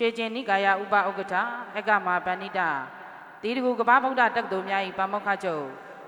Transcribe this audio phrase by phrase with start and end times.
[0.00, 1.34] ရွှေကျင်နိကာယဥပဥက္ကဋ္ဌ
[1.78, 2.60] အကမာပဏိတ
[3.42, 5.64] တီတကူကပ္ပဗုဒ္ဓတက္ကသိုလ်များ၏ပါမောက္ခချုပ်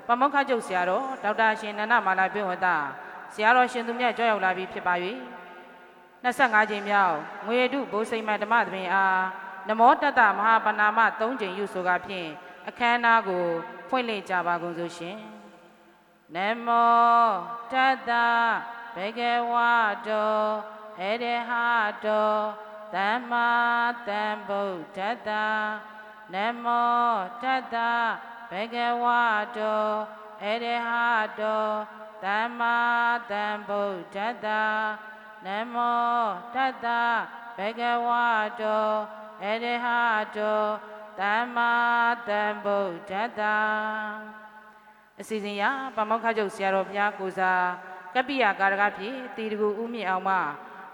[0.07, 2.67] ပါမောက္ခချုပ်ဆရာတော်ဒေါက်တာရှင်နန္ဒမာလာပြေဝတ
[3.35, 4.95] ဆရာတော်ရှင်သူမြတ်ကြောက်ရောက်လာပြီဖြစ်ပါ၍
[6.25, 7.17] 25ကြိမ်မြောက်
[7.47, 9.23] ငွေတုဘိုးစိမ့်မဓမ္မသဘင်အား
[9.69, 12.29] နမောတတ္တမဟာပဏာမ3ကြိမ်ယူဆိုကာဖြင့်
[12.69, 13.45] အခမ်းအနားကို
[13.89, 15.19] ဖွင့်လှစ်ကြပါကုန်စို့ရှင်
[16.35, 16.37] န
[16.67, 17.27] မော
[17.73, 18.11] တတ္တ
[18.95, 19.21] ဘေက
[19.53, 19.55] ဝ
[20.07, 20.37] တော
[21.01, 21.51] အရဟ
[22.05, 23.49] တော သမ္မာ
[24.09, 25.31] သမ္ဗုဒ္ဓတ္တ
[26.35, 27.13] နမော
[27.43, 27.77] တတ္တ
[28.51, 29.05] ဘေကဝ
[29.59, 29.87] တော
[30.43, 30.91] အရဟ
[31.41, 31.67] တော
[32.25, 32.77] သမ္မာ
[33.31, 34.49] သမ္ဗုဒ္ဓတ္တ
[35.47, 36.21] နမော
[36.55, 36.87] တတ္တ
[37.57, 38.09] ဘေကဝ
[38.61, 38.89] တော
[39.43, 39.87] အရဟ
[40.37, 40.63] တော
[41.21, 41.73] သမ္မာ
[42.29, 43.43] သမ္ဗုဒ္ဓတ္တ
[45.21, 45.63] အစီအစဉ်ရ
[45.97, 47.67] ပမောက္ခချုပ်ဆရာတော်ဘုရားကိုစား
[48.15, 50.37] ကပ္ပိယကာရကဖြစ်တီတကူဥမြင့်အောင်မှ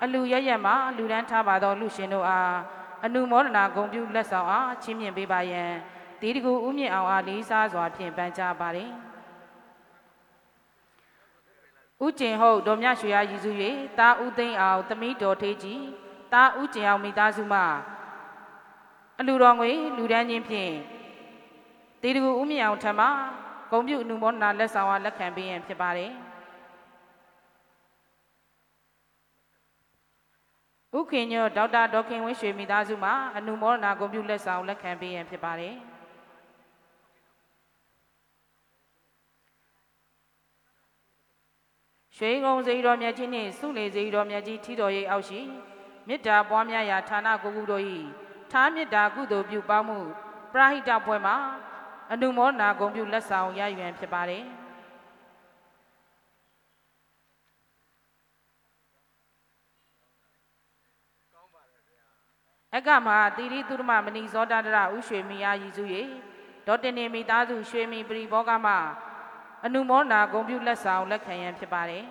[0.03, 2.57] အလူရရက်မှာလူဒန်းထားပါသောလူရှင်တို့အား
[3.05, 5.63] အနုမောဒနာဂုံပြုလက်ဆောင်အားချင်းမြင့်ပေးပါယံ
[6.21, 8.91] တီတကူဥမြင့်အောင်အားလေးစားစွာဖြင့်ပန်ကြားပါတယ်
[12.05, 13.51] ဥကျင်ဟုတ်ဒေါ်မြရွှေရရည်စု၍
[13.99, 15.83] တာဥသိမ့်အောင်သမီးတော်ထေးကြီး
[16.33, 17.61] တာဥကျင်အောင်မိသားစုမှ
[19.19, 20.73] အလူတော်ငွေလူဒန်းချင်းဖြင့်
[22.01, 23.01] တီတကူဥမြင့်အောင်ထမ
[23.71, 26.13] ဂုံပြုအနုမောဒနာလက်ဆောင်အားလက်ခံပေးရန်ဖြစ်ပါတယ်
[30.97, 35.75] ဥခင်ညောဒေါက်တာဒေါခင်ဝင်းရွှေမိသားစုမှအနုမောဒနာဂုဏ်ပြုလက်ဆောင်လက်ခံပေးရန်ဖြစ်ပါတယ်
[42.17, 45.41] ရွှေကုံစေတော်မြတ်ကြီးနှင့်စုလေစေတော်မြတ်ကြီးထီတော်ရိပ်အောက်ရှိ
[46.09, 47.85] မေတ္တာပွားများရာဌာနကိုကုတို့၏
[48.53, 49.99] ထားမေတ္တာကုသိုလ်ပြုပေါင်းမှု
[50.53, 51.37] ပရဟိတပွဲမှာ
[52.13, 54.45] အနုမောဒနာဂုဏ်ပြုလက်ဆောင်ရယူရန်ဖြစ်ပါတယ်
[62.77, 65.85] အကမှာတိရိသုရမမဏိဇောတတရဥရွှေမီယာရည်စု၍
[66.67, 68.69] ဒေါတင်နေမိသားစုရွှေမီပရိဘောကမ
[69.65, 72.05] အနုမောနာဂုံပြုလက်ဆောင်လက်ခံရန်ဖြစ်ပါတယ်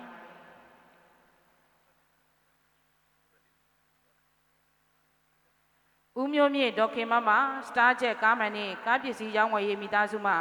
[6.20, 7.30] ဦးမျိုးမြင့်ဒေါခင်မမ
[7.66, 10.34] စတားချက်ကားမန်နဲ့ကားပစ္စည်းရောင်းဝယ်ရေးမိသားစုမှ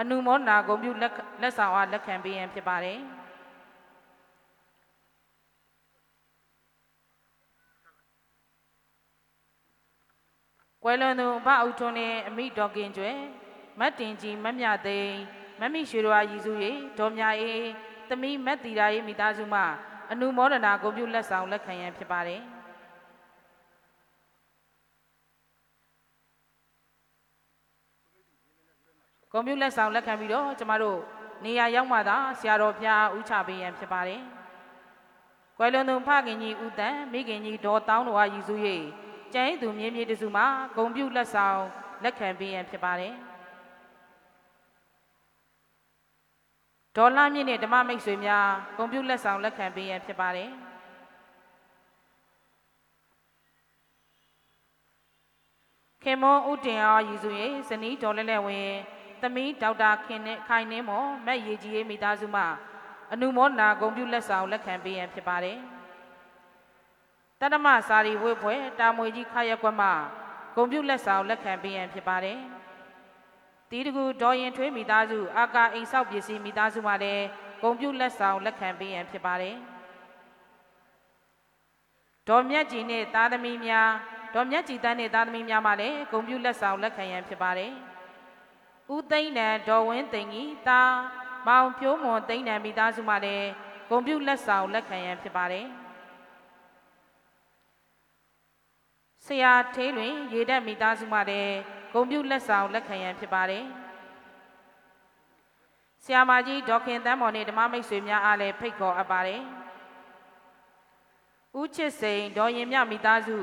[0.00, 1.12] အနုမောနာဂုံပြုလက်
[1.42, 3.00] လက်ဆောင်အားလက်ခံပေးရန်ဖြစ်ပါတယ်။
[10.84, 13.12] ကွယ်လွန်သူဘအုပ်ထွန်းနှင့်အမိတော်ကင်ကျွဲ
[13.78, 15.16] မတ်တင်ကြီးမတ်မြသိန်း
[15.60, 16.52] မတ်မိရွှေတော်ရည်စု၍
[16.98, 17.68] ဒေါ်မြအေး
[18.08, 19.60] သမီးမတ်တီရာရေးမိသားစုမှ
[20.10, 22.40] အနုမောဒနာဂုဏ်ပြုလက်ဆောင်လက်ခံရန်ဖြစ်ပါတယ်
[29.32, 30.98] ကွန်ပျူလက်ဆောင်လက်ခံပြီးတော့ကျမတို့
[31.44, 34.20] နေရာရောက်မှသာဆရာတော်ဘုရားဥချပေးရန်ဖြစ်ပါတယ်။
[35.58, 38.54] ကွယ်လွန်သူဖခင်ကြီးဦးတန်မိခင်ကြီးဒေါ်တောင်းတော်ရည်စု၍
[39.34, 40.46] ကျန်းသူမြင်းမြေတစုမှာ
[40.76, 41.60] ဂုံပြုလက်ဆောင်
[42.04, 43.14] လက်ခံပေးရန်ဖြစ်ပါတယ်
[46.96, 48.46] ဒေါ်လာမြင့်နဲ့ဓမ္မမိတ်ဆွေများ
[48.76, 50.50] ဂုံပြုလက်ဆောင်လက်ခံပေးရန်ဖြစ်ပါတယ်
[56.02, 57.30] ခင်မွန်ဥတင်အားရည်စု၍
[57.68, 58.68] ဇနီးဒေါ်လဲလဲဝင်
[59.22, 62.42] သမီးဒေါက်တာခင်နဲ့ခိုင်နှင်းမော်မက်ရီကြီးမိသားစုမှ
[63.12, 65.58] အနုမောနာဂုံပြုလက်ဆောင်လက်ခံပေးရန်ဖြစ်ပါတယ်။
[67.40, 69.88] တတမစာရီဝိဖွဲတာမွေကြီးခရက်ကွက်မှ
[70.56, 72.38] ဂုံပြုလက်ဆောင်လက်ခံပေးရန်ဖြစ်ပါတယ်။
[73.70, 77.24] တီးတကူဒေါ်ရင်ထွေးမိသားစုအာကာအိမ်ဆောက်ပစ္စည်းမိသားစုမှလည်း
[77.62, 79.54] ဂုံပြုလက်ဆောင်လက်ခံပေးရန်ဖြစ်ပါတယ်။
[82.28, 83.90] ဒေါ်မြတ်ကြီးနဲ့သားသမီးများ
[84.34, 87.70] ဒေါ်မြတ်ကြီးတန်းနဲ့သားသမီးများမှလည်းဂုံပြုလက်ဆောင်လက်ခံရန်ဖြစ်ပါတယ်။
[88.94, 90.94] ဦးသိန်းနံဒေါ်ဝင်းသိန်းကြီးသား
[91.46, 93.48] မောင်ဖြိုးမွန်သိန်းနံမိသားစုမှလည်း
[93.90, 95.66] ဂုံပြုလက်ဆောင်လက်ခံရန်ဖြစ်ပါတယ်။
[99.19, 101.56] ဆ ရာထေးလွင်ရေတက်မိသားစုမှလည်း
[101.92, 103.64] ဂုံပြုလက်ဆောင်လက်ခံရန်ဖြစ်ပါတယ်
[106.04, 109.40] ဆရာမကြီးဒေါခင်တန်းမော်နဲ့ဓမ္မမိတ်ဆွေများအားလည်းဖိတ်ခေါ်အပ်ပါတယ်
[111.60, 113.36] ဦးချစ်စိန်ဒေါ်ရင်မြမိသားစု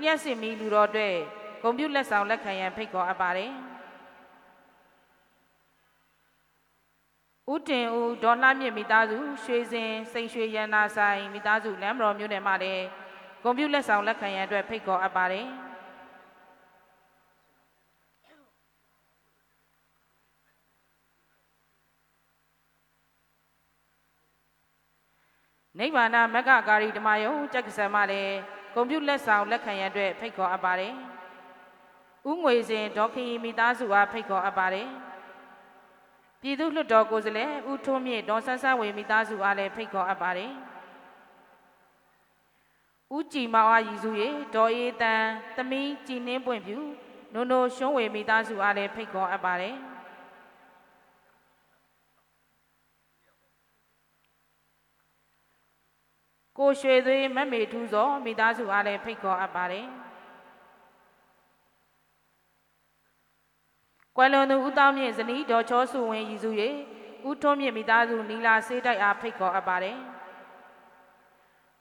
[0.00, 1.16] လျှက်စင်မီလူတော်အတွက်
[1.62, 3.50] ဂုံပြုလက်ဆောင်လက်ခံရန်ဖိတ်ခေါ်အပ်ပါတယ်
[7.52, 12.84] ဦးတင်ဦးဒေါ်လှမြင့်မိသားစုရွှေစင်စိန်ရွှေရန်နာဆိုင်မိသားစုလမ်းမတော်မြို့နယ်မှာလည်း
[13.42, 15.46] ကွန်ပျူလက်ဆောင်လက်ခံရန်အတွက်ဖိတ်ခေါ်အပ်ပါတယ်
[25.78, 28.34] နိဗ္ဗာန်မက္ခကာရီဓမ္မယုံကြက်ကစံမလည်း
[28.74, 30.92] ကွန်ပျူလက်ဆောင်လက်ခံရန်အတွက်ဖိတ်ခေါ်အပ်ပါတယ်။
[32.30, 34.88] ဥငွေစဉ်ဒေါခင်ရီမိသားစုအားဖိတ်ခေါ်အပ်ပါတယ်။
[36.40, 40.52] ပြည်သူ့လွှတ်တော်ကိုယ်စားလှယ်ဦးထွန်းမြင့်ဒေါ်ဆန်းဆန်းဝေမိသားစုအားလည်းဖိတ်ခေါ်အပ်ပါတယ်။
[43.16, 44.10] ဦးကြည်မောင်အားရည်စု၍
[44.54, 45.22] ဒေါ်အေးတန်
[45.56, 46.78] သမီးကြည်နှင်းပွင့်ဖြူ
[47.34, 49.76] နုံနိုရှုံးဝေမိသားစုအားလည်းဖိတ်ခေါ်အပ်ပါတယ်
[56.58, 59.86] ကိုရွှေသွေးမမေထူးစောမိသားစုအားလည်းဖိတ်ခေါ်အပ်ပါတယ်
[64.16, 66.50] ကွယ်လွန်သူဦးတောင်းမြင့်ဇနီးဒေါ်ချောစုဝင်းရည်စု၍
[67.28, 69.98] ဦးထွန်းမြင့်မိသားစုနီလာစေးတိုက်အားဖိတ်ခေါ်အပ်ပါတယ်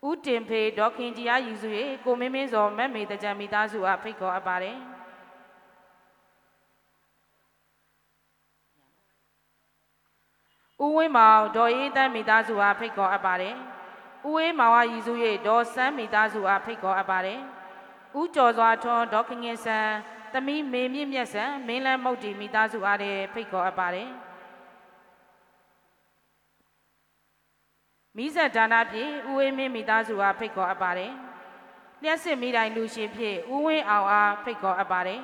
[0.08, 1.70] ဦးတင်ဖေဒေါခင်ကြီးအားရည်စု၍
[2.06, 4.78] ကိုမင်းမင်းစောမက်မေတကြံမိသားစုအားဖိတ်ခေါ်အပ်ပါတယ်
[10.84, 13.56] ဦးဝင်းမောင်ဒေါ်အေးတန်းမိသားစုအားဖိတ်ခေါ်အပ်ပါတယ်
[14.28, 15.14] ဦးဝင်းမောင်အားရည်စု၍
[15.48, 17.40] ဒေါ်စန်းမိသားစုအားဖိတ်ခေါ်အပ်ပါတယ်
[18.20, 19.94] ဦးကျော်စွာထွန်းဒေါခင်ငင်ဆန်း
[20.34, 24.10] သမီးမေမြင့်မြတ်ဆန်မင်းလန်းမုတ်တီမိသားစုအားလည်းဖိတ်ခေါ်အပ်ပါတယ်
[28.18, 31.12] မိဆက်ဒါနာဖြင့်ဦးဝင်းမင်းမိသားစုအားဖိတ်ခေါ်အပ်ပါတယ်
[32.02, 35.22] လျှက်စစ်မိတိုင်းလူရှင်ဖြင့်ဦးဝင်းအောင်အားဖိတ်ခေါ်အပ်ပါတယ်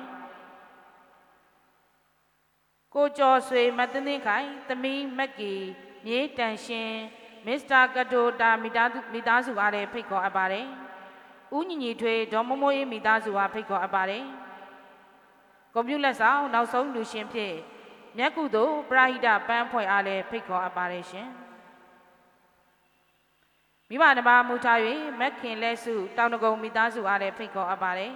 [2.94, 5.52] ကိုကျော်ဆွေမတန်းသိခိုင်သမီးမက်ကီ
[6.04, 6.90] မြေးတန်ရှင်
[7.46, 10.66] မစ္စတာကတိုတာမိသားစုမိသားစုအားလည်းဖိတ်ခေါ်အပ်ပါတယ်
[11.56, 14.24] ဦးညီညီထွေဒေါ်မမိုးအေးမိသားစုအားဖိတ်ခေါ်အပ်ပါတယ်
[15.74, 17.54] ကွန်ပျူတာဆောင်နောက်ဆုံးလူရှင်ဖြင့်
[18.18, 21.28] မြက်ကုသို့ပရာဟိတပန်းဖွဲ့အားလည်းဖိတ်ခေါ်အပ်ပါတယ်ရှင်
[23.94, 24.78] မိဘနှမမူထား၍
[25.20, 28.12] မက်ခင်လက်စုတောင်တကုံမိသားစုအားလည်းဖိတ်ခေါ်အပ်ပါတယ်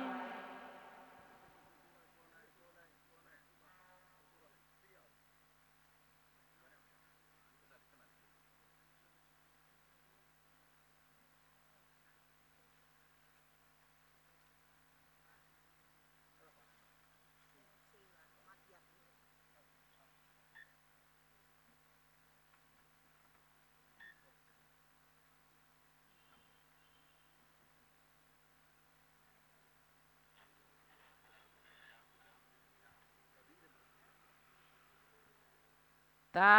[36.38, 36.58] သာ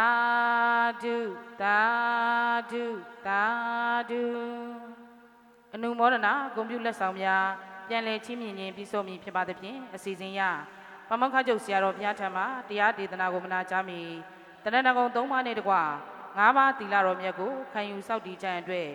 [1.02, 1.16] ဓု
[1.62, 1.80] သာ
[2.70, 2.84] ဓု
[3.26, 3.42] သာ
[4.10, 4.22] ဓု
[5.74, 7.44] အနုမောဒနာဂုံပြုလက်ဆောင်များ
[7.88, 10.40] ပြန်လည်ချင်းမြင်ခြင်းပြီးဆုံးမည်ဖြစ်ပါသဖြင့်အစီအစဉ်ရ
[11.08, 14.00] ပမောက္ခချုပ်ဆရာတော်ဘုရားထံမှတရားဒေသနာကိုမနာကြားမီ
[14.64, 15.74] တဏ္ဍကုံ၃ပါးနဲ့တကွ
[16.38, 18.88] ၅ပါးသီလတော်မြတ်ကိုခံယူစောင့်တည်ကြံအတွက်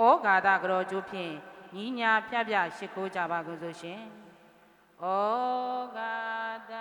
[0.00, 1.32] ဩဃာတကတော်ကျိုးဖြင့်
[1.74, 4.00] ညီညာဖြပြရှိခိုးကြပါကုန်စို့ရှင်
[5.02, 5.04] ဩ
[5.96, 6.14] ဃာ
[6.70, 6.72] တ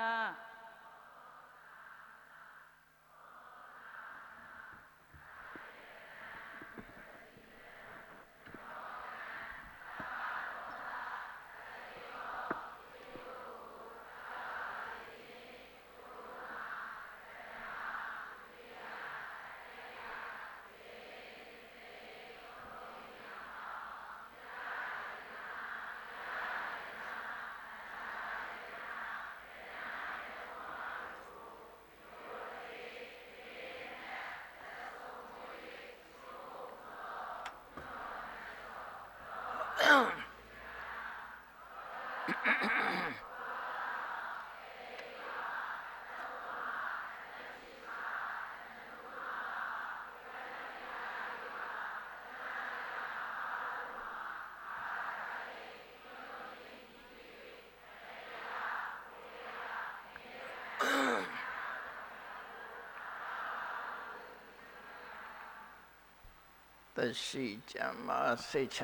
[66.95, 68.79] သက်ရှိကြံမာစိတ်ချ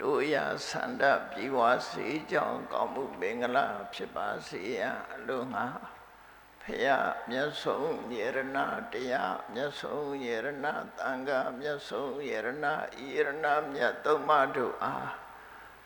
[0.00, 0.36] မ်းသာ၍လူရ
[0.68, 1.58] ဆန္ဒပြေဝ
[1.88, 5.66] စေကြောင်းကောင်းမှုမင်္ဂလာဖြစ်ပါစေရန်အလိုငါ
[6.62, 6.96] ဖရာ
[7.28, 15.10] မြတ်ဆုံးယေရနာတရားမြတ်ဆုံးယေရနာတန်ခါမြတ်ဆုံးယေရနာယေရနာမြတ်သုံးပါးတို့အား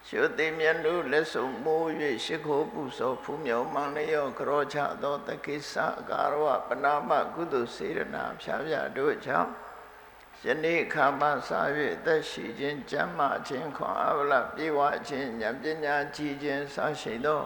[0.06, 1.88] ရှုသိမြတ်တို့လက်ဆုံးမိုး၍
[2.24, 5.74] ရှိခိုးပူဇော်ဖူးမြော်မှန်လျော့ကြောချသောတကိစ္စ
[6.08, 9.50] ကာရဝပနာမကုသိုလ်စေရနာဖြာဖြာတို့ကြောင့်
[10.47, 11.50] ယနေ့ခါမှစ၍
[12.04, 14.78] သက်ရှိခြင်းကျမ်းမာခြင်းခွန်အဗလပြေဝ
[15.09, 17.42] ခြင်းဉာဏ်ပညာကြီးခြင်းစရှိသော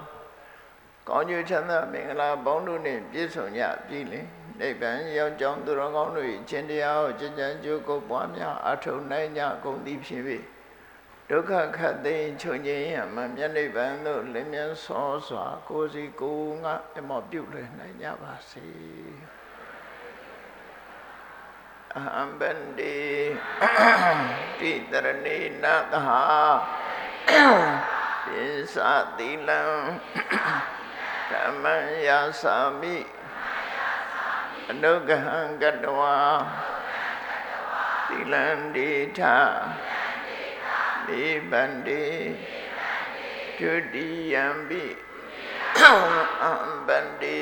[1.08, 4.20] ကောင်းကျိုးချမ်းသာမင်္ဂလာပေါင်းတို့နှင့်ပြည့်စုံကြပြီလေ
[4.60, 10.22] နိဗ္ဗာန်ရောက်ကြောင်းသူတော်ကောင်းတို့၏ခြင်းတရားကိုကျင့်ကြံကြိုးကုပ်ပွားများအထုံနိုင်ကြကုန်သည်ဖြစ်၍
[11.30, 18.64] ဒုက္ခခတ်သိမ်းချုပ်ငြိမ်းရမှမြတ်နိဗ္ဗာန်သို့လင်းမြန်ဆောစွာကိုယ်စီကိုယ်ငါအမောပြုလွှဲနိုင်ကြပါစေ
[21.98, 22.96] အဟံဗန္တိ
[24.60, 26.22] တိတရဏိနသဟာ
[28.24, 28.42] ပိ
[28.74, 28.76] စ
[29.18, 29.60] သီလံ
[31.30, 31.64] ဓမ္မ
[32.06, 32.96] ယာသာမိ
[34.70, 36.16] အနုဂဟံကတဝါ
[38.08, 38.44] သီလံ
[38.74, 39.20] ဒိဋ္ဌ
[41.06, 42.04] မနိဗ္ဗန္တိ
[43.58, 44.84] ဒုတိယံပိ
[46.42, 46.52] အံ
[46.86, 47.40] ဗန္တိ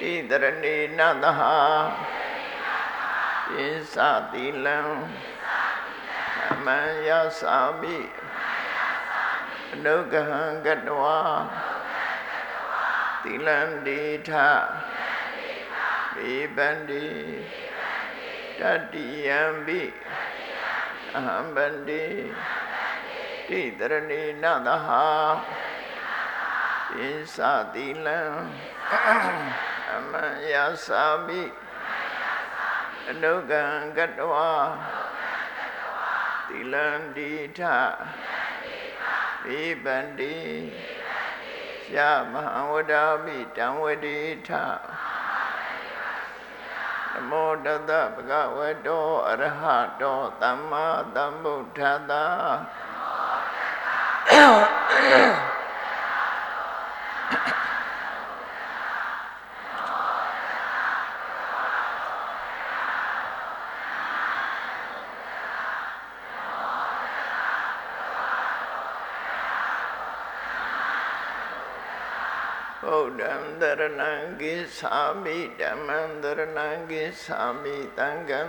[0.00, 1.40] ဣတရဏေနသဟ
[3.46, 3.96] ပိသ
[4.32, 4.78] တိလံ
[6.52, 7.98] အမံယသာမိ
[9.72, 11.18] အနုဂဟံကတဝါ
[13.22, 14.30] သီလံဒေထ
[16.14, 17.06] ပိပန္တိ
[18.60, 18.62] တ
[18.92, 19.80] တိယံပိ
[21.16, 22.04] အဟံဗန္တိ
[23.48, 24.88] တိတရဏေနသဟ
[26.88, 27.38] ပိသ
[27.74, 28.18] တိလံ
[29.92, 30.54] အမံယ
[30.86, 31.42] သာမိ
[33.10, 33.64] အနုဂံ
[33.96, 34.50] ကတဝါ
[36.48, 36.86] သီလံ
[37.16, 37.60] ဒီထ
[39.42, 40.36] ပိပန္တိ
[41.94, 41.96] ယ
[42.32, 44.50] မဟဝဒာမိတံဝတိထ
[47.12, 49.62] နမောတတဗကဝတောအရဟ
[50.00, 50.84] တောသမ္မာ
[51.14, 52.12] သမ္ဗုဒ္ဓတ္တ
[72.86, 73.62] ဗုဒ္ဓံတ
[74.16, 78.40] ရဏံကိသာမိဓမ္မံတရဏံကိသာမိသံဃံ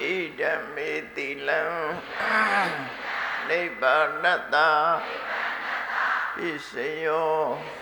[0.00, 0.42] ဣဒ
[0.74, 1.62] မေတိလံ
[3.48, 4.56] နိဗ္ဗာနတ္တ
[6.34, 6.72] ပစ္စ
[7.04, 7.79] ယော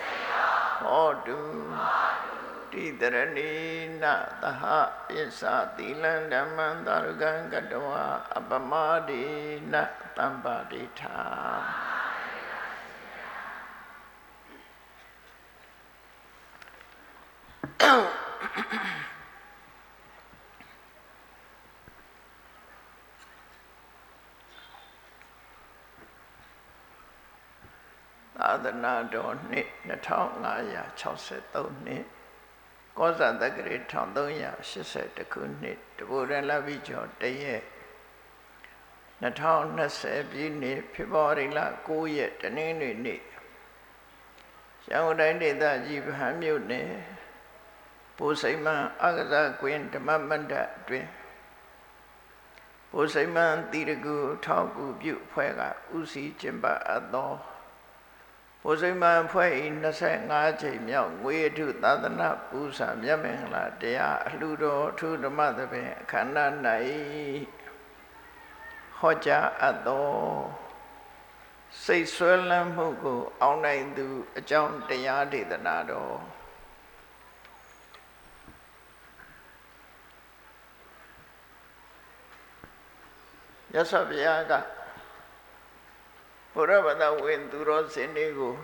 [0.78, 1.38] ဟောတု
[2.72, 3.52] တိတရဏိ
[4.02, 4.04] န
[4.42, 4.62] သဟ
[5.08, 5.42] ပစ္စ
[5.76, 7.88] သီလံဓမ္မံသာရကံကတဝ
[8.36, 8.72] အပမ
[9.08, 9.24] ဒိ
[9.72, 9.74] န
[10.16, 11.18] တမ္ပါဒိထာ
[28.48, 32.04] သာသနာတော်နှစ်2563နှစ်
[32.98, 33.58] ကောဇာတက္က
[34.42, 37.62] ရာ1380ခုနှစ်တဘူရလပိကျော်တရက်
[39.22, 43.20] 2020ပြည့်နှစ်ဖေဖော်ဝါရီလ9ရက်တနင်္ဂနွေနေ့
[44.88, 46.90] ရန်ကုန်တိုင်းဒေသကြီးဗဟန်းမြို့နယ်
[48.16, 51.06] ပူစိမ္မန်အကစားကွင်းဓမ္မမန္တအတွင်
[52.90, 55.62] ပူစိမ္မန်တိရကုထောက်ကူပြုဖွဲ့က
[55.96, 57.32] ဥစည်းကျင်းပအပ်သော
[58.62, 59.64] ဘုဇိမံဖွဲ့ဤ
[60.14, 66.44] 25ချိန်မြောက်ငွေထုသာသနာပူဇာမြတ်မင်္ဂလာတရားအလှတော်အထုဓမ္မသဖြင့်အခန္ဓာ၌
[68.98, 70.08] ဟောကြားအပ်သော
[71.84, 74.06] စိတ်ဆွဲလန်းမှုကို အောင်းနိုင်သူ
[74.38, 76.16] အကြောင်းတရားဒေသနာတော်
[83.74, 84.52] ရသော်ဘုရားက
[86.52, 88.54] ဘုရားဗဒဝင်သူတော်စင်တွေကို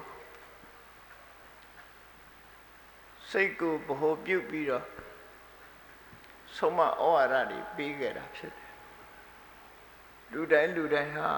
[3.30, 4.84] စိတ်ကိုဗဟိုပြုတ်ပြီးတော့
[6.56, 8.72] ဆုံးမဩဝါဒတွေပေးခဲ့တာဖြစ်တယ်
[10.32, 11.30] လူတိုင်းလူတိုင်းဟာ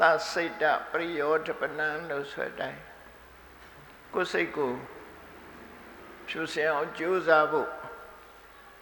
[0.00, 2.80] သစိတ်တပရိယောဓပနံလို့ဆိုတဲ့အတိုင်း
[4.14, 4.72] ကိုယ်စိတ်ကို
[6.28, 7.70] ဖြူစင်အောင်ကြိုးစားဖို့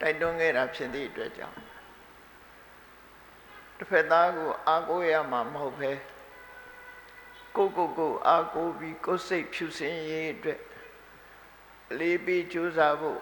[0.01, 1.59] တိုက်တွန်းခဲ့တာဖြစ်သည့်အတွက်ကြောင့်
[3.83, 5.93] တစ်ဖက်သားကိုအာကိုရမှာမဟုတ်ပဲ
[7.57, 10.61] ကိုကိုကိုအာကိုပြီးကိုယ်စိတ်ဖြူစင်ရေးအတွက်
[11.99, 13.21] လေးပြီးကြိုးစားဖို့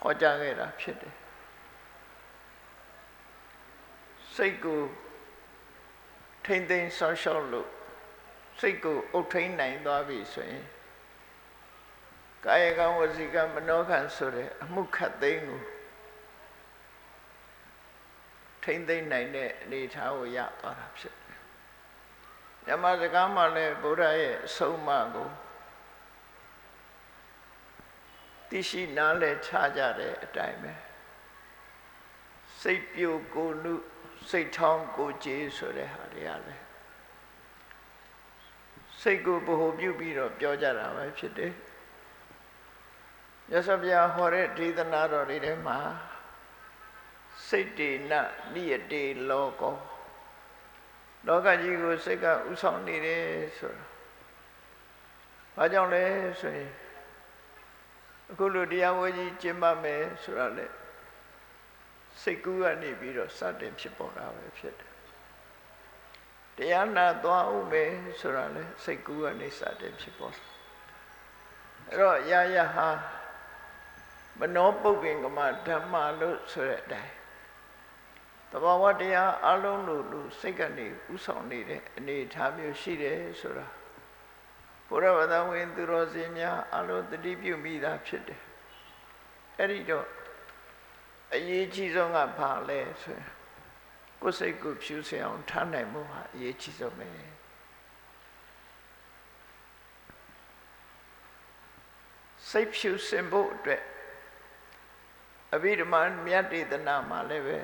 [0.00, 1.14] ဟောကြားခဲ့တာဖြစ်တယ်
[4.34, 4.80] စိတ်ကို
[6.44, 7.68] ထိမ့်သိမ်းဆောင်းရှောက်လို့
[8.60, 10.64] စိတ်ကိုအုပ်ထိန်နိုင်သွားပြီဆိုရင်
[12.44, 15.62] ကာယကံဝစီကံမနောကံဆိုတဲ့အမှုခတ်သိမ်းကို
[18.64, 21.38] ထိမ့်သိမ်းနိုင်တဲ့အနေအထားကိုရသွားတာဖြစ်တယ်။
[22.66, 25.28] ညမစကားမှလည်းဗုဒ္ဓရဲ့အဆုံးအမကို
[28.48, 30.72] သိရှိနားလည်ချကြတဲ့အတိုင်းပဲ
[32.60, 33.74] စိတ်ပြိုကိုနု
[34.30, 36.62] စိတ်ထောင်းကိုကြေးဆိုတဲ့ဟာတွေကလည်း
[39.00, 41.52] စိတ်ကိုဗဟုပြုပြီးတော့ပြောကြတာပဲဖြစ်တယ်
[43.52, 45.78] ရသော်ပြဟောတဲ့ဒေသနာတော်တွေထဲမှာ
[47.52, 48.12] စိတ်တေန
[48.54, 49.74] နိယတေလောကော
[51.26, 53.24] လောကကြီးကိုစိတ်ကဥဆောင်နေတယ်
[53.58, 53.84] ဆိုတာ
[55.56, 56.04] ဘာကြောင့်လဲ
[56.40, 56.70] ဆိုရင်
[58.30, 60.66] အခုလိုတရားဝဲကြီးကျင့်ပါမယ်ဆိုတာလေ
[62.22, 64.90] စိတ်ကူးကနေပြီးတော့စတင်ဖြစ်ပေါ်တာပဲဖြစ်တယ်
[66.56, 67.90] တရားနာသွားဦးမယ်
[68.20, 70.34] ဆိုတာလေစိတ်ကူးကနေစတင်ဖြစ်ပေါ်
[71.88, 72.88] အဲ့တော့ရရဟာ
[74.38, 77.21] မနောပုပ္ပင်ကမဓမ္မလို့ဆိုတဲ့အတိုင်း
[78.52, 83.66] တဘာဝတရားအလုံးလို့လို့စိတ်ကနေဥဆောင်နေတဲ့အနေအထားမျိုးရှိတယ်ဆိုတာ
[84.88, 88.40] ဘုရားဗဒဝင်သူတော်စင်များအလုံးတတိပြုမိတာဖြစ်တယ်
[89.58, 90.06] အဲ့ဒီတော့
[91.34, 93.28] အရေးကြီးဆုံးကဘာလဲဆိုရင်
[94.22, 97.08] ကိုယ်စိတ်ကိုဖြူစင်အောင်ထားနိုင်မှုဟာအရေးကြီးဆုံးပဲ
[102.50, 103.82] စိတ်ဖြူစင်ဖို့အတွက်
[105.54, 107.58] အဘိဓမ္မာမြတ်ဒေသနာမှာလည်းပဲ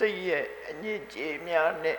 [0.00, 1.98] စိတ်ရဲ့အညစ်အကြေးများနဲ့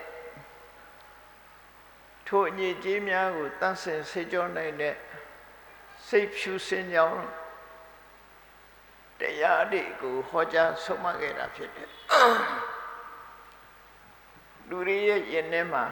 [2.26, 4.94] ထိုအညစ်အကြေးများကိုတန့်စင်ဆေးကြောနိုင်တဲ့
[6.06, 7.22] စိတ်ဖြူစင်ကြောင်း
[9.20, 11.90] တရားတွေကိုဟောကြားဆုံးမခဲ့တာဖြစ်တယ်
[14.68, 15.84] လူတွေရဲ့ယင်ထဲမှာ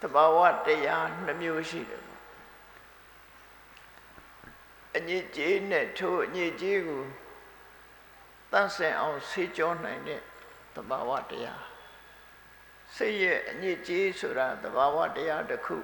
[0.00, 2.04] တဘာဝတရားနှမျိုးရှိတယ်
[4.96, 7.02] အညစ်အကြေးနဲ့ထိုအညစ်အကြေးကို
[8.52, 10.22] တန့်စင်အောင်ဆေးကြောနိုင်တဲ့
[10.76, 11.64] တဘာဝတရား
[12.96, 15.76] စိတ်ရဲ့အညစ်အကြေးဆိုတာတဘာဝတရားတစ်ခု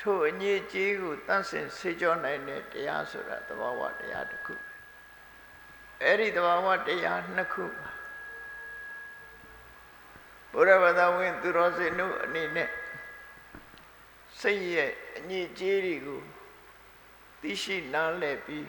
[0.00, 4.54] ထိုအညစ်အကြေးကိုတန့်စင်ဆေးကြောနိုင်တဲ့တရားဆိုတာတဘာဝတရားတစ်ခု
[6.02, 7.64] အဲ့ဒီတဘာဝတရားနှစ်ခု
[10.52, 12.70] ဘုရားဘာသာဝင်သူတော်စင်တို့အနေနဲ့
[14.40, 16.20] စိတ်ရဲ့အညစ်အကြေးတွေကို
[17.40, 18.66] သိရှိနားလည်ပြီး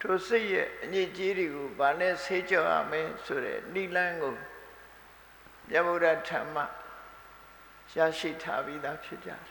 [0.00, 4.34] ထိုစိတ်ရဲ့အညစ်အကြေးတွေကိုဗာနဲ့ဆေးကြောရမယ်ဆိုတဲ့နိလန်းကို
[5.68, 6.56] မြတ်ဗုဒ္ဓဓမ္မ
[7.96, 9.42] ရရှိထားပြီးသားဖြစ်ကြတယ်။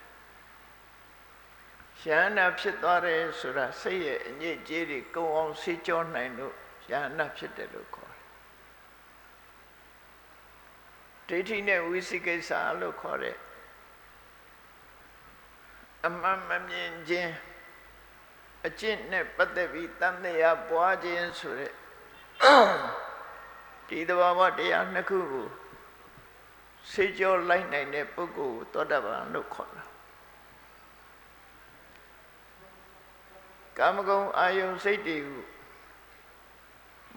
[2.03, 6.53] ယန္နာဖြစ်သွားတယ်ဆိုတာစိတ်ရဲ့အညစ်အကြေးတွေကုံအောင်ဆေးကြောနိုင်လို့
[6.91, 13.35] ယန္နာဖြစ်တယ်လို့ခေါ်တယ်။ဒိဋ္ဌိနဲ့ဝိသိကိစ္စလို့ခေါ်တဲ့
[16.05, 17.33] အမှန်မမြင်ခြင်း
[18.65, 21.73] အကျင့်နဲ့ပတ်သက်ပြီးတန်တရားပွားခြင်းဆိုတဲ့
[23.87, 25.47] ဒီတဘာဝတရားနှစ်ခုကို
[26.91, 29.83] စေကြောလိုက်နိုင်တဲ့ပုဂ္ဂိုလ်ကိုသောတာပန်လို့ခေါ်တာ
[33.77, 35.43] ကာမဂုဏ်အာယုန်စိတ်တွေကို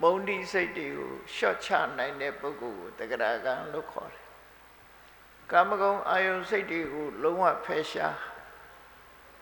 [0.01, 4.27] မုံဒီစိတ်တွေကိုရှော့ချနိုင်တဲ့ပုဂ္ဂိုလ်ကိုတဂရကံလို့ခေါ်တယ်
[5.51, 8.17] ကာမဂုဏ်အာယုန်စိတ်တွေကိုလုံးဝဖယ်ရှား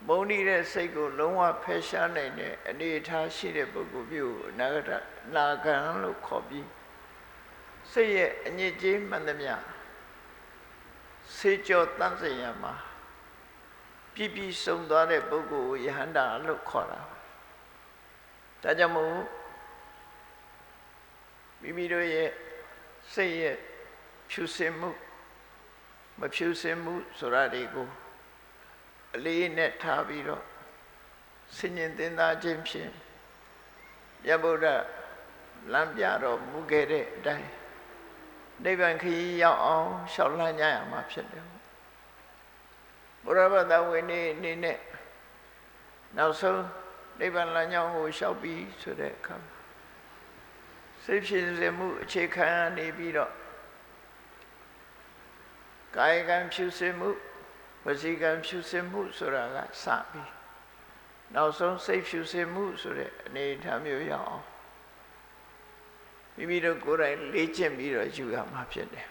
[0.07, 4.91] မုံနေတဲ့စိတ်ကိုလုံးဝဖယ်ရှားနိုင်တဲ့အနေအထားရှိတဲ့ပုဂ္ဂိုလ်မျိုးကိုနာဂတ
[5.35, 6.69] နာကံလို့ခေါ်ပြီး
[7.93, 9.55] စိတ်ရဲ့အညစ်အကြေးမှန်သမျှ
[11.37, 12.75] စေကြောတန့်စင်ရမှာ
[14.15, 17.01] ပြည့်ပြည့်စုံသွားတဲ့ပုဂ္ဂိုလ်ကိုယဟန္တာလို့ခေါ်တာ
[18.63, 19.17] ဒါကြောင့်မို့
[21.61, 22.31] မိမိတို့ရဲ့
[23.13, 23.57] စိတ်ရဲ့
[24.31, 24.91] ဖြူစင်မှု
[26.21, 27.87] မဖြူစင်မှုဆိုတာတွေကို
[29.15, 30.45] အလေးနဲ့ထားပြီးတော့
[31.57, 32.91] ဆင်ញင်သင်သားခြင်းဖြင့်
[34.25, 34.67] မြတ်ဗုဒ္ဓ
[35.73, 37.49] လမ်းပြတော်မူခဲ့တဲ့အတိုင်း
[38.65, 41.45] နိဗ္ဗာန်ခရီးရောက်အောင်ရှောက်လန်းကြရမှာဖြစ်တယ်
[43.25, 44.79] ဘုရားဗဒဝိနည်းအနေနဲ့
[46.17, 46.63] နောက်ဆုံး
[47.19, 49.37] နိဗ္ဗာန်လမ်းကြောင်းကိုရှောက်ပြီးဆိုတဲ့အခါ
[51.05, 53.33] စိတ်ဖြစ်စေမှုအခြေခံနေပြီးတော့
[55.97, 57.28] ကာယကံဖြူစင်မှုဝ
[58.01, 60.31] စီကံဖြူစင်မှုဆိုတာကစပြီး
[61.35, 64.45] နောက်ဆုံးစိတ်ဖြူစင်မှုဆိုတဲ့အနေအထားမျိုးရအောင်
[66.37, 69.09] မိမိတို့ကိုယ်တိုင်လေ့ကျင့်ပြီးတော့ယူရမှာဖြစ်တယ်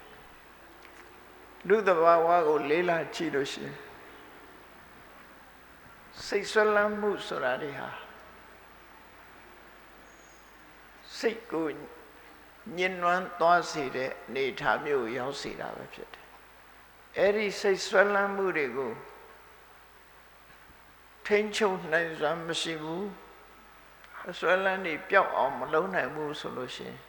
[1.68, 3.78] လူတဘာဝကိုလေးလာကြည့်လို့ရှိရင်
[6.26, 7.90] စိတ်ဆွလန်းမှုဆိုတာတွေဟာ
[11.18, 11.68] စိတ်ကို
[12.78, 16.27] ညှဉ်းနှွမ်းသွားစေတဲ့အနေအထားမျိုးကိုရောက်စေတာပဲဖြစ်တယ်
[17.18, 18.92] အဲ့ဒီစိတ်ဆွလန်းမှုတွေကို
[21.26, 23.08] ထိန်းချုပ်နိုင်စွမ်းမရှိဘူး
[24.30, 27.00] အဆွဲလန်းနေပျောက်အောင်မလုံးနိုင်ဘူးဆိုလို့ရှိရင်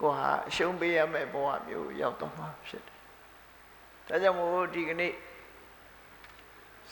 [0.00, 2.98] ကိုဟာအရှုံးပေးရမယ့်ဘဝမျိုးရောက်တော့မှာဖြစ်တယ်။
[4.08, 5.14] ဒါကြောင့်မို့ဒီကနေ့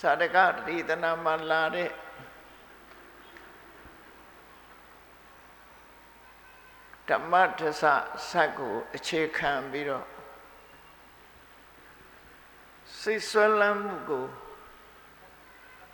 [0.01, 1.91] စာတကတိတနာမှာလာတဲ့
[7.09, 7.83] ဓမ္မတဆ
[8.29, 10.07] ဆက်ကိုအခြေခံပြီးတော့
[13.03, 14.27] စိတ်ဆွဲလန်းမှုကို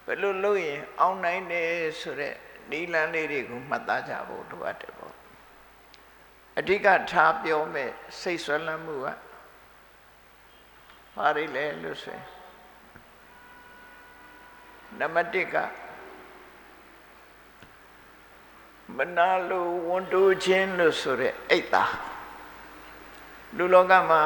[0.04, 1.68] ဘယ်လိုလုပ်ရင်အောင်နိုင်တယ်
[2.00, 2.34] ဆိုတဲ့
[2.70, 5.14] နီလန်းလေးတွေကိုမှတ်သားကြဖို့လိုအပ်တယ်ပေါ့
[6.58, 7.90] အဓိကထားပြောမဲ့
[8.20, 9.06] စိတ်ဆွဲလန်းမှုက
[11.16, 12.26] ဘာတွေလဲလို့ဆိုရင်
[14.98, 15.56] နံပါတ်1က
[18.96, 21.84] မနာလိုဝန်တိုးခြင်းလို့ဆိုတဲ့အိတ်တာ
[23.56, 24.22] လူလောကမှာ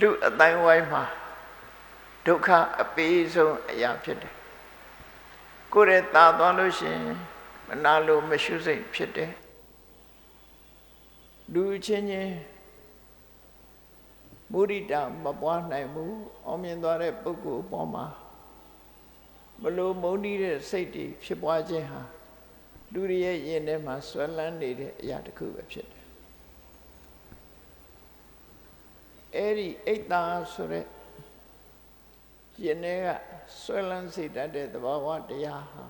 [0.00, 1.02] လူအတိုင်းဝိုင်းမှာ
[2.26, 2.48] ဒုက္ခ
[2.82, 4.34] အပေးဆုံးအရာဖြစ်တယ်
[5.72, 7.16] ကိုယ်ရဲ့ตาသွားလို့ရှိရင်
[7.68, 9.32] မနာလိုမရှုစိတ်ဖြစ်တယ်
[11.52, 12.34] လူချင်းချင်း
[14.52, 18.06] မုဒိတာမပွားနိုင်ဘူးအောင်မြင်သွားတဲ့ပုဂ္ဂိုလ်အပေါ်မှာ
[19.62, 22.02] ဘလို့မုန်းတီးတဲ့စိတ်တွေဖြစ်ပွားခြင်းဟာ
[22.92, 26.06] လူတွေရဲ့ယင်ထဲမှာဆွဲလန်းနေတဲ့အရာတစ်ခုပဲဖြစ်တယ်
[29.36, 30.86] အဲ့ဒီအိတ်တာဆိုတဲ့
[32.64, 33.08] ယင်ထဲက
[33.60, 35.84] ဆွဲလန်းစေတတ်တဲ့သဘာဝတရားဟာ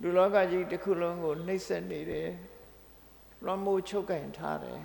[0.00, 2.30] လူလောကကြီးတစ်ခုလုံးကိုနှိမ့်ဆက်နေတယ်
[3.44, 4.80] လွန်မိုးချုပ်ကင်ထားတယ်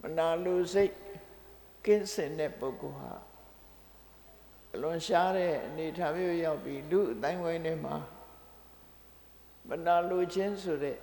[0.00, 0.94] မနာလူစိတ်
[1.86, 3.12] ကင်းစင်တဲ့ပုဂ္ဂိုလ်ဟာ
[4.74, 7.96] အလွန်ရှားတဲ့အနေထားမျိုးရောက်ပြီးလူအတိုင်းဝိုင်းထဲမှာ
[9.68, 10.96] မနာလိုခြင်းဆိုတဲ့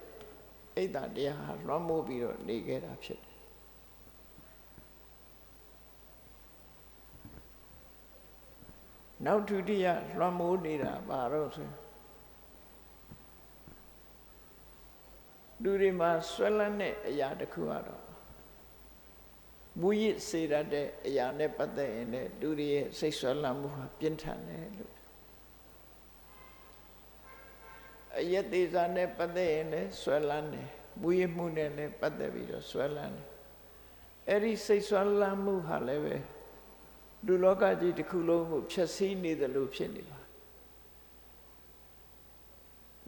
[0.75, 3.37] အိတ်တတရားဟာလွှမ်းမိုးပြီးတော့နေခဲ့တာဖြစ်တယ်
[9.25, 11.69] နောက်ဒုတိယလွှမ်းမိုးနေတာဘာလို့ဆို
[15.63, 18.03] လူတွေမှာဆွဲလန်းတဲ့အရာတစ်ခုကတော့
[19.81, 24.93] မူရစ်စေရတဲ့အရာနဲ့ပတ်သက်ရင်လည်းလူတွေရဲ့စိတ်ဆွဲလန်းမှုဟာပြင်းထန်တယ်လို့
[28.19, 30.69] အယက်သေးစားနဲ့ပတ်သက်ရင်လည်းဆွဲလန်းတယ်
[31.01, 33.27] မူရစ်မှုနဲ့လည်းပတ်သက်ပြီးတော့ဆွဲလန်းတယ်
[34.29, 36.15] အဲ့ဒီစိတ်ဆွဲလန်းမှုဟာလည်းပဲ
[37.27, 40.19] လူလောကကြီးတစ်ခုလုံးကိုဖျက်ဆီးနေတယ်လို့ဖြစ်နေပါ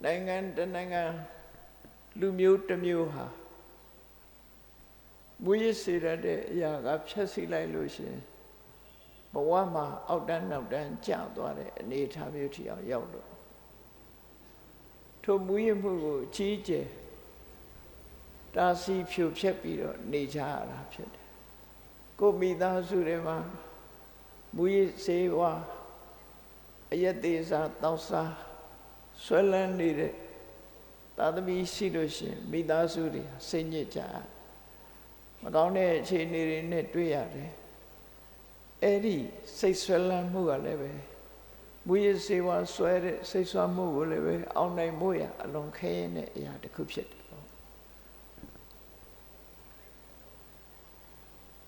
[0.04, 1.04] နိုင်ငံတနိုင်ငံ
[2.20, 3.26] လူမျိုးတစ်မျိုးဟာ
[5.44, 8.16] မွေးရစေရတဲ့အရာကဖြတ်စီလိုက်လို့ရှင်
[9.34, 13.30] ဘဝမှာအောက်တန်းနောက်တန်းကျသွားတဲ့အနေအထားမျိုးထိအောင်ရောက်လို့
[15.24, 16.88] ထိုမွေးရမှုကိုကြီးကျယ်
[18.56, 21.26] တာစီဖြူဖြက်ပြီးတော့နေကြရတာဖြစ်တယ်
[22.20, 23.38] ကိုမိသားစုတွေမှာ
[24.56, 25.52] မူရစေဝါ
[26.94, 28.34] အယက်သေးစားတောက်စား
[29.24, 30.14] ဆွဲလန်းနေတဲ့
[31.18, 34.00] သာသမီရှိလို့ရှင်မိသားစုတွေစိတ်ညစ်ကြ
[35.44, 37.52] မကောင်းတဲ့အခြေအနေတွေနဲ့တွေ့ရတယ်
[38.84, 39.18] အဲ့ဒီ
[39.60, 40.92] စိတ်ဆွဲလန်းမှုကလည်းပဲ
[41.88, 47.46] မူရစေဝါဆွဲတဲ့စိတ်ဆွမ်းမှုကိုလည်းပဲအောင်နိုင်ဖို့ရအလွန်ခဲရင်တဲ့အရာတစ်ခုဖြစ်တယ်ပေါ့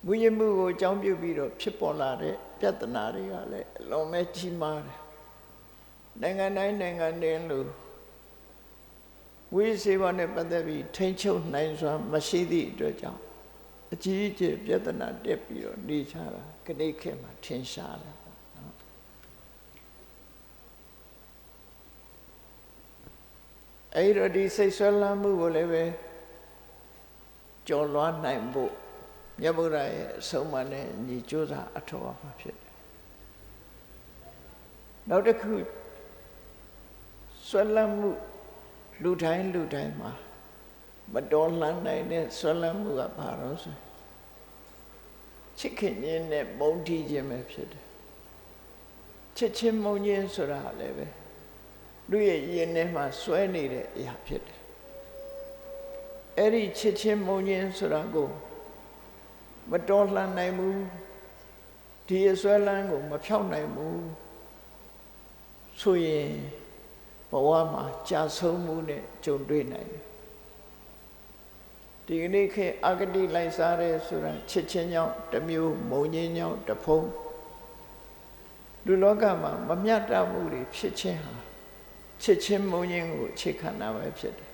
[0.05, 4.99] မူရမှုကိုအကြောင်းပြုပြီးတော့ဖြစ်ပေါ်လာတဲ့ပြဿနာတွေကလည်းအလွန်ပဲကြီးမားတယ်
[6.21, 7.67] နိုင်ငံတိုင်းနိုင်ငံတွေလို့
[9.55, 13.21] ဝိစေဝနဲ့ပတ်သက်ပြီးထိမ့်ချုပ်နိုင်စွာမရှိသည့်အတွက်ကြောင့်
[13.93, 18.75] အကြီးအကျယ်ပြဿနာတက်ပြီးတော့နေချတာခဏခေတ်မှာထင်ရှားတယ်ပေါ့နော်
[23.95, 25.83] အဲ့တော့ဒီစိတ်ဆွဲလန်းမှုကိုလည်းပဲ
[27.67, 28.73] ကြော်လွှားနိုင်ဖို့
[29.41, 32.73] မြတ်ဗုဒ္ဓရဲ့အဆုံးအမနဲ့ညီကြိုးစားအထောက်အပံ့ဖြစ်တယ်
[35.09, 35.53] နောက်တစ်ခု
[37.47, 38.11] ဆွဲလန်းမှု
[39.03, 40.11] လူတိုင်းလူတိုင်းမှာ
[41.13, 43.75] မတော်လှန်နိုင်တဲ့ဆွဲလန်းမှုကဘာလို့ဆို
[45.59, 47.85] ချစ်ခင်ခြင်းနဲ့မုန်းတီးခြင်းပဲဖြစ်တယ်
[49.37, 51.07] ချစ်ချင်းမုန်းခြင်းဆိုတာလည်းပဲ
[52.09, 54.59] လူရဲ့ယင်ထဲမှာဆွဲနေတဲ့အရာဖြစ်တယ်
[56.37, 58.29] အဲ့ဒီချစ်ချင်းမုန်းခြင်းဆိုတာကို
[59.69, 60.81] မတော်လှန်နိုင်ဘူး
[62.07, 64.01] ဒီအစွဲလန်းကိုမဖြောက်နိုင်ဘူး
[65.79, 66.29] ဆိုရင်
[67.31, 70.03] ဘဝမှာကြာဆုံးမှုနဲ့ကြုံတွေ့နိုင်တယ်
[72.05, 77.09] ဒီကနေ့ခေတ်အဂတိလိုက်စားရဲဆိုတာချစ်ချင်းကြောင့်တစ်မျိုးမုံညင်းကြောင့်တစ်ဖုံး
[78.85, 81.33] လူလောကမှာမမျှတမှုတွေဖြစ်ခြင်းဟာ
[82.21, 84.51] ချစ်ချင်းမုံညင်းကိုအခြေခံတာပဲဖြစ်တယ်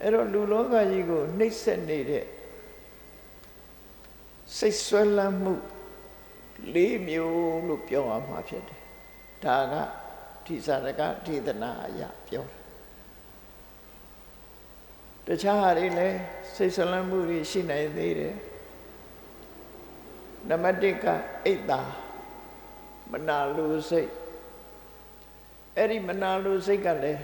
[0.00, 2.24] အဲ့တော့လူလောကကြီးကိုနှိပ်စက်နေတဲ့
[4.58, 5.54] စိတ်ဆွဲလန်းမှု
[6.74, 8.80] လေးမျိုးလို့ပြောရမှာဖြစ်တယ်
[9.44, 9.74] ဒါက
[10.44, 12.46] ဒီစာရကဒေသနာအရာပြော
[15.26, 16.18] တယ်တခြားဟာတွေလည်း
[16.54, 18.34] စိတ်ဆွဲလန်းမှုတွေရှိနိုင်သေးတယ်
[20.48, 21.06] နံပါတ်1က
[21.44, 21.80] အိတ်တာ
[23.10, 24.10] မနာလိုစိတ်
[25.76, 27.22] အဲ့ဒီမနာလိုစိတ်ကလည်း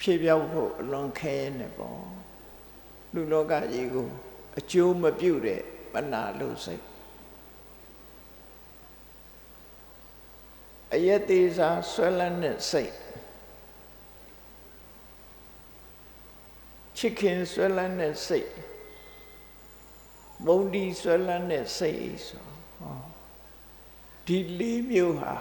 [0.00, 2.00] ဖြည့်ပြောက်ဖို့အလွန်ခဲနေပေါ့
[3.12, 4.08] လူလောကကြီးကို
[4.58, 6.84] အကျိုးမပြုတဲ့ မနာလိုစိတ်
[10.94, 12.92] အယက်သေးစာဆွဲလန်းတဲ့စိတ်
[16.96, 18.50] ချစ်ခင်ဆွဲလန်းတဲ့စိတ်
[20.46, 22.44] မုန်းဒီဆွဲလန်းတဲ့စိတ်ဆို
[22.78, 23.00] ဟော
[24.26, 25.34] ဒီလေးမျိုးဟာ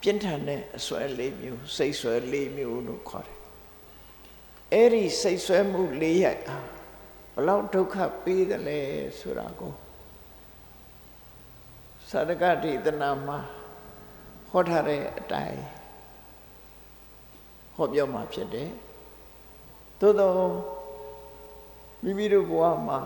[0.00, 3.38] ပြင်းထန်တဲ့အစွဲလေးမျိုးစိတ်ဆွဲလေးမျိုးလို့ခေါ်တယ်
[4.72, 6.58] အဲ့ဒီစိတ်ဆွဲမှုလေးရိုက်ဟာ
[7.34, 8.78] ဘလောက်ဒုက္ခပေးတယ်လဲ
[9.18, 9.72] ဆိုတာကို
[12.28, 13.38] သရကတိတနာမှာ
[14.50, 15.60] ဟောထားတဲ့အတိုင်း
[17.74, 18.70] ဟောပြောမှာဖြစ်တယ်
[20.00, 20.32] သို့သော
[22.02, 22.98] မိမိတို့ဘဝမှာ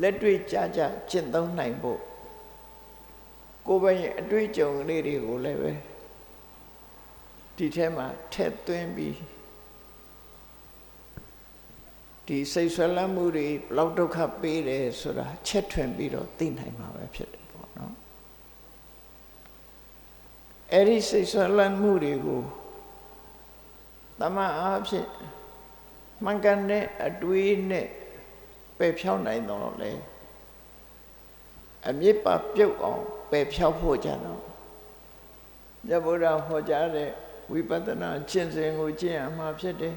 [0.00, 2.00] လက်တွေ့ကြကြကျင့်သုံးနိုင်ဖို့
[3.66, 5.72] ကိုယ်ပိုင်အတွေ့အကြုံလေးတွေကိုလည်းပဲ
[7.56, 9.16] ဒီထဲမှာထည့်သွင်းပြီး
[12.28, 17.94] ဒီစိတ်ဆွဲလန်းမှုတွေဘလောက်ဒုက္ခပေးတယ်ဆိုတာချက်ထွင်ပြီးတော့သိနိုင်မှာပဲဖြစ်တယ်ပေါ့နော်
[20.72, 22.42] အဲ့ဒီစိတ်ဆွဲလန်းမှုတွေကို
[24.20, 25.08] တမန်အားဖြင့်
[26.24, 27.86] မှန်ကန်တဲ့အတွေးနဲ့
[28.78, 29.92] ပယ်ဖြောင်းနိုင်တော့လေ
[31.88, 34.42] အမြင့်ပါပြုတ်အောင်ပယ်ဖြောက်ဖို့ကြတော့
[35.86, 37.10] မြတ်ဗုဒ္ဓဟောကြားတဲ့
[37.52, 39.94] ဝိပဿနာကျင့်စဉ်ကိုကျင့်ရမှာဖြစ်တယ်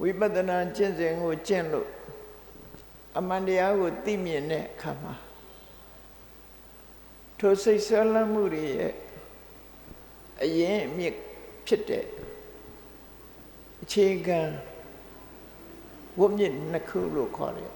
[0.00, 1.88] ဝိပဿနာကျင့်စဉ်ကိုကျင့်လို့
[3.18, 5.14] အမှန်တရားကိုသိမြင်တဲ့အခါမှာ
[7.38, 8.94] ထိုစိတ်ဆွဲလန်းမှုတွေရဲ့
[10.42, 11.14] အရင်အမြစ်
[11.66, 12.04] ဖြစ်တဲ့
[13.82, 14.40] အခြေခံ
[16.18, 17.72] ဝိမြင့်နှစ်ခုလို့ခေါ်တယ်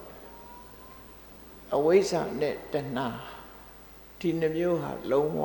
[1.74, 3.08] အဝိဇ္ဇာနဲ့တဏှာ
[4.20, 5.44] ဒီနှမျိုးဟာလုံးဝ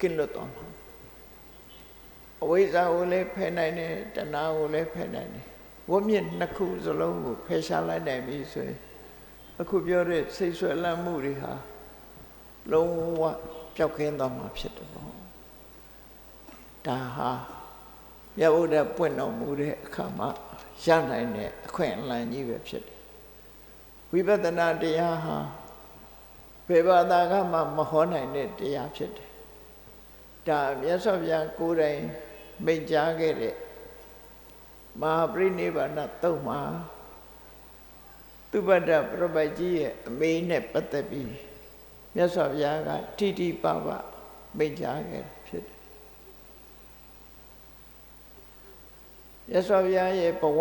[0.00, 0.71] ကင်းလွတ်သွားမှာ
[2.42, 5.46] အဝိဇ္ဇာကိုလည်းဖယ်နိုင်တယ်တဏှာကိုလည်းဖယ်နိုင်တယ်
[5.90, 8.78] ဝိမြင့်နှစ်ခုစလုံးကိုဖယ်ရှားလိုက်နိုင်ပြီဆိုရင်
[9.60, 11.52] အခုပြောတဲ့စိတ်ဆွဲလန်းမှုတွေဟာ
[12.72, 13.22] လုံးဝ
[13.76, 15.10] ပျောက်ကင်းသွားမှာဖြစ်တယ်ပေါ့
[16.86, 17.30] ဒါဟာ
[18.38, 20.28] မြတ်ဗုဒ္ဓပွင့်တော်မူတဲ့အခါမှာ
[20.84, 22.98] ရနိုင်တဲ့အခွင့်အလမ်းကြီးပဲဖြစ်တယ်
[24.12, 25.38] ဝိပဿနာတရားဟာ
[26.68, 29.30] ဘယ်ဘာသာကမှမဟောနိုင်တဲ့တရားဖြစ်တယ်
[30.48, 32.00] ဒါမြတ်စွာဘုရားကိုယ်တိုင်
[32.64, 33.54] မိန့်ကြားခဲ့တဲ့
[35.00, 35.90] မဟာပရိနိဗ္ဗာန်
[36.22, 36.60] သုတ်မှာ
[38.50, 41.28] သူပတ္တပြပ္ပကြီးရဲ့အမေနဲ့ပတ်သက်ပြီး
[42.14, 43.88] မြတ်စွာဘုရားကတိတိပပ
[44.58, 45.78] မိန့်ကြားခဲ့ဖြစ်တယ်
[49.48, 50.60] မြတ်စွာဘုရားရဲ့ဘဝ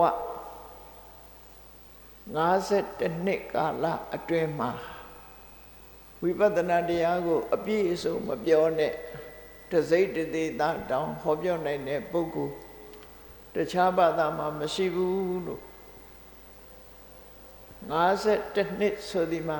[2.37, 3.85] 52နှစ်ကာလ
[4.15, 4.69] အတွင်းမှာ
[6.21, 8.93] ဝိပဿနာတရားကို အပြည့်အစုံမပြောနဲ့
[9.71, 12.53] တစိတ်တသေးသားတောင်ဟောပြောနိုင်တဲ့ပုဂ္ဂိုလ်
[13.55, 15.61] တခြားဘာသာမှာမရှိဘူးလို့
[17.89, 19.59] 52နှစ်ဆိုဒီမှာ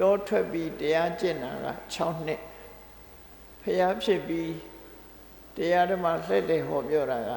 [0.00, 2.40] တောထွက်ပြီးတရားကျင့်တာက6နှစ်
[3.62, 4.52] ဖျားဖြစ်ပြီး
[5.56, 7.32] တရားဓမ္မလက်တဲ့ဟောပြောတာက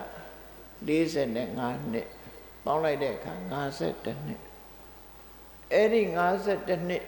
[0.88, 2.08] 45နှစ်
[2.66, 4.42] ပေါင်းလိုက်တဲ့အခါ52နှစ်
[5.74, 6.02] အဲ့ဒီ
[6.46, 7.04] 52နှစ်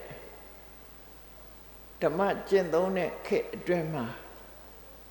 [2.01, 4.05] ဓမ္မကျင့်သုံးတဲ့ခေတ်အတွင်းမှာ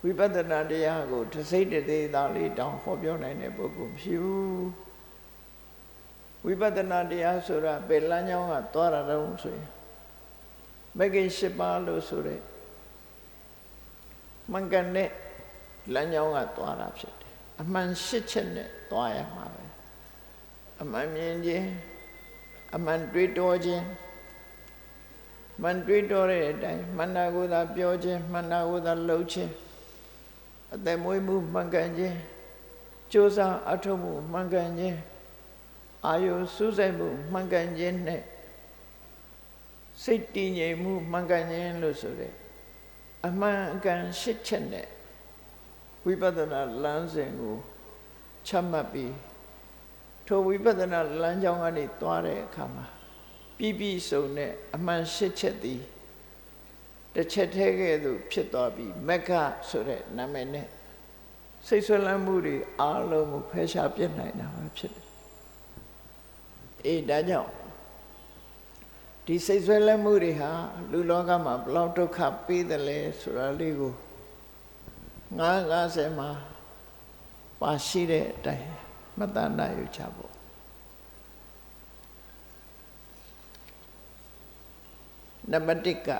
[0.02, 4.66] ဝိပဿနာတရားကိုတစိမ့်တသေးသားလေးတောင်ဟောပြောနိုင်တဲ့ပုဂ္ဂိုလ်မရှိဘူး
[6.44, 9.68] ဝိပဿနာတရားဆိုတာဘယ်လမ်းကြောင်းကသွားတာတုံးဆိုရင်
[10.98, 12.40] မဂ္ဂင်၈ပါးလို့ဆိုတဲ့
[14.52, 15.10] မှန်ကန်တဲ့
[15.94, 19.64] လမ်းကြောင်းကသွားတာဖြစ်တယ်အမှန်ရှစ်ချက်နဲ့သွားရမှာပဲ
[20.82, 21.68] အမှန်မြင်ခြင်း
[22.74, 23.84] အမှန်တွေးတောခြင်း
[25.62, 29.52] မှန်တွေးတောတဲ့အတိုင်းမှန်တာကိုသာပြောခြင်းမှန်တာကိုသာလုပ်ခြင်း
[30.74, 32.16] အသက်မွေးမှုမှန်ကန်ခြင်း
[33.12, 34.98] ကြိုးစားအထောက်မှုမှန်ကန်ခြင်း
[36.06, 38.22] အာယုစူးစိုက်မှုမှန်ကန်ခြင်းနဲ့
[40.02, 42.32] စိတ်တည်ငြိမ်မှုမှန်ကန်ခြင်းလို့ဆိုတဲ့
[43.26, 44.86] အမှန်အကန်ရှစ်ချက်နဲ့
[46.04, 47.56] ဝိပဿနာလမ်းစဉ်ကို
[48.46, 49.14] ချမှတ်ပြီး
[50.26, 52.86] ထိုဝိပဿနာလမ်းကြောင်းကနေသွားတဲ့အခါမှာ
[53.56, 55.82] ပြီးပြီးစုံတဲ့အမှန်ရှစ်ချက်သည်
[57.14, 59.30] တစ်ချက်တည်းကဲ့သို့ဖြစ်သွားပြီးမက္ခ
[59.68, 60.68] ဆိုတဲ့နာမည်နဲ့
[61.66, 65.06] စိတ်ဆွလန်းမှုတွေအားလုံးကိုဖယ်ရှားပြစ်နိုင်တာပဲဖြစ်တယ်
[66.86, 67.52] အေးဒါကြောင့်
[69.26, 70.50] ဒီစိတ်ဆွဲလန်းမှုတွေဟာ
[70.90, 73.92] လူလောကမှာဘလောက်ဒုက္ခပေးတယ်လဲဆိုတာလေးကို
[75.40, 76.30] 950မှာ
[77.60, 78.68] ပါရှိတဲ့အတိုင်း
[79.18, 80.35] မတန်နိုင်ယူချဖို့
[85.50, 86.10] နံပါတ်1က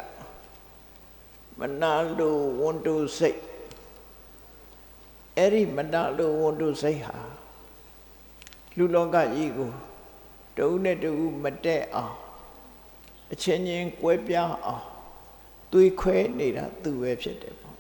[1.60, 3.40] မနာလိုဝန်တုစိတ်
[5.36, 7.16] အဲ့ဒီမနာလိုဝန်တုစိတ်ဟာ
[8.76, 9.70] လူလောကကြီးကို
[10.56, 12.14] တဦးနဲ့တဦးမတက်အောင်
[13.32, 14.84] အချင်းချင်းကွဲပြားအောင်
[15.72, 17.76] သွေးခွဲနေတာသူပဲဖြစ်တယ်ပေါ့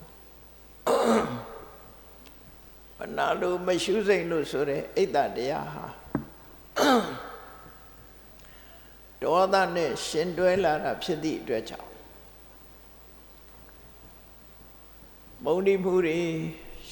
[2.98, 5.86] မနာလိုမရှုစိတ်လို့ဆိုတဲ့အိတ်တတရားဟာ
[9.22, 11.88] ဒေါသနဲ့ရှင်တွဲလာတာဖြစ်သည့်အတွက်ကြောင့်
[15.44, 16.18] မုန်ဒီမှုတွေ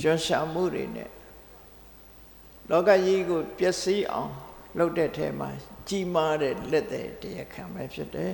[0.00, 1.10] ရွှန်ရှာမှုတွေနဲ့
[2.70, 4.32] လောကကြီးကိုပျက်စီးအောင်
[4.78, 5.48] လုပ်တဲ့ထဲမှာ
[5.88, 8.32] ကြီးမားတဲ့လက်တဲ့တရားခံပဲဖြစ်တယ်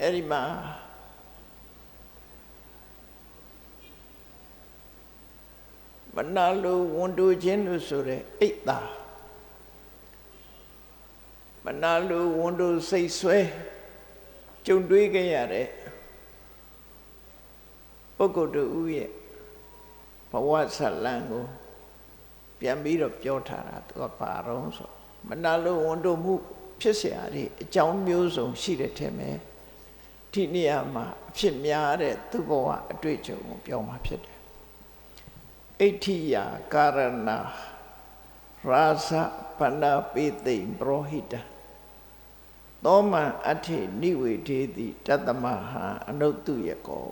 [0.00, 0.42] အဲ့ဒီမှာ
[6.16, 8.78] မနာလိုဝန်တိုခြင်းလို့ဆိုတဲ့အိတ်တာ
[11.65, 13.37] မနာလိုဝန်တိုစိတ်ဆွဲ
[14.65, 15.67] ကြုံတွေးခဲ့ရတဲ့
[18.17, 18.63] ပုဂ္ဂိုလ်တူ
[18.95, 19.09] ရဲ့
[20.31, 21.43] ဘဝဆက်လန်းကို
[22.59, 24.89] ပြန်ပြီးတော့ပြောထားတာသူကပါတော့ဆို
[25.29, 26.33] မနာလိုဝန်တိုမှု
[26.81, 29.29] ဖြစ်เสียရည်အကြောင်းမျိုးစုံရှိတဲ့ထဲမှာ
[30.33, 34.37] ဒီနေရာမှာအဖြစ်များတဲ့သူ့ဘဝအတွေ့အကြုံကိုပြောမှာဖြစ်တယ်
[35.81, 36.35] အဋ္ဌိယ
[36.73, 37.29] ကာရဏ
[38.69, 39.09] ရာဇ
[39.57, 39.83] ပဏ
[40.13, 41.33] ပိသိပရောဟိတ
[42.84, 47.06] သောမံအဋ္ဌိနိဝေဒေတိတတမဟာအနုတ္တုယကော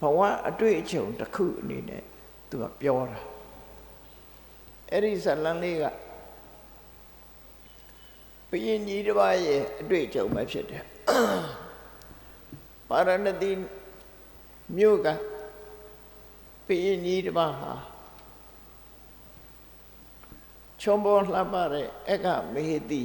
[0.00, 2.02] ဘဝအတွေ့အကြုံတစ်ခုအနေနဲ့
[2.48, 3.20] သူကပြောတာ
[4.90, 5.84] အဲ့ဒီဇလန်လေးက
[8.50, 10.84] ဘုရင်ကြီးတစ်ပါးရဲ့အတွေ့အကြုံပဲဖြစ်တယ်
[12.88, 13.50] ပါရဏတိ
[14.76, 15.08] မြို့က
[16.66, 17.72] ဘုရင်ကြီးတစ်ပါးဟာ
[20.84, 23.02] ချွန်ပေါ်လှပတဲ့အကမေဟတိ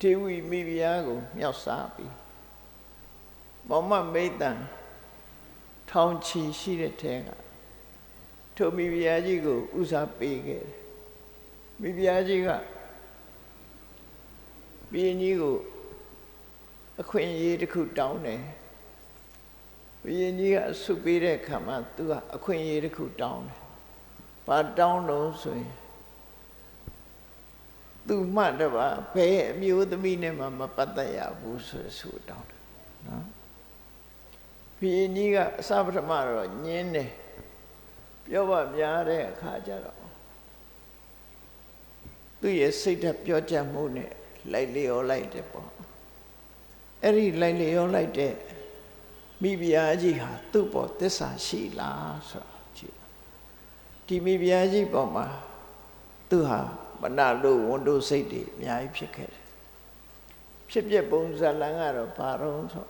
[0.00, 2.14] ဒေဝီမိဖုရားကိုမြောက်စားပြီး
[3.68, 4.58] မောမမိတ်တန်
[5.90, 7.28] ထောင်ချီရှိတဲ့ထဲက
[8.56, 10.78] ထိုမိဖုရားကြီးကိုဥစားပေးခဲ့တယ်
[11.80, 12.48] မိဖုရားကြီးက
[14.90, 15.56] ဘုရင်ကြီးကို
[17.00, 18.42] အခွင့်အရေးတစ်ခုတောင်းတယ်
[20.02, 23.58] ဘုရင်ကြီးကအဆုပေးတဲ့အခါမှာသူကအခွင့်အရေးတစ်ခုတောင်းတယ်
[24.46, 25.72] ဘာတောင်းလို့ဆိုရင်
[28.08, 28.72] သူမှတ်တော့
[29.14, 32.62] ဘယ်အမျိုးသမီးနဲ့မှမပတ်သက်ရဘူးဆိုဆိုတောင်းတယ်
[33.06, 33.26] နော်
[34.78, 37.10] ဘုရင်ကြီးကအစပထမတော့ညင်းတယ်
[38.26, 39.98] ပြောပါများတဲ့အခါကျတော့
[42.40, 44.10] သူ့ရဲ့စိတ်ဓာတ်ပြောကြမှုနဲ့
[44.52, 45.70] လိုက်လျောလိုက်တယ်ပေါ့
[47.02, 48.34] အဲ့ဒီလိုက်လျောလိုက်တဲ့
[49.42, 52.96] မိဖုရားကြီးဟာသူ့ပေါ်သစ္စာရှိလားဆိုတော့ကြည့်
[54.06, 55.26] ဒီမိဖုရားကြီးပေါ်မှာ
[56.30, 56.60] သူဟာ
[57.02, 59.42] မနာလို့ဝန်တို့စိတ်တွေအများကြီးဖြစ်ခဲ့တယ်
[60.70, 62.86] ဖြစ်ပြပုံဇာလံကတော့ဘာတော့ဆို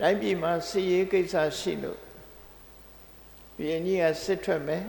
[0.00, 2.00] တိုင်းပြည်မှာစီရေးကိစ္စရှိလို့
[3.56, 4.84] ဘုရင်ကြီးကစစ်ထွက်မယ်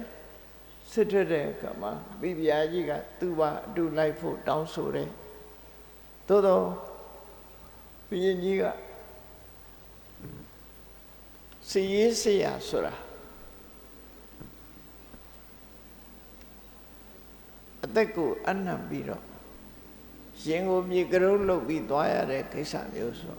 [0.92, 5.10] စစ်ထွက်တဲ့အခါမှာမိဖုရားကြီးကသူ့ဘာအတူလိုက်ဖို့တောင်းဆိုတယ်
[6.28, 6.66] သို့တော့
[8.08, 8.64] ဘုရင်ကြီးက
[11.70, 12.94] စီရေးစရာဆိုတာ
[17.88, 19.24] အသက်ကိုအနံ့ပြီးတော့
[20.46, 23.38] ရင်ကိုမြေကရုံးလုပ်ပြီးသွားရတဲ့ကိစ္စမျိုးဆို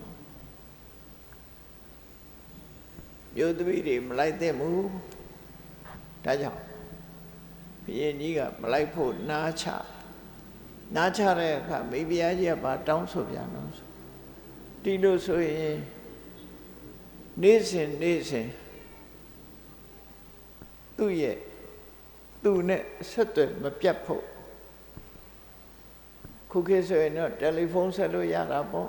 [3.35, 4.89] မျိုးသမီးတွေမလိုက်သင့်ဘူး
[6.25, 6.63] ဒါကြောင့်
[7.85, 9.67] ဘုရင်ကြီးကမလိုက်ဖို့နားချ
[10.97, 13.89] နားချတဲ့အခါမိဖုရားကြီးကဘာတောင်းဆိုပြန်လို့ဆို
[14.83, 15.77] ဒီလိုဆိုရင်
[17.43, 18.49] နေ့စဉ်နေ့စဉ်
[20.97, 21.37] သူ့ရဲ့
[22.43, 24.25] သူနဲ့ဆက်သွယ်မပြတ်ဖို့
[26.51, 28.89] ခုခေတ်ဆိုရင်တော့တယ်လီဖုန်းဆက်လို့ရတာပေါ့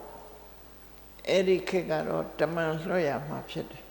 [1.30, 3.84] အဲ့ဒီခေတ်ကတော့တမန်လွှတ်ရမှာဖြစ်တယ်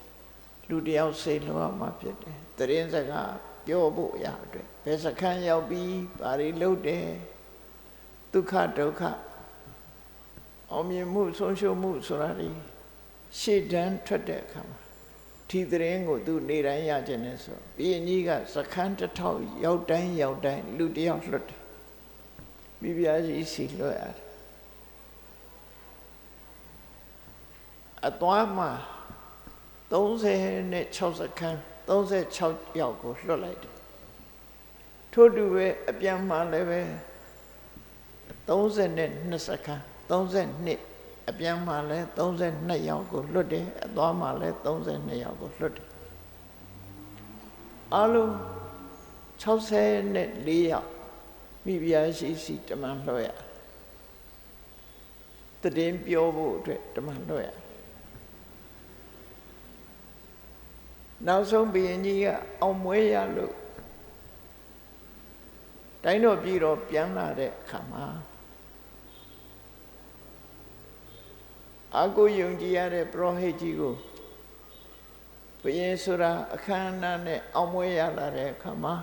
[0.69, 3.35] လူတယောက်စိတ်လွှတ်ရမှာဖြစ်တယ်တရင်စကား
[3.66, 7.07] ပြောဖို့ရအတွက်ဘယ်စခန်းရောက်ပြီးဘာတွေလုပ်တယ်
[8.33, 9.03] ဒုက္ခဒုက္ခ
[10.73, 12.49] အောင်မြင်မှုဆုံးရှုံးမှုဆိုတာဒီ
[13.39, 14.79] ရှေ့တန်းထွက်တဲ့အခါမှာ
[15.51, 21.58] ဒီသတင်းကိုသူနေတိုင်းရခြင်းနဲ့ဆိုဘီရင်ကြီးကစခန်းတစ်ထောက်ရောက်တိုင်းရောက်တိုင်းလူတယောက်လွတ်တယ်
[22.81, 24.16] မိဖုရားကြီးစီလွတ်ရတယ်
[28.07, 28.70] အသွားမှာ
[29.93, 31.59] 36စခန်း
[31.89, 33.74] 36ယောက်ကိုလွတ်လိုက်တယ်
[35.12, 36.81] ထို့တူပဲအပြန်မှလည်းပဲ
[38.49, 45.87] 32စခန်း32အပြန်မှာလဲ32ယောက်ကိုလွတ်တယ်အသွားမှာလဲ32ယောက်ကိုလွတ်တယ်
[47.97, 48.31] အလုံး
[49.43, 50.97] 64ယောက်
[51.69, 53.29] မိဖုရားရှိရှိတမန်လွှတ်ရ
[55.62, 57.49] တည်င်းပြောဖို့အတွက်တမန်လွှတ်ရ
[61.27, 62.27] နောက်ဆုံးဘုရင်ကြီးက
[62.61, 63.55] အောင်မွေးရလို့
[66.05, 68.07] တိုင်းတော်ပြည်တော်ပြန်လာတဲ့အခါမှာ
[71.97, 73.95] အာကိုယုံကြည်ရတဲ့ပရောဟိတ်ကြီးကို
[75.62, 78.95] ဘုရင်ဆိုတာအခမ်းအနားနဲ့အောင်မွေးရလာတဲ့အခါမှာ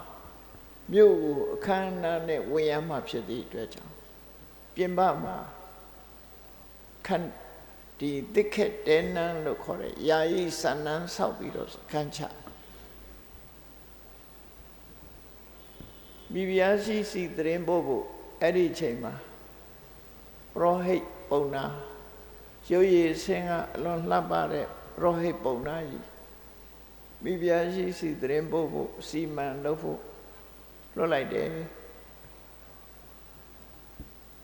[0.91, 3.93] မြို့ကိုအခမ်းအနားနဲ့ဝင်ရမှဖြစ်သည့်အတွက်ကြောင့်
[4.75, 5.37] ပြင်ပမှာ
[7.07, 7.27] ခန့်
[7.99, 12.21] ဒီတိခက်တဲနန်းလို့ခေါ်တဲ့ယာယီဆန္နန်းဆောက်ပြီးတော့ခန့်ချ
[16.31, 18.05] မိဖုရားရှိစီသတင်းပို့ဖို့
[18.41, 19.13] အဲ့ဒီချိန်မှာ
[20.53, 21.65] ပရောဟိတ်ပုံနာ
[22.71, 24.67] ရုပ်ရည်ဆင်းကအလွန်လှပတဲ့
[25.01, 26.07] ရောဟိတ်ပုံနာကြီး
[27.23, 29.99] မိဖုရားရှိစီသတင်းပို့ဖို့စီမံလုပ်ဖို့
[30.95, 31.49] လွတ်လိုက်တယ်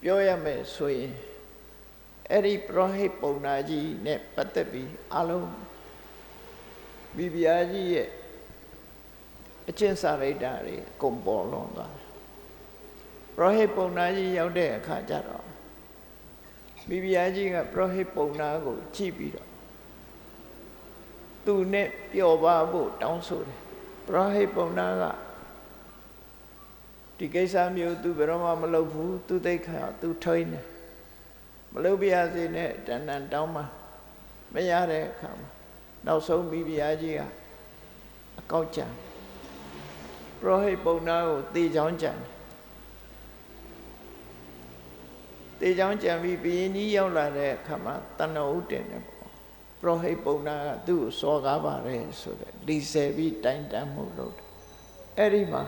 [0.02, 1.12] ပြောရမယ်ဆိုရင်
[2.32, 5.50] အဲ့ဒီပရောဟိတ်ပုံနာကြီးနဲ့ပတ်သက်ပြီးအလုံး
[7.16, 8.10] မိဖုရားကြီးရဲ့
[9.70, 12.08] အကျင့်စာရိတ္တတွေအကုန်ပေါ်လွန်သွားတယ်
[13.36, 15.46] ပရောဟိတ်ပုံနာကြီးရောက်တဲ့အခါကျတော့
[16.88, 19.50] မိဖုရားကြီးကပရောဟိတ်ပုံနာကိုကြည့်ပြီးတော့
[21.46, 23.60] သူနဲ့ပျော်ပါဖို့တောင်းဆိုတယ်
[24.08, 25.04] ပရောဟိတ်ပုံနာက
[27.24, 30.66] ဒီကိစ္စမျိုးသူဘယ်တော့မှမလုပ်ဘူးသူသိခါသူထိန်းတယ်
[31.74, 33.64] မလုပ်ပြရစေနဲ့တဏ္ဍန်တောင်းမှ
[34.54, 35.50] မရတဲ့အခါမှာ
[36.06, 37.22] နောက်ဆုံးမိဖုရားကြီးက
[38.40, 38.86] အကောက်ကြံ
[40.40, 42.28] ပရောဟိတ်ပုံနာကိုတေချောင်းကြံတယ်
[45.62, 49.32] တေချောင်းကြံပြီးဘုရင်ကြီးရောက်လာတဲ့အခါမှာတဏ္ဍဥတင်တယ်ပေါ့
[49.82, 54.48] ပရောဟိတ်ပုံနာကသူ့ကိုစော်ကားပါတယ်ဆိုတဲ့လီဆယ်ပြီးတိုင်တန်းမှုလုပ်တယ်
[55.18, 55.64] အဲ့ဒီမှာ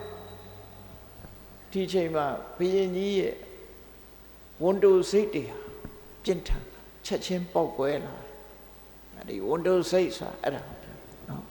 [1.74, 2.26] ဒီချိန်မှာ
[2.58, 3.36] ဘုရင်ကြီးရဲ့
[4.64, 5.58] ဝန်တိုစိတ်တွေဟာ
[6.24, 6.64] ပြင်းထန်
[7.06, 8.16] ချက်ချင်းပေါက်ကွဲလာ
[9.14, 10.62] အဲ့ဒီဝန်တိုစိတ်ဆိုတာအဲ့ဒါ
[11.30, 11.44] နော်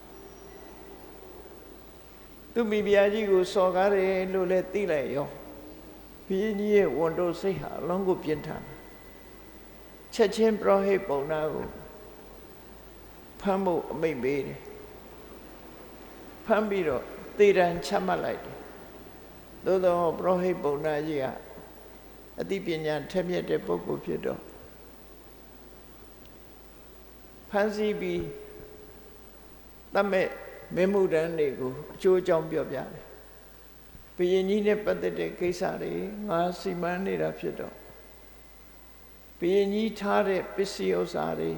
[2.52, 5.28] သူမိဖုရားကြီးကိုစော်ကားတယ်လို့လည်းသိလိုက်ရော
[6.26, 8.62] ဘုရင်ကြီးရဲ့ဝန်တိုစိတ်ဟာအလုံးကိုပြင်းထန်
[10.14, 11.66] ချက်ချင်းပရောဟိတ်ပုံနာကို
[13.40, 14.60] ဖမ်းဖို့အမိန့်ပေးတယ်
[16.46, 17.02] ဖမ်းပြီးတော့
[17.38, 18.51] သေတံချမှတ်လိုက်တယ်
[19.64, 21.26] သို့သောပရောဟိတ်ပုံနာကြီးက
[22.40, 24.40] အသိပညာထက်မြက်တဲ့ပုဂ္ဂိုလ်ဖြစ်တော့
[27.50, 28.22] ဖန်စီပြီး
[29.94, 30.28] တတ်မဲ့
[30.74, 32.88] မင်းမှုတန်းတွေကိုအကျိုးအကြောင်းပြောပြတယ်
[34.16, 35.92] ဘုရင်ကြီးနဲ့ပတ်သက်တဲ့ကိစ္စတွေ
[36.28, 37.74] ငါစီမံနေတာဖြစ်တော့
[39.38, 41.52] ဘုရင်ကြီးထားတဲ့ပစ္စည်းဥစ္စာတွေ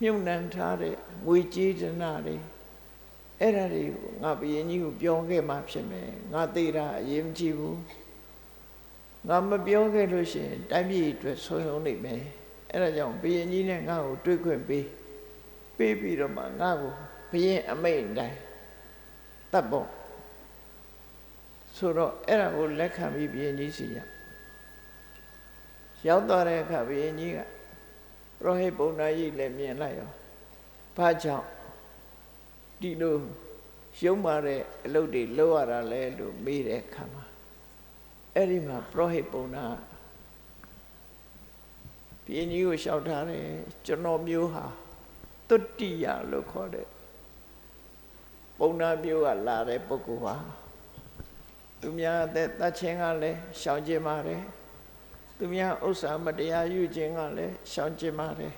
[0.00, 0.94] မြုပ်နှံထားတဲ့
[1.26, 2.36] ငွေကြေးဒနာတွေ
[3.40, 7.78] အဲ့ဒါတွေကိုငါဘုရင်ကြီးကိုပြောခဲ့မှဖြစ်မယ်ငါသိတာအရေးမကြီးဘူး
[9.28, 12.22] ငါမပြောခဲ့လို့ရှိရင်တိုင်းပြည်အတွက်ဆုံးရှုံးနေမယ်
[12.70, 14.86] အဲ့ဒါကြောင့်ဘုရင်ကြီးနဲ့ငါ့ကိုတွေ့ခွင့်ပေး
[15.78, 16.92] ပေးပြီးတော့မှငါ့ကို
[17.30, 18.38] ဘုရင်အမိန့်တိုင်း
[19.52, 19.88] တတ်ဖို့
[21.76, 23.98] ဆိုတော့အဲ့ဒါကိုလက်ခံပြီးဘုရင်ကြီးစီရ
[26.06, 27.40] ရောက်သွားတဲ့အခါဘုရင်ကြီးကပ
[28.44, 30.10] ရောဟိတ်ပုံနာကြီးလည်းမြင်လိုက်ရော
[30.96, 31.46] ဘာကြောင့်
[32.80, 33.16] ဒီလို
[34.02, 37.24] ရုံမာတဲ့အလုပ်တွေလုပ်ရတာလဲလို့မေးတဲ့အခါမှာ
[38.34, 39.64] အဲ့ဒီမှာပရောဟိတ်ပုံနာ
[42.24, 43.46] ဘုရင်ကြီးကိုလျှောက်ထားတယ်
[43.86, 44.64] ကျွန်တော်မျိုးဟာ
[45.48, 46.86] တုတ္တိယလို့ခေါ်တဲ့
[48.58, 50.36] ပုံနာမျိုးကလာတဲ့ပုဂ္ဂိုလ်ပါ
[51.80, 54.42] သူများအသက်တတ်ခြင်းကလည်းရှောင်ကျင်ပါတယ်
[55.38, 58.54] သူများဥစ္စာမတရားယူခြင်းကလည်းရှောင်ကျင်ပါတယ်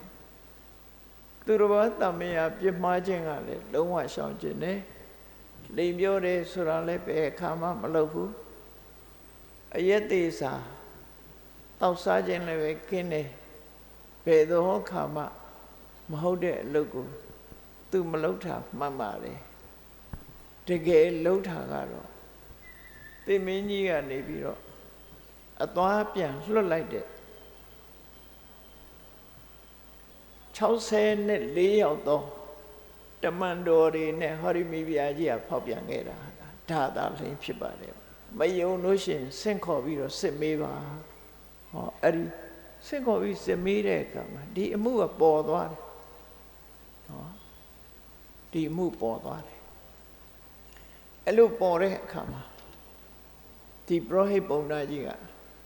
[1.47, 4.78] သူတော်ဘာတမယပြစ်မှားခြင်းကလည်းလုံးဝရှောင်ကျင်တယ်
[5.76, 8.32] လိမ်ပြောတယ်ဆိုတာလည်းဘယ်အခါမှမလုပ်ဘူး
[9.76, 10.53] အယက်သေးစာ
[11.80, 13.28] တောက်စားခြင်းလည်းပဲခင်းတယ်
[14.24, 15.22] ဘယ်သောခါမှ
[16.11, 17.07] မဟုတ်တဲ့အလုပ်ကို
[17.90, 19.38] သူမလုပ်တာမှန်ပါတယ်
[20.68, 22.09] တကယ်လုပ်တာကတော့
[23.24, 24.61] သင်မင်းကြီးကနေပြီးတော့
[25.64, 27.07] အသွားပြန်လွတ်လိုက်တဲ့
[30.57, 32.22] 60နဲ့4ယောက်သော
[33.22, 36.16] တမန်တော်တွေနဲ့ဟောရိမိဗျာကြီးကဖောက်ပြန်ခဲ့တာ
[36.70, 37.94] ဒါသာလင်းဖြစ်ပါတယ်
[38.38, 40.74] မယုံလို့ရှိရင်ဆင့်ခေါ်ပြီးတော့စစ်မေးပါ
[41.72, 42.24] ဟောအဲ့ဒီ
[42.86, 45.82] ဆင့်ခေါ်ပြီးစစ်မေးတဲ့အခါမှာဒီအမှုကပေါ်သွားတယ်
[47.09, 47.26] ဟော
[48.52, 49.61] ဒီအမှုပေါ်သွားတယ်
[51.26, 52.42] အဲ့လိုပေါ်တဲ့အခါမှာ
[53.86, 55.09] ဒီပရောဟိတ်ပုံနာကြီးက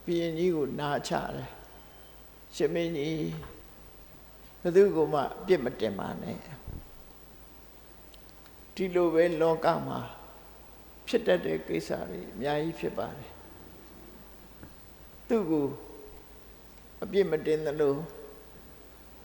[0.04, 1.48] ဘုရင်ကြီးကိုနာချတယ်
[2.56, 3.16] ရှင်မင်းကြီး
[4.62, 6.36] ဘယ်သူကမှပြစ်မတင်ပါနဲ့
[8.74, 9.98] ဒီလိုပဲလောကမှာ
[11.06, 13.32] ဖြစ်တတ်တဲ့ကိစ္စတွေအများကြီးဖြစ်ပါတယ်
[15.28, 15.66] သူ့ကို
[17.02, 17.94] အပြစ်မတင်သလို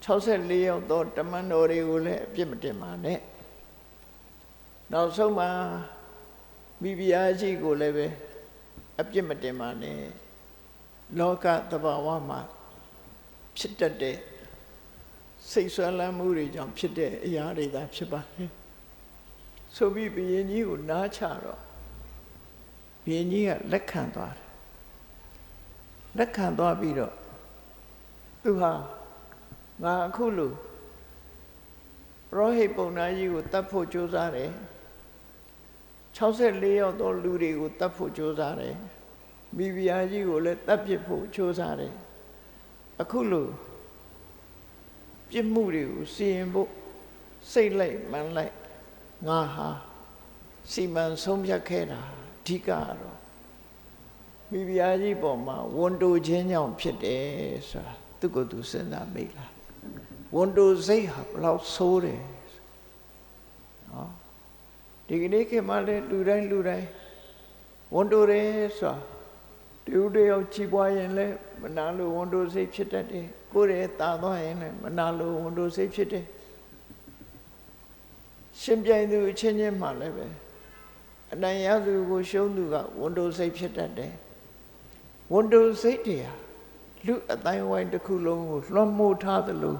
[0.05, 3.19] 64ရောက်သောတမန်တော်တွေကိုလည်းအပြစ်မတင်ပါနဲ့
[4.91, 5.49] နောက်ဆုံးမှာ
[6.81, 8.07] မိဖုရားရှိကိုလည်းပဲ
[9.01, 9.99] အပြစ်မတင်ပါနဲ့
[11.19, 12.39] လောကသဘာဝမှာ
[13.57, 14.17] ဖြစ်တတ်တဲ့
[15.51, 18.51] စိတ်ဆွမ်းလန်းမှုတွေကြောင့်ဖြစ်တဲ့အရာတွေသာဖြစ်ပါတယ်
[19.75, 21.61] ဆိုပြီးဘုရင်ကြီးကိုနားချတော့
[23.05, 24.49] ဘုရင်ကြီးကလက်ခံသွားတယ်
[26.17, 27.13] လက်ခံသွားပြီးတော့
[28.43, 28.71] သူဟာ
[29.83, 30.55] ငါအခုလို့
[32.29, 34.51] ပရောဟိတ်ပုံနာကြီးကိုတတ်ဖို့ကြိုးစားတယ်
[36.17, 38.75] 64ရောက်သောလူတွေကိုတတ်ဖို့ကြိုးစားတယ်
[39.57, 41.93] မိဖုရားကြီးကိုလည်းတတ်ပစ်ဖို့ကြိုးစားတယ်
[43.01, 43.49] အခုလို့
[45.37, 46.69] ပြစ်မှုတွေကိုစီရင်ဖို့
[47.51, 48.55] စိတ်လိုက်မှန်လိုက်
[49.27, 49.69] ငါဟာ
[50.71, 51.99] စီမံဆုံးဖြတ်ခဲ့တာ
[52.39, 52.69] အဓိကက
[52.99, 53.17] တော့
[54.51, 57.25] မိဖုရားကြီးပေါ်မှာဝန်တိုခြင်းကြောင့်ဖြစ်တယ်
[57.69, 59.51] ဆိုတာသူကသူစဉ်းစားမိလား
[60.35, 62.21] ဝန်တိုစိတ်ဟာဘလောက်ဆိုးတယ်
[63.89, 64.11] နော်
[65.07, 66.87] ဒီကနေ့ခေတ်မှာလည်းလူတိုင်းလူတိုင်း
[67.93, 68.47] ဝန်တိုတယ်
[68.79, 68.95] ဆိုတာ
[69.85, 76.25] တူတယောက်ချီးပွားရင်လည်းမနာလို့ဝန်တိုစိတ်ဖြစ်တတ်တယ် ကိုယ်ရဲ့တာသွားရင်လည်းမနာလို့ဝန်တိုစိတ်ဖြစ်တယ်
[78.61, 80.25] ရှင်ပြိုင်သူအချင်းချင်းမှလည်းပဲ
[81.33, 84.13] အနိုင်ရသူကိုရှုံးသူကဝန်တိုစိတ်ဖြစ်တတ်တယ်
[85.33, 86.33] ဝန်တိုစိတ်တွေဟာ
[87.05, 89.77] လူအတိုင်းဝိုင်းတစ်ခုလုံးကိုလွှမ်းမိုးထားသလို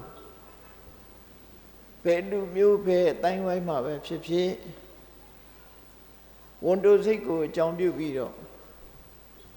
[2.04, 4.50] ဘယ်လူမျိုးပဲအတိုင်းဝိုင်းမှာပဲဖြစ်ဖြစ်
[6.64, 8.34] ဝန်တိုစိတ်ကိုအကြောင်းပြုပြီးတော့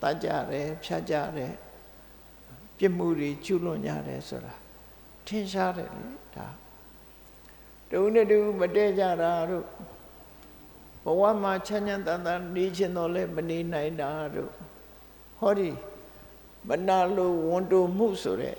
[0.02, 1.52] တတ်ကြတယ်ဖြတ်ကြတယ်
[2.80, 4.54] ပြစ်မှုတွေကျุလွန်ကြတယ်ဆိုတာ
[5.28, 6.04] ထင်ရှားတယ်လေ
[6.36, 6.48] ဒါ
[7.90, 9.66] တူနဲ့တူမတည့်ကြတာတို့
[11.04, 14.52] ဘဝမှာချမ်းချမ်းသာသာနေခြင်းတော့လဲမနေနိုင်တာတို့
[15.40, 15.70] ဟောဒီ
[16.68, 18.56] မနာလိုဝန်တိုမှုဆိုတဲ့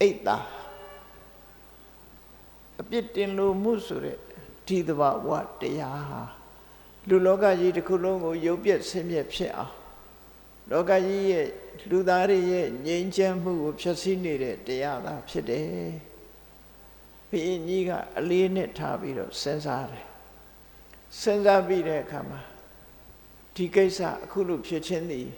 [0.00, 0.38] အိတ်တာ
[2.80, 4.16] အပြစ်တင်လိုမှုဆိုတဲ့
[4.66, 5.30] ဒီတဘာဝ
[5.60, 6.22] တရားဟာ
[7.08, 9.74] လူလောကကြီးတစ်ခုလုံးကိုရုပ်ပြက်ဆင်းရဲဖြစ်အောင်
[10.70, 11.46] လောကကြီးရဲ့
[11.90, 15.90] လူသားတွေရဲ့ငြိမ်းချမ်းမှုကိုဖျက်ဆီးနေတဲ့တရားသာဖြစ်တယ်
[17.30, 20.06] ဘုရင်ကြီးကအလေးနဲ့ထားပြီးတော့စဉ်းစားတယ်
[21.20, 22.40] စဉ်းစားပြီးတဲ့အခါမှာ
[23.54, 25.28] ဒီကိစ္စအခုလို့ဖြစ်ချင်းသည်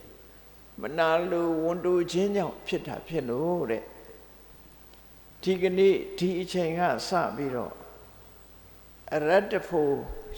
[0.80, 3.84] မနာလိုဝန်တိုခြင်းကြောင့်ဖြစ်တာဖြစ်လို့တဲ့
[5.42, 7.74] ဒီကနေ့ဒီအချိန်ကစပြီးတော့
[9.14, 9.94] အရတ္တဖို့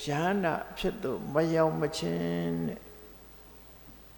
[0.06, 2.83] ယန္နာဖြစ်သူမရောက်မချင်းတဲ့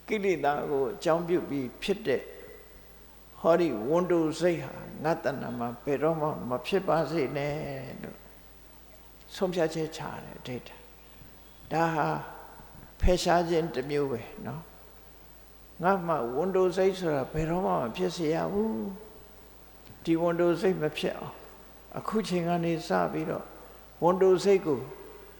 [0.07, 2.21] ကိလေသာကိုအကြောင်းပြုပြီးဖြစ်တဲ့
[3.39, 7.53] ဟောဒီဝန်တိုစိတ်ဟာငါတဏ္ဍမှာဘယ်တော့မှမဖြစ်ပါစေနဲ့
[8.01, 8.17] လို့
[9.35, 10.69] ဆုံးဖြတ်ချက်ချတယ်ဒိဋ္ဌ
[11.71, 12.07] ဒါဟာ
[13.01, 14.59] ဖယ်ရှားခြင်းတစ်မျိုးပဲเนาะ
[15.83, 18.75] ငါမှဝန်တိုစိတ်ဆိုတာဘယ်တော့မှမဖြစ်စေရဘူး
[20.03, 21.35] ဒီဝန်တိုစိတ်မဖြစ်အောင်
[21.97, 23.45] အခုချိန်ကနေစပြီးတော့
[24.03, 24.79] ဝန်တိုစိတ်ကို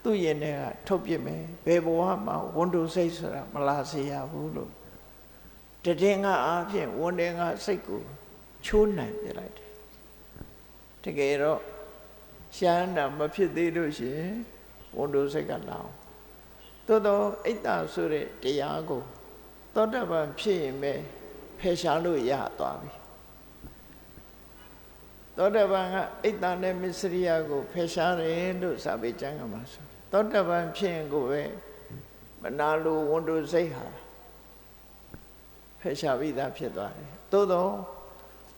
[0.09, 4.71] သူ့ရင်ထဲကထုတ်ပြစ်မယ်ဘယ်ဘဝမှာဝန်တိုစိတ်ဆိုတာမလာစေရဘူးလို့
[5.83, 8.01] တည်င်းကအားဖြင့်ဝန်တင်ကစိတ်ကို
[8.65, 9.71] ချိုးနိုင်ပြလိုက်တယ်
[11.03, 11.61] တကယ်တော့
[12.57, 14.35] ရှားတာမဖြစ်သေးလို့ရှိရင်
[14.97, 15.89] ဝန်တိုစိတ်ကလောင်
[16.87, 19.01] သို့တော့အိတ်တာဆိုတဲ့တရားကို
[19.75, 20.93] သောတပန်ဖြစ်ရင်ပဲ
[21.59, 22.91] ဖယ်ရှားလို့ရသွားပြီ
[25.37, 31.41] သောတပန်ကအိတ်တာနဲ့မစ္စရိယကိုဖယ်ရှားတယ်လို့စာပေကျမ်းကမှာဆို သောတပန်ဖြစ်ရင်ကိုပဲ
[32.41, 33.87] မနာလိုဝန်တိုစိတ်ဟာ
[35.79, 37.71] ဖယ်ရှားပြီးသားဖြစ်သွားတယ်သို့တော့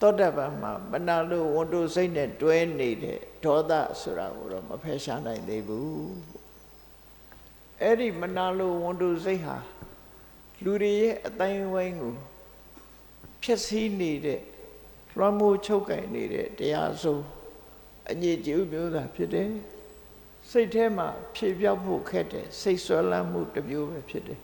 [0.02, 3.72] သောတပန်မှာမနာလိုဝန်တိုစိတ်နဲ့တွဲနေတဲ့ဒေါသ
[4.02, 5.90] ဆိုတာကိုတော့မဖယ်ရှားနိုင်သေးဘူး
[7.82, 9.58] အဲ့ဒီမနာလိုဝန်တိုစိတ်ဟာ
[10.64, 12.14] လူတွေရဲ့အတိုင်းဝိုင်းကို
[13.44, 14.42] ဖြစ်စည်းနေတဲ့
[15.18, 17.24] လွှမ်းမိုးချုပ်ကင်နေတဲ့တရားစိုး
[18.10, 19.50] အညစ်အကြေးမျိုးသာဖြစ်တယ်
[20.52, 24.40] စိတ်ထဲမှာဖြေပြောက်ဖို့ခက်တယ်စိတ်ဆွဲလန်းမှုတစ်မျိုးပဲဖြစ်တယ်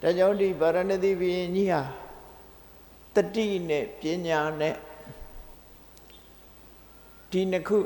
[0.00, 1.82] ဒါကြောင့်ဒီဗာရဏသီဘုရင်ကြီးဟာ
[3.14, 4.76] တတိနဲ့ပညာနဲ့
[7.30, 7.78] ဒီနှစ်ခု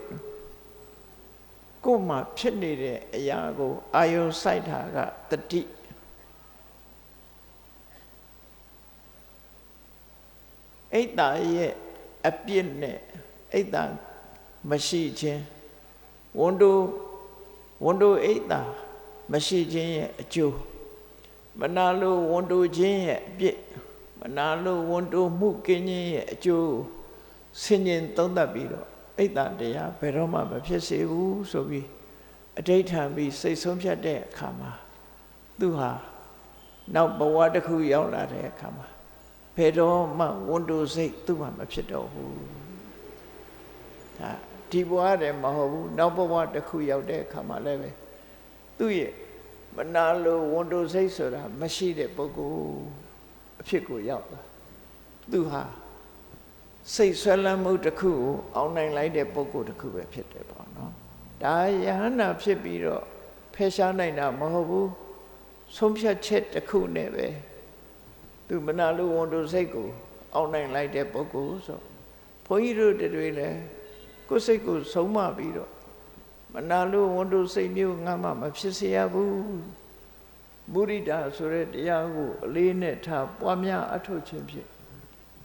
[1.84, 4.96] ကိုယ်မှာဖြစ်နေတဲ့အရာကိုအာယုံစိုက်တာက
[5.30, 5.62] တတိ
[10.92, 11.72] အိတ်တာရဲ့
[12.28, 12.98] အပြစ်နဲ့
[13.52, 13.82] အိတ်တာ
[14.70, 15.42] မရှိခြင်း
[16.40, 16.76] ဝန်တို
[17.84, 18.60] ဝန်တိုအိတ်တာ
[19.30, 20.56] မရှိခြင်းရဲ့အကျိုး
[21.60, 23.58] မနာလိုဝန်တိုခြင်းရဲ့အပြစ်
[24.20, 26.70] မနာလိုဝန်တိုမှုကင်းခြင်းရဲ့အကျိုး
[27.62, 28.86] ဆင်ញင်သုံးသပ်ပြီးတော့
[29.18, 31.86] အိတ်တာတရားဘယ်တော့မှမဖြစ်စေဘူးဆိုပြီး
[32.58, 34.72] အဋိဋ္ဌံပြီးစိတ်ဆုံးဖြတ်တဲ့အခါမှာ
[35.60, 35.90] သူဟာ
[36.94, 38.86] နောက်ဘဝတစ်ခုရောက်လာတဲ့အခါမှာ
[39.56, 42.36] ဘယ်တော့မှဝန်တိုစိတ်သူ့မှာမဖြစ်တော့ဘူး
[44.18, 44.30] ဒါ
[44.74, 47.90] ဒီဘဝတည်းမဟုတ်ဘူးနောက်ဘဝတစ်ခုရောက်တဲ့အခါမှာလည်းပဲ
[48.78, 49.12] သူ့ရဲ့
[49.76, 52.74] မနာလိုဝန်တိုစိတ်ဆိုတာမရှိတဲ့ပုဂ္ဂိုလ်
[53.60, 54.40] အဖြစ်ကိုရောက်လာ
[55.32, 55.62] သူဟာ
[56.94, 60.92] စိတ်ဆွဲလန်းမှုတစ်ခုကိုအောင်နိုင်လိုက်တဲ့ပုဂ္ဂိုလ်တစ်ခုပဲဖြစ်တယ်ပေါ့နော်
[61.42, 63.04] ဒါယဟန္တာဖြစ်ပြီးတော့
[63.54, 64.90] ဖယ်ရှားနိုင်တာမဟုတ်ဘူး
[65.76, 67.26] ဆုံးဖြတ်ချက်တစ်ခုနဲ့ပဲ
[68.48, 69.88] သူမနာလိုဝန်တိုစိတ်ကို
[70.34, 71.80] အောင်နိုင်လိုက်တဲ့ပုဂ္ဂိုလ်ဆို
[72.46, 73.58] ဘုန်းကြီးတို့တွေလည်း
[74.34, 75.70] ကိုယ်စိတ်ကိုဆုံးမပြီးတော့
[76.52, 79.34] မနာလိုဝန်တိုစိတ်မျိုးငါမှမဖြစ်စေရဘူး
[80.72, 84.68] မုရိဒာဆိုတဲ့တရားကိုအလေးနဲ့ထားပွားများအထုတ်ခြင်းဖြင့်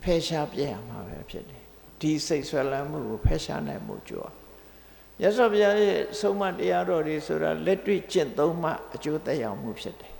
[0.03, 1.63] ဖယ်ရှားပြရမှာပဲဖြစ်တယ်
[2.01, 4.31] ဒီစိတ်ဆွဲလန်းမှုကိုဖယ်ရှားနိုင်မှုကြွား
[5.21, 10.13] ရသော်ဘုရားရဲ့ဆုံးမတရားတော်တွေဆိုတာလက်တွေ့ကျင့်သုံးမှအကျိုးသက်ရောက်မှုဖြစ်တယ်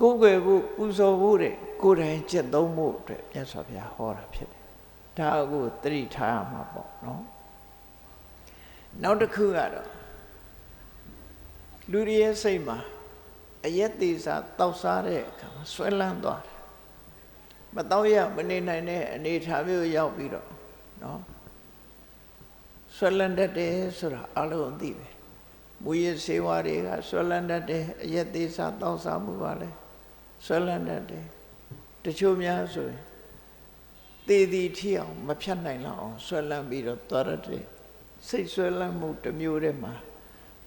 [0.00, 4.59] ကိုယ်ွယ်ဖို့ပူဇော်ဖို့တဲ့ကိုယ်တိုင်ကျင့်သုံးမှုအတွက်မြတ်စွာဘုရားဟောတာဖြစ်တယ်
[5.18, 7.22] ဒါကိုသတိထားရမှာပေါ့နော်
[9.02, 9.88] နောက်တစ်ခုကတော့
[11.90, 12.78] လူတွေရဲ့စိတ်မှာ
[13.66, 16.58] အယက်သေးစာတောက်စားတဲ့အခါမှာဆွဲလန်းသွားတယ်
[17.74, 20.48] မတော့ရမနေနိုင်တဲ့အနေထားမျိုးရောက်ပြီးတော့
[21.02, 21.20] နော်
[22.96, 25.08] ဆွဲလန်းတတ်တယ်ဆိုတာအလုံးသိပဲ
[25.84, 29.68] မူရစေဝါတွေကဆွဲလန်းတတ်တယ်အယက်သေးစာတောက်စားမှုပါလဲ
[30.46, 31.24] ဆွဲလန်းတတ်တယ်
[32.04, 33.02] တချို့များဆိုရင်
[34.30, 37.64] တည်တည်ထီအောင်မဖြတ်နိုင်လောက်အောင်ဆွဲလန်းပြီးတော့သွားရတယ်
[38.28, 39.94] စိတ်ဆွဲလန်းမှုတစ်မျိုးတည်းမှာ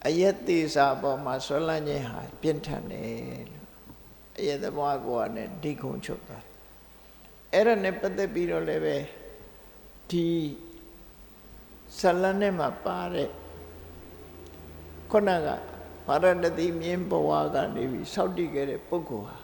[0.08, 3.68] အယက်သေးစာပေါ်မှာဆွဲလန်းခြင်းဟာပြင်းထန်တယ်လို့
[4.40, 6.38] အယက်သဘောကောနဲ့ဒီခုံချုပ်တာ
[7.54, 8.96] အဲ့ဒါနဲ့ပတ်သက်ပြီးတော့လည်းပဲ
[10.10, 10.26] ဒီ
[12.00, 13.30] ဇလန်နဲ့မှာပါတဲ့
[15.12, 15.48] ခုနက
[16.08, 19.38] ဘာရဏတိမြင်းဘဝကနေပြီးစောင့်တည်ခဲ့တဲ့ပုဂ္ဂိုလ်ဟာ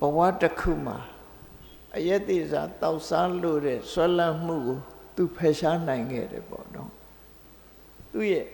[0.00, 0.98] ဘဝတစ်ခုမှာ
[1.98, 4.78] အယက်သေးစာတောက်စားလို့တဲ့ဆွဲလန်းမှုကို
[5.16, 6.90] သူဖယ်ရှားနိုင်ခဲ့တယ်ပေါ့နော်
[8.12, 8.46] သူ့ရဲ့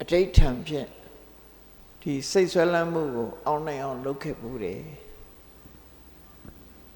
[0.00, 0.88] အဋိဋ္ဌံဖြင့်
[2.02, 4.82] ဒီစိတ်ဆွဲလန်းမှုကိုအောင်နိုင်အောင်လုပ်ခဲ့မှုတယ်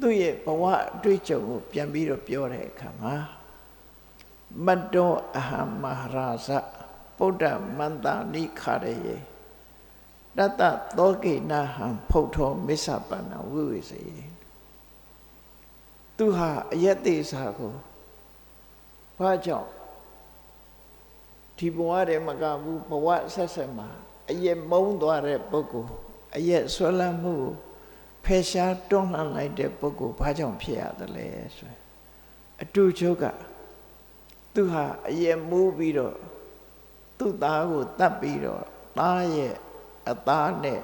[0.01, 0.63] သူ့ရဲ့ဘဝ
[0.95, 3.15] အတွေ့အကြုံကိုပြန်ပြီးတော့ပြောတဲ့အခါမှာ
[4.67, 6.49] မတ္တောအဟံမဟာရာဇ
[7.19, 7.45] ဗုဒ္ဓ
[7.79, 9.17] မန္တာနိခရယေ
[10.37, 10.63] တတ
[10.99, 14.03] သောကိနဟံဖုတ်ထောမစ္ဆပန္နဝိဝေစေ
[16.19, 17.73] သူဟာအယက်သေးစာကို
[19.19, 19.71] ဘာကြောင့်
[21.59, 23.89] ဒီဘဝတည်းမကဘူးဘဝဆက်ဆက်မှာ
[24.31, 25.93] အယက်မုံသွားတဲ့ပုဂ္ဂိုလ်
[26.37, 27.35] အယက်ဆွဲလန်းမှု
[28.25, 31.73] ဖယ်ရှားတွန်းလှန်လိုက်တဲ့ပုဂ္ဂိုလ်ဘာကြောင့်ဖြစ်ရသလဲဆို
[32.63, 33.25] အတူချုပ်က
[34.55, 36.17] သူဟာအယက်မူးပြီးတော့
[37.19, 38.63] သူ့သားကိုတတ်ပြီးတော့
[38.99, 39.55] သားရဲ့
[40.11, 40.83] အသားနဲ့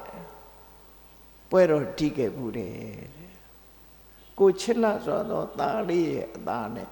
[1.51, 3.13] ပွဲတော်တီးခဲ့ဘူးတယ်
[4.39, 6.89] ကိုချစ်လဆိုတော့သားလေးရဲ့အသားနဲ့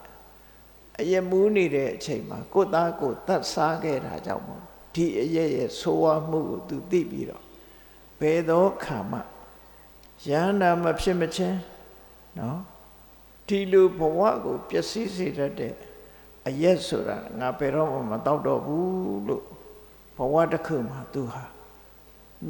[1.01, 4.63] အယမူးနေတဲ့အချိန်မှာကိုသားကိုတတ်စားခဲ့တာကြောင့်မို့
[4.95, 7.45] ဒီအယရဲ့ဆိုးဝါးမှုကိုသူသိပြီးတော့
[8.21, 9.19] ဘယ်သောခါမှ
[10.29, 11.59] ယန္တာမဖြစ်မချင်း
[12.39, 12.59] နော်
[13.47, 15.75] ဒီလိုဘဝကိုပျက်စီးစေတတ်တဲ့
[16.49, 19.45] အရက်ဆိုတာငါဘယ်တော့မှမတော့တော့ဘူးလို့
[20.17, 21.45] ဘဝတစ်ခုမှာသူဟာ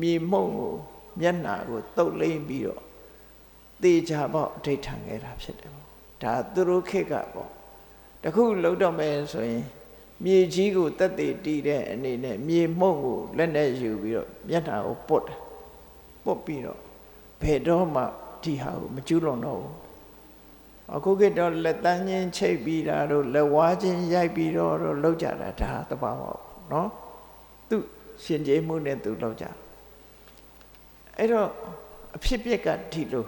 [0.01, 0.74] မြေမှုန့်ကို
[1.20, 2.82] မျက်နာကိုတုတ်လိမ့်ပြီးတော့
[3.83, 5.88] တေချာပေါ့အဋိဋ္ဌံခဲ့တာဖြစ်တယ်ပေါ့
[6.23, 7.49] ဒါသူတို့ခေတ်ကပေါ့
[8.23, 9.63] တခုလုံးတော့မယ်ဆိုရင်
[10.23, 15.25] မြေကြီးကိုတက်တည်တည်တဲ့အနေနဲ့မြေမှုန့်ကိုလက်နဲ့ယူပြီးတော့မျက်နှာကိုပုတ်
[16.23, 16.79] ပုတ်ပြီးတော့
[17.41, 18.03] ဘယ်တော့မှ
[18.43, 19.75] ဒီဟာကိုမကျူးလွန်တော့ဘူး
[20.95, 24.73] အခုကတော့လက်တန်းချင်းချိတ်ပြီးတာတို့လက်ဝါးချင်းရိုက်ပြီးတော့
[25.03, 26.23] လောက်ကြတာဒါတဘာဝ
[26.69, 26.88] เนาะ
[27.69, 27.75] သူ
[28.23, 29.45] ရှင်ကျေးမှုနဲ့သူလောက်ကြ
[31.17, 31.47] အဲ့တော့
[32.15, 33.25] အဖြစ်ပြက်ကဒီလို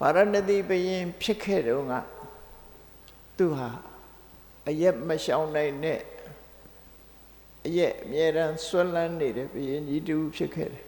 [0.00, 2.26] ဗာရဏသီဘယင်ဖြစ်ခဲ့တော့ကသူ
[3.36, 3.68] သူဟာ
[4.68, 6.00] အရက်မရှောင်နိုင်တဲ့
[7.66, 10.86] အရက်အမြဲတမ်းဆွလန်းနေတဲ့ဘုရင်ကြီးတူဖြစ်ခဲ့တယ်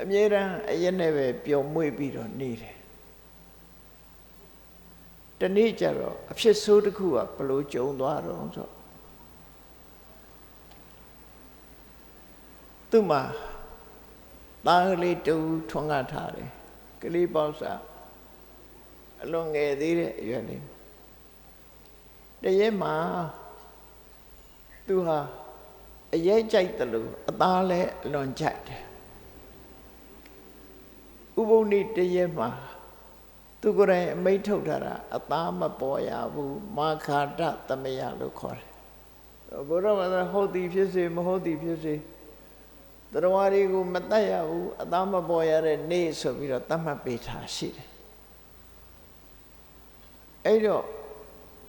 [0.00, 2.76] အမြဲတမ်းအရက်နဲ့ပဲပျော်မွေ့ပြီးတော့နေတယ်
[5.40, 8.68] တနေ့ကျတော့အဖြစ်ဆိုးတစ်ခုကဘလို့ကြုံသွားတော့ဆို
[12.90, 13.22] သူ့မှာ
[14.66, 15.36] သားကလေးတူ
[15.70, 16.50] ထွန်းကားထားတယ်
[17.04, 17.80] ကလေးပေါက်စား
[19.22, 20.62] အလွန်ငယ်သေးတဲ့အရွယ်လေး
[22.42, 22.94] တရက်မှာ
[24.86, 25.18] သူဟာ
[26.14, 28.82] အရေးကြိုက်တယ်လို့အသားလည်းအလွန်ကြိုက်တယ်
[31.40, 32.50] ဥပုံနေတရက်မှာ
[33.60, 38.68] သူကိုယ်တိုင်အမိတ်ထုတ်ထားတာအသားမပေါ်ရဘူးမာခာတသမယလို့ခေါ်တယ်
[39.68, 40.02] ဘုရားမ
[40.32, 41.94] ဟုတ်သည်ဖြစ်စေမဟုတ်သည်ဖြစ်စေ
[43.14, 47.88] တရားတွေကိုမတတ်ရဘူးအသားမပေါ်ရတဲ့နေ့ဆိုပြီးတော့တတ်မှတ်ပေးထားရှိတယ်
[50.46, 50.84] အဲ့တော့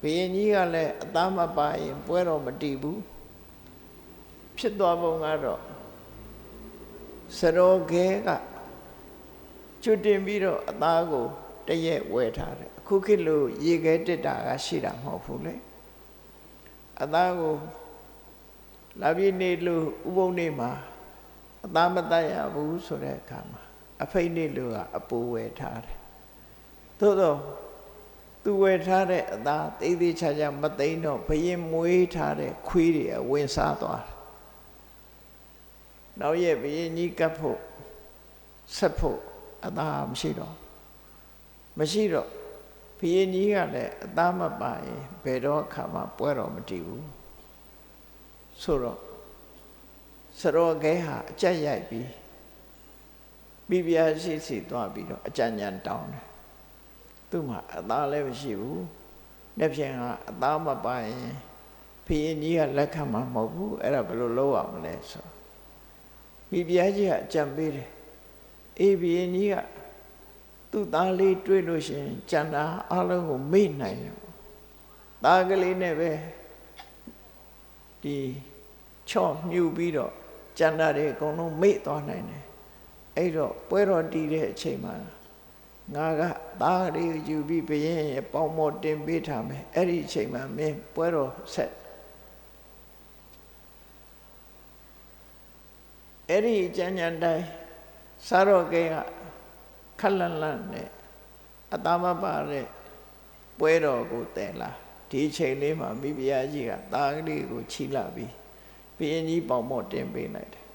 [0.01, 3.01] ဘုရင်ကြီးကလည်းအသားမပါရင်ပွဲတော်မတည်ဘူး
[4.57, 5.61] ဖြစ်သွားပုံကတော့
[7.37, 8.29] စရောခဲက
[9.83, 11.25] ကျွတ်တင်ပြီးတော့အသားကို
[11.67, 15.55] တရက်ဝယ်ထားတယ်အခုခေတ်လိုရေခဲတက်တာကရှိတာမဟုတ်ဘူးလေ
[17.01, 17.55] အသားကို
[19.01, 20.71] လာပြည့်နေလို့ဥပုံနေမှာ
[21.66, 23.61] အသားမတတ်ရဘူးဆိုတဲ့အခါမှာ
[24.03, 25.97] အဖိတ်နေလို့ကအပူဝယ်ထားတယ်
[26.99, 27.39] သို့တော့
[28.43, 34.16] သူဝယ်ထားတဲ့အသားသေးသေးချာချာမသိမ်းတော့ဘရင်မွေးထားတဲ့ခွေးတွေဝင်စားသွားတယ်
[36.20, 37.59] နောက်ရက်ဘရင်ကြီးကပ်ဖို့
[38.78, 39.20] ဆက်ဖို့
[39.66, 40.55] အသားမရှိတော့
[41.80, 42.30] မရှိတော့
[42.99, 47.07] ဘုရင်ကြီးကလည်းအသားမပါရင်ဘယ်တော့အခါမှပွဲတော်မတည်ဘူး
[48.61, 48.99] ဆိုတော့
[50.39, 52.09] စရောခဲဟာအကြက်ရိုက်ပြီး
[53.69, 56.25] ပြပြရှိရှိသွားပြီးတော့အကြံဉာဏ်တောင်းတယ်
[57.29, 58.86] သူ့မှာအသားလည်းမရှိဘူး
[59.59, 61.36] လက်ဖြင့်ကအသားမပါရင်
[62.05, 65.25] ဘုရင်ကြီးကလက်ခံမှာမဟုတ်ဘူးအဲ့ဒါဘယ်လိုလုပ်ရမလဲဆို
[66.49, 67.89] ပြပြကြီးကအကြံပေးတယ်
[68.79, 69.55] အေးဘုရင်ကြီးက
[70.71, 74.15] သူ့သားလေးတွေ့လို့ရှိရင်ကြံတာအလုံးကိုမေ့နိုင်တယ်
[75.23, 76.11] သားကလေးနဲ့ပဲ
[78.03, 78.17] ဒီ
[79.09, 80.13] ချော့မြူပြီးတော့
[80.58, 82.43] ကြံတာတွေအကုန်လုံးမေ့သွားနိုင်တယ်
[83.18, 84.93] အဲ့တော့ပွဲတော်တည်တဲ့အချိန်မှာ
[85.93, 86.22] ငါက
[86.62, 91.74] သားလေးကိုယူပြီးဘရင်ရဲ့ပေါင်မော်တင်ပေးထားမယ်အဲ့ဒီအချိန်မှာမင်းပွဲတော်ဆက်
[96.30, 97.45] အဲ့ဒီကြံကြံတိုင်း
[98.28, 98.95] စားတော့ကဲက
[99.99, 100.89] ခက်လန့်လန့်နဲ့
[101.74, 102.68] အသားမပါတဲ့
[103.60, 104.70] ပွဲတော်ကိုတဲလာ
[105.10, 108.32] ဒီအချိန်လေးမှာမိဖုရားကြီးကသားကလေးကိုချီလာပြီး
[108.97, 110.65] ဘုရင်ကြီးပေါင်မော့တင်ပေးလိုက်တယ်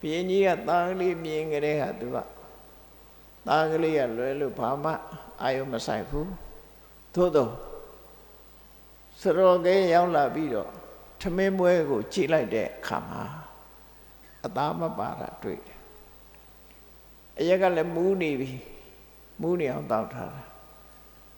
[0.00, 2.18] ဘုရင်ကြီးကသားကလေးမြင်ကြတဲ့ဟာသူက
[3.46, 4.92] သားကလေးကလွယ်လို့ဘာမှ
[5.42, 6.30] အာယုမဆိုင်ဘူး
[7.14, 7.52] သို့တော့
[9.20, 10.70] စရောကဲရောက်လာပြီးတော့
[11.20, 13.24] ထမင်းပွဲကိုကြည့်လိုက်တဲ့အခါမှာ
[14.44, 15.78] အသားမပါတာတွေ့တယ်
[17.38, 18.50] အရက်ကလည်းမူးနေပြီ
[19.40, 20.44] မူးနေအောင်တောက်ထားတာ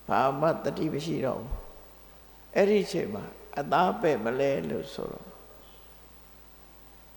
[0.09, 1.53] ဘာမှတတိမရှိတော့ဘူး
[2.55, 3.25] အဲ့ဒီအချိန်မှာ
[3.59, 5.26] အသားပဲ့မလဲလို့ဆိုတော့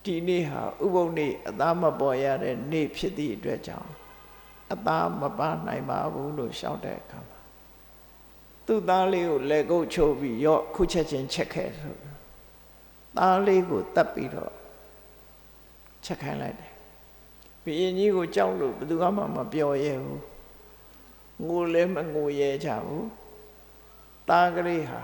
[0.09, 3.91] ဒီနေ့ဟာဥပုံနေ့အသားမပေါ်ရတဲ့နေ့ဖြစ်သည့်အတွက်ကြောင့်
[4.73, 7.39] အသားမပါနိုင်ပါဘူးလို့ရှောက်တဲ့အခါမှာ
[8.65, 11.95] သူ့သားလေးကိုလက်ကုပ်ချိုးပြီးရော့ခုချက်ချင်းချက်ခဲ့ဆို
[13.17, 14.53] သားလေးကိုတတ်ပြီးတော့
[16.05, 16.73] ချက်ခိုင်းလိုက်တယ်
[17.63, 20.21] ဘုရင်ကြီးကိုကြောက်လို့ဘယ်သူမှမပြောရဲဘူး
[21.45, 23.07] ငိုလည်းမငိုရဲကြဘူး
[24.29, 25.01] သားကလေးဟာ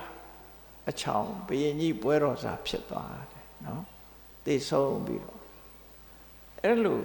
[0.90, 3.86] အချောင်ဘုရင်ကြီးပွဲတော်စာဖြစ်သွားတယ်နော်
[4.46, 5.40] သိဆုံးပြီးတော့
[6.64, 7.00] အဲ့လို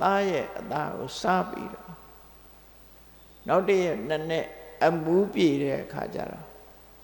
[0.00, 1.90] သားရဲ့အသားကိုစားပြီးတော့
[3.48, 4.46] နောက်တည့်ရက်နှစ်နဲ့
[4.84, 6.46] အမူးပြေတဲ့အခါကျတော့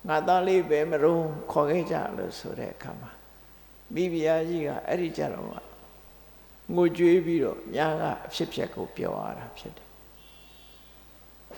[0.07, 1.17] ငါသားလေးပဲမရုံ
[1.51, 3.11] ခေါ်ခဲ့ကြလို့ဆိုတဲ့အခါမှာ
[3.93, 5.47] မိဖုရားကြီးကအဲ့ဒီကြတော့
[6.75, 9.87] ငိုကြွေးပြီးတော့ညာကအဖြစ်ဖြစ်ကိုပြောရတာဖြစ်တယ်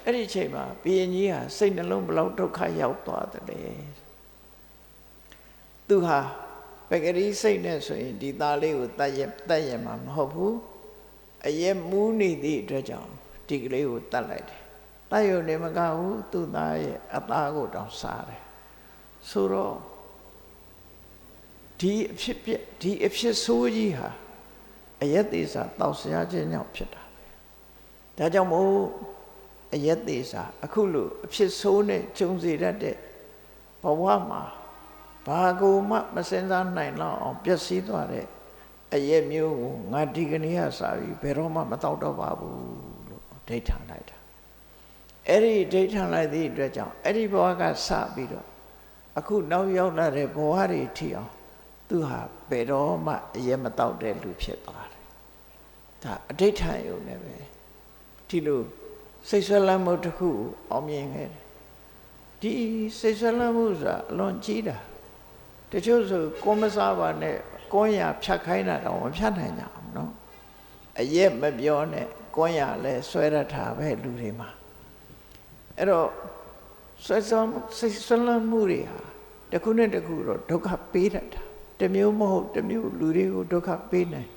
[0.06, 3.84] အဲ့ဒီအချိန်မှာဘုရင်ကြီးဟာစိတ်နှလုံးဘလောက်ဒုက္ခရောက်သွားတယ်
[5.88, 6.20] သူဟာ
[6.92, 10.56] ပဂရီစိတ်နဲ့ဆိုရင်ဒီသားလေးကိုတတ်ရတတ်ရမှာမဟုတ်ဘူး
[11.48, 13.12] အရက်မူးနေသည့်အတွက်ကြောင့်
[13.48, 14.62] ဒီကလေးကိုတတ်လိုက်တယ်
[15.12, 18.42] တတ်ရုံနဲ့မကဘူးသူ့သားရဲ့အသားကိုတောင်စားတယ်
[19.30, 19.76] ဆိုတော့
[21.80, 24.10] ဒီအဖြစ်ပြဒီအဖြစ်ဆိုးကြီးဟာ
[25.02, 27.24] အယက်သေးစာတောက်ဆရာခြင်းကြောင့်ဖြစ်တာပဲ
[28.18, 28.74] ဒါကြောင့်မို့
[29.74, 32.96] အယက်သေးစာအခုလိုအဖြစ်ဆိုးနဲ့ဂျုံစေတတ်တဲ့
[33.84, 34.42] ဘဝမှာ
[35.28, 38.26] ဘာကိုမှမစင်စားနိုင်တော့အောင်ပျက်စီးသွားတဲ့
[38.94, 42.58] အရက်မျိုးကိုငါဒီကနေ့ကစာပြီးဘယ်တော့မှမတော့တော့ပါဘူး
[43.10, 44.18] လို့ဒိဋ္ဌာန်လိုက်တာ
[45.28, 48.48] အဲ့ဒီဒိဋ္ဌံလိုက်သည့်အတွက်ကြောင့်အဲ့ဒီဘဝကစပြီးတော့
[49.18, 51.32] အခုနောက်ရောက်လာတဲ့ဘဝတွေထီအောင်
[51.90, 52.20] သူဟာ
[52.50, 55.06] ဘယ်တော့မှအယမတောက်တဲ့လူဖြစ်သွားတယ်
[56.04, 57.36] ဒါအဋိဋ္ဌံယုံနေပဲ
[58.28, 58.62] ဒီလို
[59.30, 60.30] စိတ်ဆွဲလမ်းမှုတစ်ခု
[60.72, 61.44] အောင်မြင်ခဲ့တယ်
[62.42, 62.54] ဒီ
[63.00, 64.78] စိတ်ဆွဲလမ်းမှုဆိုတာအလွန်ကြီးတာ
[65.72, 67.38] တချို့ဆိုကိုမစားပါနဲ့
[67.74, 70.12] ကိုင်းရဖြတ်ခိုင်းတာတော့မဖြတ်နိုင်ကြအောင်နော်
[71.00, 74.50] အရက်မပြောနဲ့ကိုင်းရလဲဆွဲရထားပဲလူတွေမှာ
[75.78, 76.10] အဲ့တော့
[77.06, 77.48] ဆွဲဆောင်
[77.78, 79.02] စိတ်ဆွဲလမ်းမှုတွေဟာ
[79.52, 81.42] တခုနဲ့တခုတော့ဒုက္ခပေးတတ်တာ
[81.80, 84.30] တမျိုးမဟုတ်တမျိုးလူတွေကိုဒုက္ခပေးနိုင်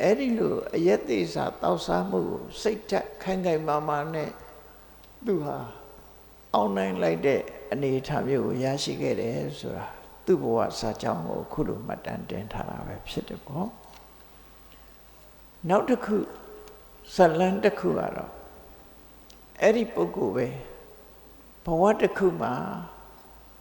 [0.00, 4.30] အဲ့ဒီလိုအယက်သေးစာတောက်စားမှုကိုစိတ်ဓာတ်ခိုင်ခိုင်မာမာနဲ့
[5.26, 5.58] သူဟာ
[6.54, 7.40] အောင်နိုင်လိုက်တဲ့
[7.72, 9.86] အနေအထားမျိုးကိုရရှိခဲ့တယ်ဆိုတာ
[10.24, 13.68] သူ့ဘဝစာကြောင်းကိုခုလိုမှတ်တမ်းတင်ထားတာပဲဖြစ်တယ်ပေါ့
[15.68, 16.16] နောက်တစ်ခု
[17.14, 18.32] ဇလန်တစ်ခုကတော့
[19.60, 20.46] အဲ့ဒီပုဂ္ဂိုလ်ပဲ
[21.64, 22.54] ဘဝတစ်ခုမှာ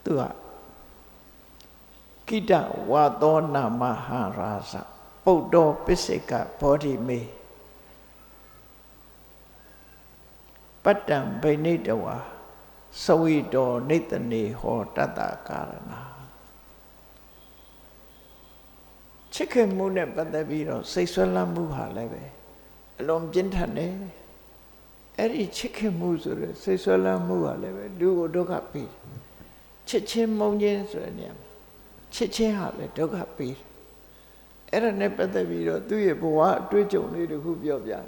[0.04, 0.24] သူက
[2.28, 2.52] ကိတ
[2.92, 4.74] ဝါသောနာမဟာရာဇ
[5.24, 7.20] ပုတ်တော်ပစ္စေကဘောဓိမေ
[10.84, 12.16] ပတ္တံဗိနိတဝါ
[13.04, 16.13] သဝိတောနေတနေဟောတတ္တကာရဏ
[19.34, 22.24] ချစ်ခင်မှုနဲ့ပတ်သက်ပြီးတော့စိတ်ဆွဲလမ်းမှုဟာလည်းပဲ
[23.00, 23.94] အလွန်ပြင်းထန်တယ်
[25.18, 28.90] အဲ့ဒီချစ်ခင်မှုဆိုတဲ့စိတ်ဆွဲလမ်းမှုဟာလည်းပဲလူကိုဒုက္ခပေး
[29.88, 31.48] ချစ်ချင်းမုန်းခြင်းဆိုတဲ့နေရာမှာ
[32.14, 33.62] ချစ်ချင်းဟာလည်းဒုက္ခပေးတယ်
[34.72, 38.06] အဲ့ဒါနဲ့ပတ်သက်ပြီးတော့သူ့ရဲ့ဘဝအတွေ့အကြုံလေးတခုပြောပြတယ်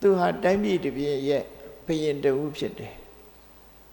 [0.00, 1.44] သူဟာတိုင်းပြည်တစ်ပြည်ရဲ့
[1.86, 2.94] ဘယင်တူဖြစ်တယ်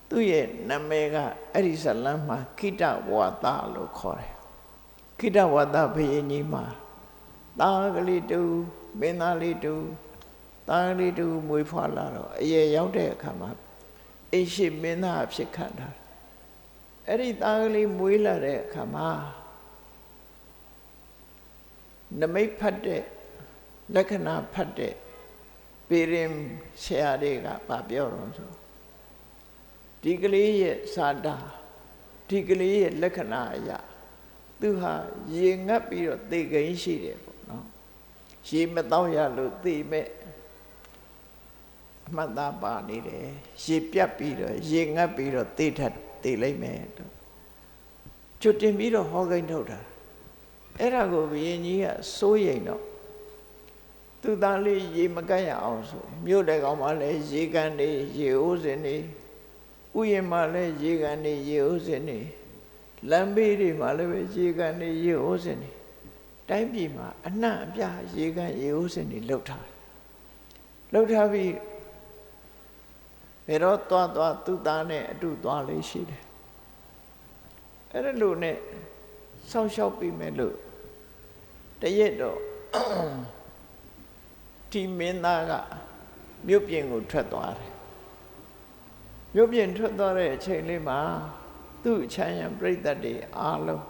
[0.09, 1.18] သူ့ရဲ့နာမည်က
[1.53, 3.45] အဲ့ဒီဇလန်းမှာခိတဝါဒ
[3.76, 4.35] လို့ခေါ်တယ်
[5.20, 6.63] ခိတဝါဒဘယင်ကြီးမှာ
[7.59, 8.41] သားကလေးတူ
[8.99, 9.76] မင်းသားလေးတူ
[10.70, 13.49] သားကလေးတူမွေးဖွားလာတော့အရေရောက်တဲ့အခါမှာ
[14.32, 15.89] အိရှိမင်းသားဖြစ်ခံတာ
[17.07, 19.09] အဲ့ဒီသားကလေးမွေးလာတဲ့အခါမှာ
[22.20, 23.03] နမိတ်ဖတ်တဲ့
[23.95, 24.95] လက္ခဏာဖတ်တဲ့
[25.88, 26.32] ပေရင်
[26.84, 28.51] ဆရာတွေကဗာပြောတော့ဆို
[30.03, 31.36] ဒီကလေးရဲ့စာတာ
[32.30, 33.80] ဒီကလေးရဲ့လက္ခဏာအရာ
[34.60, 34.93] သူဟာ
[35.36, 37.66] ရေငတ်ပြီးတော့သေကိန်းရှိတယ်ပေါ့နော်
[38.49, 40.08] ရေမတော့ရလို့သေမဲ့
[42.08, 43.28] အမှတ်သားပါနေတယ်
[43.64, 45.93] ရေပြတ်ပြီးတော့ရေငတ်ပြီးတော့သေထက်
[46.24, 46.80] သေလိုက်မယ်
[48.41, 49.80] ကျွတ်တင်ပြီးတော့ဟောကိန်းထုတ်တာ
[50.80, 51.86] အဲ့ဒါကိုဘုရင်ကြီးက
[52.18, 52.84] စိုးရိမ်တော့
[54.22, 58.95] သူသားလေးရေမကတ်ရအောင်ဆိုမြို့တဲ့ကောင်မှလည်းရေကန်နေရေအိုးစင်နေ
[59.97, 62.20] ဥယျာဉ်မှလည်းရေကန်နေရေအိုးစင်နေ
[63.12, 65.72] လမ်းဘေးတွေမှလည်းပဲရေကန်နေရေအိုးစင်နေ
[66.50, 69.68] တိုင်းပြည်မှာအနှံ့အပြားရေကန်ရေအိုးစင်နေလှုပ်ထား
[70.93, 71.54] လှုပ်ထားပြီး
[73.48, 76.24] ဘယ်တော့သွားသွားသူ့သားနဲ့အတူသွားလေးရှိတယ်
[77.91, 78.58] အဲ့ဒါလို့နဲ့
[79.52, 80.56] ဆောင်းလျှောက်ပြီးမယ်လို့
[81.82, 82.39] တရက်တော့
[84.72, 85.54] ဒီမင်းသားက
[86.48, 87.74] မြို့ပြင်ကိုထွက်သွားတယ်
[89.36, 91.00] မြို့ပြင်ထွက်သွားတဲ့အချိန်လေးမှာ
[91.86, 93.86] သူ့အချမ်းရံပြိတ္တတွေအားလုံး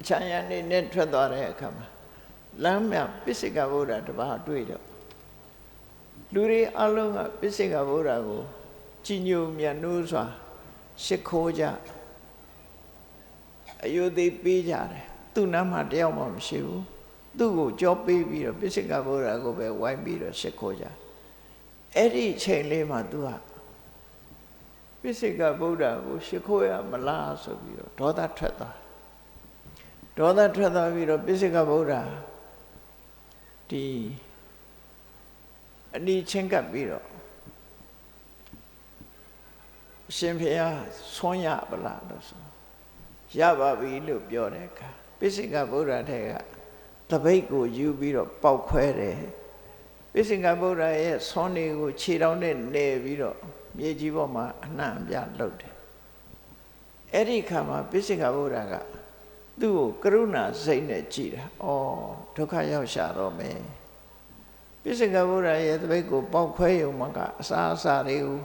[0.00, 1.86] အချမ်းရံနေနဲ့ထွက်သွားတဲ့အခါမှာ
[2.64, 4.84] လမ်းမြပစ္စေကဗုဒ္ဓတပါးတွေ့တော့
[6.34, 8.42] လူတွေအလုံးကပစ္စေကဗုဒ္ဓကို
[9.04, 10.24] ကြည်ညိုမြတ်နိုးစွာ
[11.04, 11.64] ရှ िख ိုးကြ
[13.84, 16.84] အယုသိပေးကြတယ်သူ့နားမှာတယောက်မှမရှိဘူး
[17.38, 20.84] သူ့ကိုကြောပေးပြီးတော့ပိစိကဗုဒ္ဓကိုပဲဝိုင်းပြီးတော့ရှ िख ိုးကြ
[21.96, 23.28] အဲ့ဒီချိန်လေးမှာသူက
[25.08, 28.76] ပိစိကဗုဒ္ဓကိုရှ िख ိုးရမလားဆိုပြီးတော့ဒေါသထွက်သွား
[30.18, 31.94] ဒေါသထွက်သွားပြီးတော့ပိစိကဗုဒ္ဓ
[33.70, 33.84] ဒီ
[35.96, 37.06] အနီးချင်းကပ်ပြီးတော့
[40.16, 40.68] ရှင်ဖေဟာ
[41.16, 42.42] ဆွမ်းရပလားလို့ဆို
[43.38, 44.88] ရပါပြီလို့ပြောတဲ့အခါ
[45.18, 46.32] ပိစိကဗုဒ္ဓထဲက
[47.10, 49.20] တပိတ်ကိုယူပြီးတော့ပောက်ခွဲတယ်
[50.12, 53.38] ပိစိကဗုဒ္ဓရဲ့ဆွမ်းတွေကိုခြေထောက်နဲ့နေပြီးတော့
[53.76, 55.74] မြေကြီးပေါ်မှာအနှံ့အပြလှုပ်တယ်
[57.12, 58.74] အဲ့ဒီခါမှာပိစိကဗုဒ္ဓက
[59.60, 61.68] သူ့ကိုကရုဏာစိတ်နဲ့ကြည်တာဩ
[62.36, 63.58] ဒုက္ခရောက်ရှာတော့မယ်
[64.82, 68.38] ပိစိကဗုဒ္ဓရဲ့တပိတ်ကိုပောက်ခွဲရုံမှာကအစာအစာတွေကို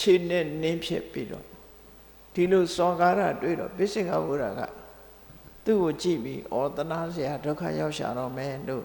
[0.00, 1.46] ခြေနဲ့နင်းဖြစ်ပြီးတော့
[2.34, 4.60] ဒီလိုစောကာရတွေ့တော့ပိစိကဗုဒ္ဓက
[5.64, 8.84] သူ့ကိုကြည့်ပြီးဩတနာစရာဒုက္ခရောက်ရှာတော့မယ်လို့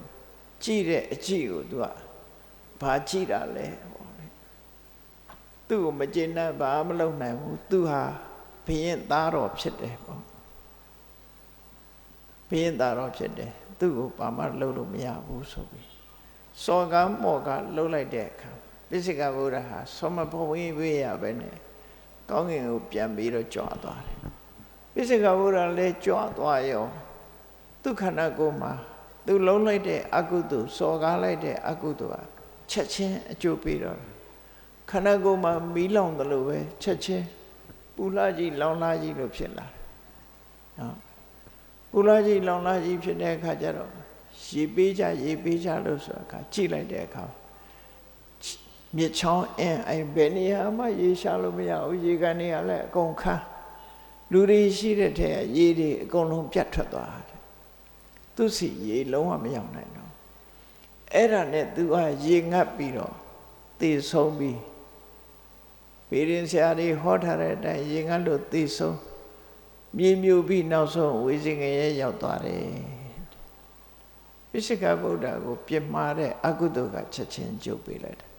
[0.63, 1.85] ကြည့်တဲ့အကြည့်ကိုသူက
[2.81, 3.67] ဘာကြည့်တာလဲ
[5.67, 8.01] သူ့ကိုမကျေနပ်ဘာမလုပ်နိုင်ဘူးသူဟာ
[8.65, 10.21] ဘုရင်သားတော်ဖြစ်တယ်ပေါ့
[12.49, 15.89] ဘုရင်သားတော်ဖြစ်တယ်သူ့ကိုဘာမှလုပ်လို့မရဘူးဆိုပြီး
[16.63, 18.51] စောကမောကလှုပ်လိုက်တဲ့အခါ
[18.89, 21.55] ပိစိကဗုဒ္ဓဟာသောမဘဝေးဝေးရပဲနဲ့
[22.29, 24.17] ကောင်းကင်ကိုပြန်ပြီးတော့ကြွသွားတယ်
[24.93, 26.85] ပိစိကဗုဒ္ဓလည်းကြွသွားရော
[27.83, 28.73] သူခန္ဓာကိုယ်မှာ
[29.25, 32.21] သူလုံးလိုက်တဲ့အကုသိုလ်စော်ကားလိုက်တဲ့အကုသိုလ်ဟာ
[32.71, 33.99] ချက်ချင်းအကျိုးပေးတော့
[34.89, 37.25] ခန္ဓာကိုယ်မှာမီးလောင်တယ်လို့ပဲချက်ချင်း
[37.95, 39.73] ပူလာကြီးလောင်လာကြီးလို့ဖြစ်လာတယ်
[40.79, 40.95] နော်
[41.91, 43.91] ပူလာကြီးလောင်လာကြီးဖြစ်တဲ့အခါကျတော့
[44.53, 47.25] ရေပေးကြရေပေးကြလို့ဆိုအခါကြည့်လိုက်တဲ့အခါ
[48.95, 53.43] မြစ်ချောင်းအင်းအဲ့ဘယ်နေရာမှရေရှာလို့မရဘူးရေကန်နေရလဲအကုန်ခန်း
[54.31, 57.41] လူတွေရှိတဲ့ထဲကရေတွေအကုန်လုံးပြတ်ထွက်သွားတယ်
[58.35, 60.11] သူစီရေလုံးဝမရောက်နိုင်တော့
[61.13, 63.13] အဲ့ဒါနဲ့သူကရေငတ်ပြီးတော့
[63.79, 64.59] သေဆုံးပြီး
[66.09, 68.97] ပေရင်ဆရာတွေဟောထားတဲ့အတိုင်းရေငတ်လို့သေဆုံး
[69.97, 72.65] မြေမြူပြီးနောက်ဆုံးဝိဇင်ငရဲရောက်သွားတယ်
[74.49, 78.31] ပိစိကဗုဒ္ဓကို ပြစ်မှားတဲ့အကုသိုလ်ကချက်ချင်းကျုပ်ပေးလိုက်တယ်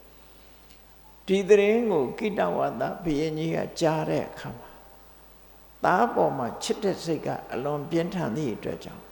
[1.27, 4.71] ဒီသတင်းကိုကိတဝါဒဘုရင်ကြီးကကြားတဲ့အခါမှာ
[5.85, 9.03] သားပေါ်မှာချစ်တဲ့စိတ်ကအလွန်ပြင်းထန်သည့်အတွက်ကြောင့်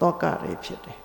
[0.00, 1.00] တောကတွေဖြစ်တယ်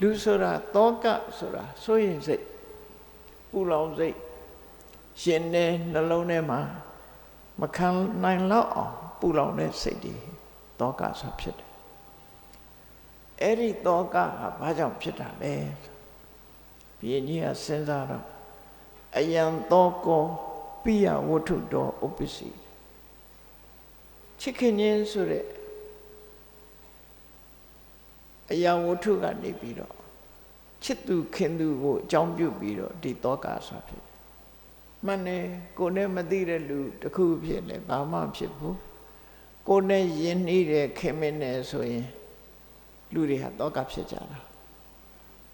[0.00, 1.06] လူဆိုတာတောက
[1.38, 2.44] ဆိုတာစိုးရင်စိတ်
[3.50, 4.16] ပူလောင်စိတ်
[5.20, 6.60] ရှင်နေနှလုံးထဲမှာ
[7.60, 7.88] မခံ
[8.22, 10.16] နိုင်တော့အောင်ပူလောင်တဲ့စိတ်တွေ
[10.80, 11.68] တောကဆိုဖြစ်တယ်
[13.42, 15.54] အဲ့ဒီတောကဟာဘာကြောင့်ဖြစ်တာလဲ
[16.98, 18.24] ဘုရင်ကြီးကစဉ်းစားတော့
[19.16, 20.22] အယံတောကော
[20.82, 22.48] ပိယဝတ္ထုတော်ဥပ္ပစီ
[24.40, 25.46] ချစ်ခင်ခြင်းဆိုတဲ့
[28.50, 29.94] အယံဝတ္ထုကနေပြီးတော့
[30.84, 34.07] ချစ်သူခင်သူကိုအကြောင်းပြုပြီးတော့ဒီတောကဆိုဖြစ်တယ်
[35.06, 35.44] မှန်တယ်
[35.78, 38.78] ကိုနဲ့မသိတဲ့လူတခုဖြစ်လဲဘာမှဖြစ်ဘူး
[39.68, 42.06] ကိုနဲ့ယဉ်နှီးတဲ့ခင်မင်းနဲ့ဆိုရင်
[43.12, 44.22] လူတွေဟာတောကဖြစ်ကြတာ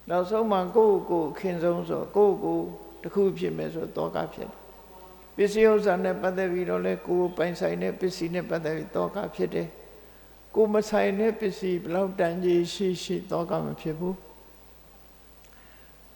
[0.09, 2.59] နောက်ဆုံးမှကိုယ့်ကိုခင်ဆုံးဆိုကိုယ့်ကို
[3.03, 4.65] တခုဖြစ်မယ်ဆိုတောကဖြစ်တယ်
[5.35, 9.67] ပစ္စည်းဥစ္စာနဲ့ပတ်သက်ပြီးတော့လဲကိုယ်ပိုင်ဆိုင်တဲ့ပစ္စည်းနဲ့ပတ်သက်ပြီးတောကဖြစ်တယ်
[10.55, 14.15] ကိုမဆိုင်တဲ့ပစ္စည်းဘလောက်တန်ကြီးရှိရှိတောကမဖြစ်ဘူး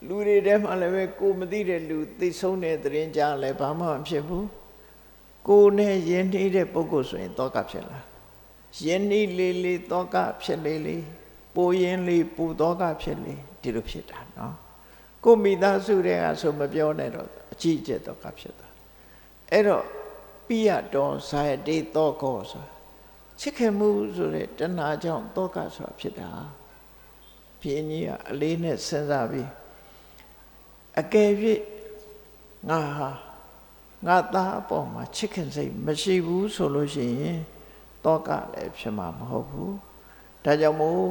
[0.08, 4.48] လူတွေထဲမှာလည်းပဲကိုမသိတဲ့လူသိဆုံးတဲ့သတင်းကြားလည်းဘာမှမဖြစ်ဘူး
[5.48, 8.00] ကိုနဲ့ယဉ်နေတဲ့ပုဂ္ဂိုလ်ဆိုရင်တောကဖြစ်လာ
[8.86, 11.04] ယဉ်နေလေးလေးတောကဖြစ်လေးလေး
[11.56, 14.56] ပူရင်လေးပူတောကဖြစ်လေးဒီလိုဖြစ်တာနော်
[15.24, 18.68] ကိုမိသားစုတွေကဆိုမပြောနဲ့တော့အကြည့်အကျက်တောကဖြစ်တာ
[19.52, 19.86] အဲ့တော့
[20.48, 22.66] ပိယတော်ဇာယတေတောကောဆို
[23.40, 26.30] ချစ်ခင်မှုဆိုတဲ့တဏှာကြောင့်တောကဆိုတာဖြစ်တာ
[27.62, 29.50] ဘုရင်ကြီးကအလေးနဲ့စဉ်းစားပြီး
[30.98, 31.32] အကယ်၍
[32.70, 33.10] ငါဟာ
[34.06, 37.40] ငါသားအပေါ်မှာချစ်ခင်စိတ်မရှိဘူးဆိုလို့ရှိရင်
[38.06, 39.76] တောကလည်းဖြစ်မှာမဟုတ်ဘူး
[40.44, 41.04] ဒါကြောင့်မို့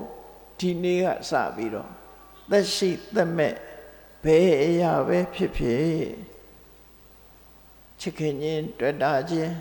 [0.59, 1.91] ဒီနေ့ကစပြီးတော့
[2.51, 3.55] သက်ရှိသက်မဲ့
[4.25, 5.89] ဘယ်အရာပဲဖြစ်ဖြစ်
[8.01, 9.55] ချစ်ခင်ခြင်းတွေ့တာခြင်း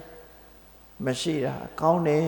[1.06, 2.28] မရှိတာကောင်းတယ်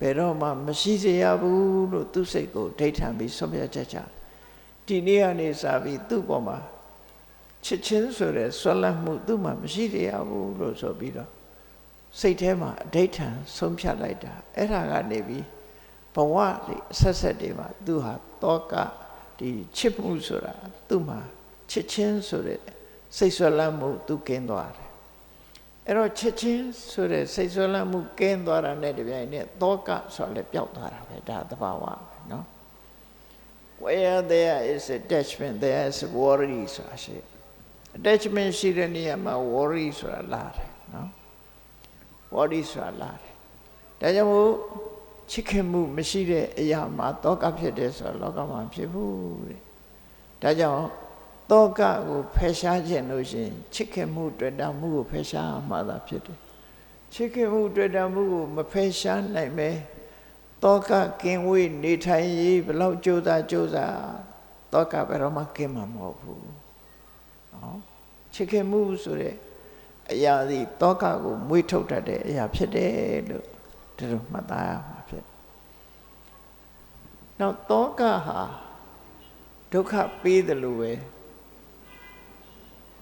[0.00, 3.96] ဘယ်တော့မှမရှိစေရဘူးလို့သူ့စိတ်ကိုဒိဋ္ဌံပြီးဆုံးဖြတ်ချက်ချ
[4.86, 6.58] ဒီနေ့ကနေစပြီးသူ့ပေါ်မှာ
[7.65, 11.29] ချစ်ချင်းဆိုတဲ့ဆွလတ်မှုသူ့မှာမရှိရဘူးလို့ဆိုပြီးတော့
[12.19, 15.45] စိတ်ထဲမှာအဋိဌံဆုံးဖြတ်လိုက်တာအဲ့ဒါကနေပြီး
[16.15, 16.35] ဘဝ
[16.67, 18.13] လေးအဆက်ဆက်တွေမှာသူဟာ
[18.43, 18.73] တောက
[19.39, 20.53] ဒီချစ်မှုဆိုတာ
[20.89, 21.19] သူ့မှာ
[21.69, 22.59] ချစ်ချင်းဆိုတဲ့
[23.17, 24.89] စိတ်ဆွလတ်မှုသူကင်းသွားတယ်
[25.85, 32.43] အဲ့တော့ချစ်ချင်းဆိုတဲ့စိတ်ဆွလတ်မှုကင်းသွားတာနဲ့တပြိုင်နက်တောကဆိုလည်းပျောက်သွားတာပဲဒါသဘာဝပဲเนาะ
[33.83, 37.30] where there is attachment there is worry ဆိုတာရှိ
[37.96, 41.08] attachment ရှိတဲ့နေရာမှာ worry ဆိုတာလာတယ်နော်
[42.34, 43.34] worry ဆိုတာလာတယ်
[44.00, 44.50] ဒါကြောင့်မို့
[45.30, 49.12] ချစ်ခင်မှုမရှိတဲ့အရာမှာတောကဖြစ်တယ်ဆိုတာလောကမှာဖြစ်ဘူး
[49.48, 49.60] တဲ့
[50.42, 50.84] ဒါကြောင့်
[51.50, 56.38] တောကကိုဖယ်ရှားခြင်းလို့ရှိရင်ချစ်ခင်မှုတွေ့တာမှုကိုဖယ်ရှားမှသာဖြစ်တယ်
[57.14, 59.70] ချစ်ခင်မှုတွေ့တာမှုကိုမဖယ်ရှားနိုင်ပဲ
[60.62, 60.90] တောက
[61.22, 63.96] ကင်းဝေးနေထိုင်ရေးဘလောက်ကြိုးစားကြိုးစား
[64.72, 66.51] တောကဘယ်တော့မှကင်းမှာမဟုတ်ဘူးနော်
[68.34, 69.34] ချစ်ခင်မှုဆိုတဲ့
[70.12, 72.92] အရာဒီတောကကိုမွေးထုတ်တတ်တဲ့အရာဖြစ်တယ်
[73.28, 73.44] လို့
[73.96, 75.24] ဒီလိုမှတ်သားရမှာဖြစ်
[77.40, 78.40] နောက်တောကဟာ
[79.72, 80.92] ဒုက္ခပေးတယ်လို့ပဲ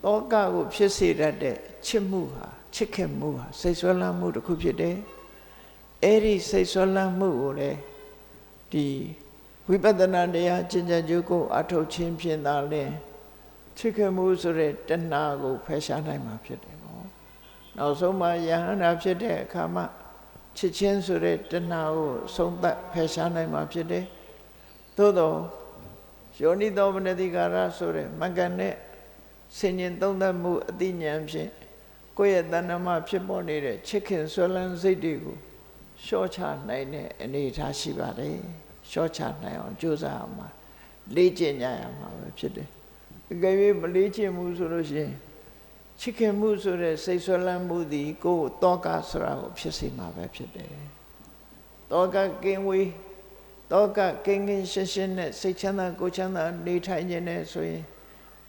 [0.04, 1.56] တောကကိုဖြစ်စေတတ်တဲ့
[1.86, 4.96] ချစ်မှုဟာချစ်ခင်မှုဟာစိတ်ဆွဲလန်းမှုတစ်ခုဖြစ်တယ်
[6.04, 7.70] အဲ့ဒီစိတ်ဆွဲလန်းမှုကိုလေ
[8.72, 8.86] ဒီ
[9.68, 12.84] ဝိပဿနာတရားကျင့်ကြံကြိုးကိုအထုတ်ခြင်းဖြင့်သာလဲ
[13.76, 17.04] ချစ်ခင်မှုဆိုတဲ့တဏှာကိုဖယ်ရှားနိုင်မှာဖြစ်တယ်ပေါ့
[17.76, 19.84] နောက်ဆုံးမှယဟန္တာဖြစ်တဲ့အခါမှာ
[20.56, 24.04] ချစ်ချင်းဆိုတဲ့တဏှာကိုဆုံးသက်ဖယ်ရှားနိုင်မှာဖြစ်တယ်
[24.96, 25.36] သို့တော့
[26.38, 28.74] ယယောနိသောမနတိကာရဆိုတဲ့မကနဲ့
[29.56, 31.50] ဆင်ញင်သုံးသပ်မှုအသိဉာဏ်ဖြင့်
[32.18, 35.36] ကိုယ့်ရဲ့တဏ္ဍမှာဖြစ်ပေါ်နေတဲ့ချစ်ခင်ဆွဲလန်းစိတ်တွေကို
[36.06, 38.36] ရှော့ချနိုင်တဲ့အနေအထားရှိပါတယ်
[38.90, 40.48] ရှော့ချနိုင်အောင်ကြိုးစားအောင်ပါ
[41.14, 42.68] လေ့ကျင့်ကြရမှာပဲဖြစ်တယ်
[43.32, 45.12] အကယ်၍မလေ့ကျင့်မှုဆိုလို့ရှိရင်
[46.00, 50.70] ချစ်ခင်မှုဆိုတဲ့စိတ်ဆွဲလန်းမှုသည်ကိုယ်တောကဆိုတာကိုဖြစ်စေမှာပဲဖြစ်တယ်
[51.92, 52.88] တောကကင်းဝေး
[53.72, 57.82] တောကကင်းကင်းရှင်းရှင်းနဲ့စိတ်ချမ်းသာကိုယ်ချမ်းသာနေထိုင်ခြင်းနဲ့ဆိုရင်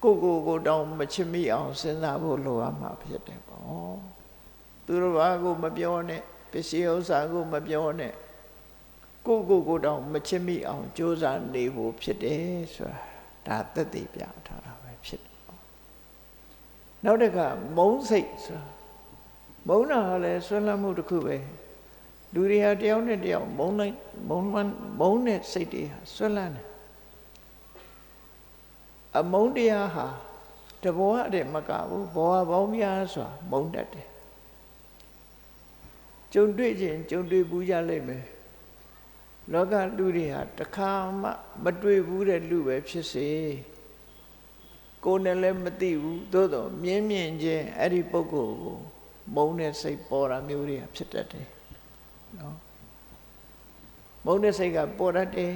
[0.04, 3.96] ကိုကိုကိုတောင်မချစ်မိအောင်စဉ်းစားဖို့လိုအပ်မှာဖြစ်တယ်ပေါ့
[4.86, 6.22] သူတို့ဘာကိုမပြောနဲ့
[6.52, 8.14] ပစ္စည်းဥစ္စာကိုမပြောနဲ့
[9.26, 12.44] ကိုကိုကိုတောင်မချစ်မိအောင်ကြိုးစားနေဖို့ဖြစ်တယ်
[12.76, 13.12] ဆိုတာ
[13.48, 14.71] ဒါသက်သေပြထားတာပဲဖြစ်တယ်ပေါ့
[17.06, 17.48] နောက်တစ်ခါ
[17.78, 18.64] မုန်းစိတ်ဆိုတာ
[19.68, 21.36] မုန်းတာကလည်းဆွဲလန်းမှုတစ်ခုပဲ
[22.34, 23.96] လူတွေဟာတယောက်နဲ့တယောက်မုန်းလိုက်
[24.30, 24.48] မုန်း
[25.00, 26.68] မုန်းတဲ့စိတ်တွေဟာဆွဲလန်းတယ်
[29.18, 30.08] အမုန်းတရားဟာ
[30.84, 34.08] တဘောအတဲ့မကဘူးဘောဟာပေါင်းများစွာမုန်းတတ်တယ်
[36.34, 38.26] ကြုံတွေ့ခြင်းကြုံတွေ့ဘူးကြလိမ့်မယ်
[39.52, 40.92] လောကလူတွေဟာတခါ
[41.22, 41.30] မှ
[41.64, 43.30] မတွေ့ဘူးတဲ့လူပဲဖြစ်စေ
[45.06, 48.78] ကိုယ်နဲ့လည်းမသိဘူးသို့တော့မြင်းမြင်ခြင်းအဲ့ဒီပုဂ္ဂိုလ်ကို
[49.36, 51.48] မုန်းတဲ့စိတ်ပေါ်တာမျိုးတွေဖြစ်တတ်တယ်
[52.38, 52.56] နော်
[54.26, 55.54] မုန်းတဲ့စိတ်ကပေါ်တတ်တယ်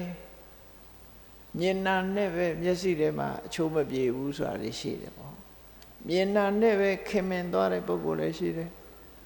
[1.60, 5.36] မြင်နာနဲ့ပဲမျက်စိထဲမှာအချိုးမပြေဘူးဆိုတာလေးရှိတယ်ပေါ့
[6.08, 8.70] မြင်နာနဲ့ပဲခင်မင်သွားတဲ့ပုဂ္ဂိုလ်လည်းရှိတယ်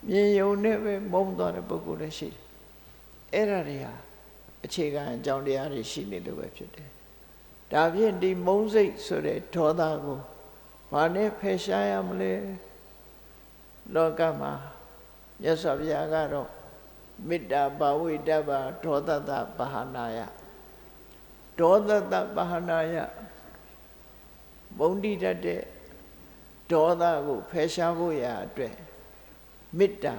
[0.09, 2.41] မြင်ယုံနဲ့ပဲမုန်းသွားတဲ့ပုဂ္ဂိုလ်လည်းရှိတယ်
[3.33, 3.93] အဲ့ဒါတွေဟာ
[4.65, 6.89] အခြေခံအကြောင်းတရားတွေရှိနေလို့ပဲဖြစ်တယ်
[7.71, 10.19] ဒါဖြင့်ဒီမုန်းစိတ်ဆိုတဲ့ဒေါသကို
[10.91, 12.33] ဘာနဲ့ဖယ်ရှားရမလဲ
[13.93, 14.53] လောကမှာ
[15.41, 16.49] မြတ်စွာဘုရားကတော့
[17.27, 20.19] မေတ္တာဘာဝိတ္တဘာဒေါသတဘာဟာနာယ
[21.59, 22.95] ဒေါသတဘာဟာနာယ
[24.77, 25.61] မုန်းတိတတ်တဲ့
[26.71, 28.75] ဒေါသကိုဖယ်ရှားဖို့ရာအတွက်
[29.77, 30.15] မေတ္တာ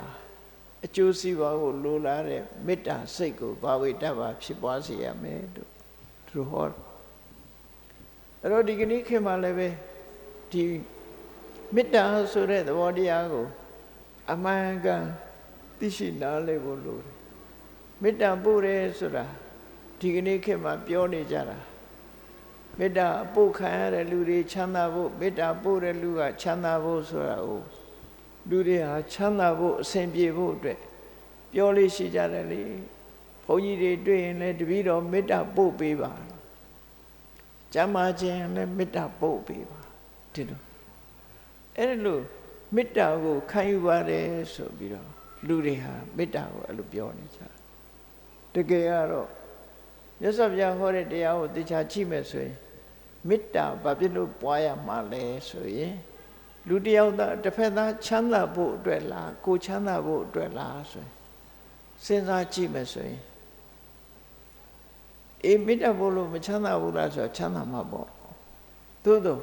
[0.84, 5.70] အကျိုးစီးပွားကိုလိုလားတဲ့မေတ္တာစိတ်ကိုဘာဝိတ္တဘာဖြစ်ပွားစေရမယ်လို့
[6.28, 6.89] သူဟော
[8.42, 9.68] အဲ့တော့ဒီကနေ့ခေတ်မှာလည်းပဲ
[10.52, 10.62] ဒီ
[11.74, 13.46] မေတ္တာဆိုတဲ့သဘောတရားကို
[14.32, 15.04] အမှန်ကန်
[15.78, 17.14] သိရှိနားလည်ဖို့လိုတယ်
[18.02, 19.24] မေတ္တာပို့တယ်ဆိုတာ
[20.00, 21.58] ဒီကနေ့ခေတ်မှာပြောနေကြတာ
[22.78, 27.62] မေတ္တာပို့ခံရတဲ့လူတွေချမ်းသာဖို့မေတ္တာပို့တဲ့လူကချမ်းသာဖို့ဆိုတာကို
[28.48, 30.78] လူတွေဟာချမ်းသာဖို့အစဉ်ပြေဖို့အတွက်
[31.52, 32.62] ပြောလေးရှိကြတယ်လေ
[33.44, 36.12] ဘုန်းကြီးတွေတွေ့ရင်လည်းတပည့်တော်မေတ္တာပို့ပေးပါ
[37.74, 39.80] ကျမ်းမာခြင်းလည်းမေတ္တာပို့ပေးပါ
[40.34, 40.60] ဒီလို
[41.76, 42.20] အဲ့လို
[42.74, 45.08] မေတ္တာကိုခံယူပါတယ်ဆိုပြီးတော့
[45.46, 47.40] လူတွေဟာမေတ္တာကိုအဲ့လိုပြောနေကြ
[48.54, 49.28] တကယ်ကတော့
[50.20, 52.56] မြတ်စွာဘုရားဟောတဲ့တရားကိုသိချာကြည့်မယ်ဆိုရင်
[53.28, 55.94] မေတ္တာဘာဖြစ်လို့ပွားရမှာလဲဆိုရင်
[56.68, 61.12] လူတယောက်သားတစ်ဖက်သားချမ်းသာဖို့အတွက်လားကိုချမ်းသာဖို့အတွက်လားဆိုရင်
[62.04, 63.20] စဉ်းစားကြည့်မယ်ဆိုရင်
[65.44, 68.08] အေးမေတ္တာဖို့လို့မချမ်းသာဘူးလားဆိုတော့ချမ်းသာမှာပေါ့
[69.04, 69.38] သို့သော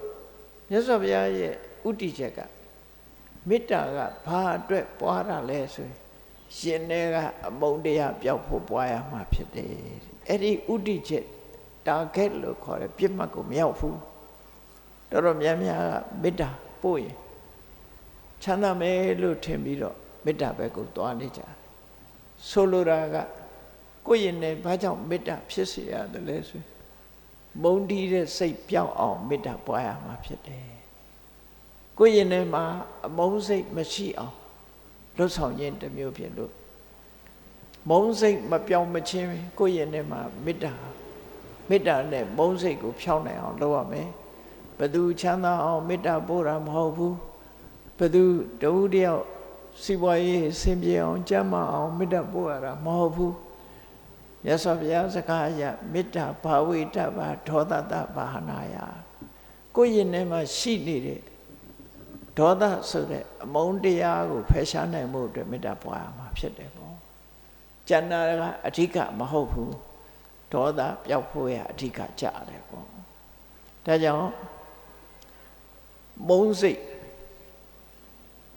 [0.69, 1.53] မြတ်စွာဘုရားရဲ့
[1.87, 2.39] ဥတီချက်က
[3.47, 5.97] မေတ္တာကဘာအတွက်ပွားတာလဲဆိုရင်
[6.57, 7.15] ရှင်တွေက
[7.47, 9.71] အမုန်းတရားပျောက်ဖို့ပွားရမှာဖြစ်တယ်
[10.27, 11.25] အဲ့ဒီဥတီချက်
[11.87, 13.99] target လို့ခေါ်တယ်ပြစ်မှတ်ကိုမရောက်ဘူး
[15.11, 16.49] တော်တော်များများကမေတ္တာ
[16.81, 17.15] ပို့ရင်
[18.43, 19.95] ချမ်းသာမယ်လို့ထင်ပြီးတော့
[20.25, 21.41] မေတ္တာဘက်ကိုသွားနေကြ
[22.49, 23.15] ဆိုလိုတာက
[24.07, 26.61] ကိုယ့်ရင်နဲ့ဘာကြောင့်မေတ္တာဖြစ်စေရတယ်လဲဆို
[27.61, 30.65] မုန်းတီးတဲ့စိတ်ပြောင်းအောင်မေတ္တာပွားရမှာဖြစ်တယ်
[31.97, 32.63] ကိုယ့်ရင်ထဲမှာ
[33.05, 34.35] အမုန်းစိတ်မရှိအောင်
[35.17, 36.53] လွတ်ဆောင်ခြင်းတစ်မျိုးဖြစ်လို့
[37.89, 39.29] မုန်းစိတ်မပြောင်းမချင်း
[39.59, 40.73] ကိုယ့်ရင်ထဲမှာမေတ္တာ
[41.69, 44.09] မေတ္တာနဲ့မုန်းစိတ်ကိုဖြောင်းနိုင်အောင်လုပ်ရမယ်
[44.79, 47.15] ဘသူချမ်းသာအောင်မေတ္တာပို့တာမဟုတ်ဘူး
[47.99, 48.23] ဘသူ
[48.61, 49.23] တဝူတယောက်
[49.83, 53.33] စီပွားရေးဆင်ပြေအောင်ကြမ်းမအောင်မေတ္တာပို့ရတာမဟုတ်ဘူး
[54.47, 55.63] ရသော်ဘုရားစကားအရ
[55.93, 58.75] မေတ္တာဘာဝိတ္တဘာဒေါသတဘာဟနာယ
[59.75, 61.21] ကိုယ့်ရင်ထဲမှာရှိနေတဲ့
[62.37, 66.95] ဒေါသဆိုတဲ့အမုန်းတရားကိုဖယ်ရှားနိုင်မှုအတွက်မေတ္တာပွားရမှာဖြစ်တယ်ပေါ့
[67.87, 69.75] ကျန်တာကအဓိကမဟုတ်ဘူး
[70.53, 72.87] ဒေါသပျောက်ဖို့ရအဓိကကြတယ်ပေါ့
[73.85, 74.31] ဒါကြောင့်
[76.27, 76.81] မုန်းစိတ်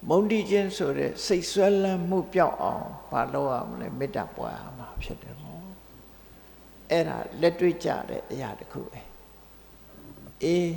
[0.08, 5.39] မုန်းတိခြင်းဆိုတဲ့စိတ်ဆွဲလန်းမှုပျောက်အောင်ဘာလုပ်ရမလဲမေတ္တာပွားရမှာဖြစ်တယ်ပေါ့
[6.90, 9.00] အဲ့ဒါလက်တွေ့ကြတဲ့အရာတစ်ခုပဲ
[10.44, 10.70] အေး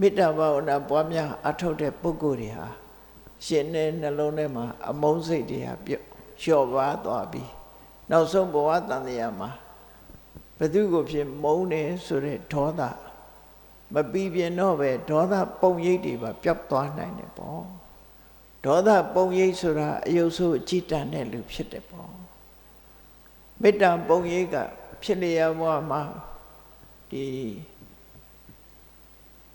[0.00, 2.68] မေတ္တာဘာဝနာပွားများအထောက်တဲ့ပုဂ္ဂိုလ်တွေဟာ
[3.46, 6.04] ရှင်တဲ့နှလုံးထဲမှာအမုန်းစိတ်တွေဟာပြုတ်
[6.40, 7.50] လျှော့ပါသွားပြီး
[8.10, 9.50] နောက်ဆုံးဘဝတန်တရားမှာ
[10.58, 12.82] ဘသူကိုဖြစ်မုန်းတယ်ဆိုတဲ့ဒေါသ
[13.94, 17.62] မပြီးပြင်းတော့ပဲဒေါသပုံရိပ်တွေပါပျောက်သွားနိုင်တယ်ပေါ့
[18.64, 22.10] ဒေါသပုံရိပ်ဆိုတာအယုတ်ဆိုးအကြည်တန်တဲ့လူဖြစ်တယ်ပေါ့
[23.62, 24.56] မေတ္တာပုံရိပ်က
[25.02, 26.02] ဖြစ်လျက်ဘဝမှာ
[27.10, 27.24] ဒီ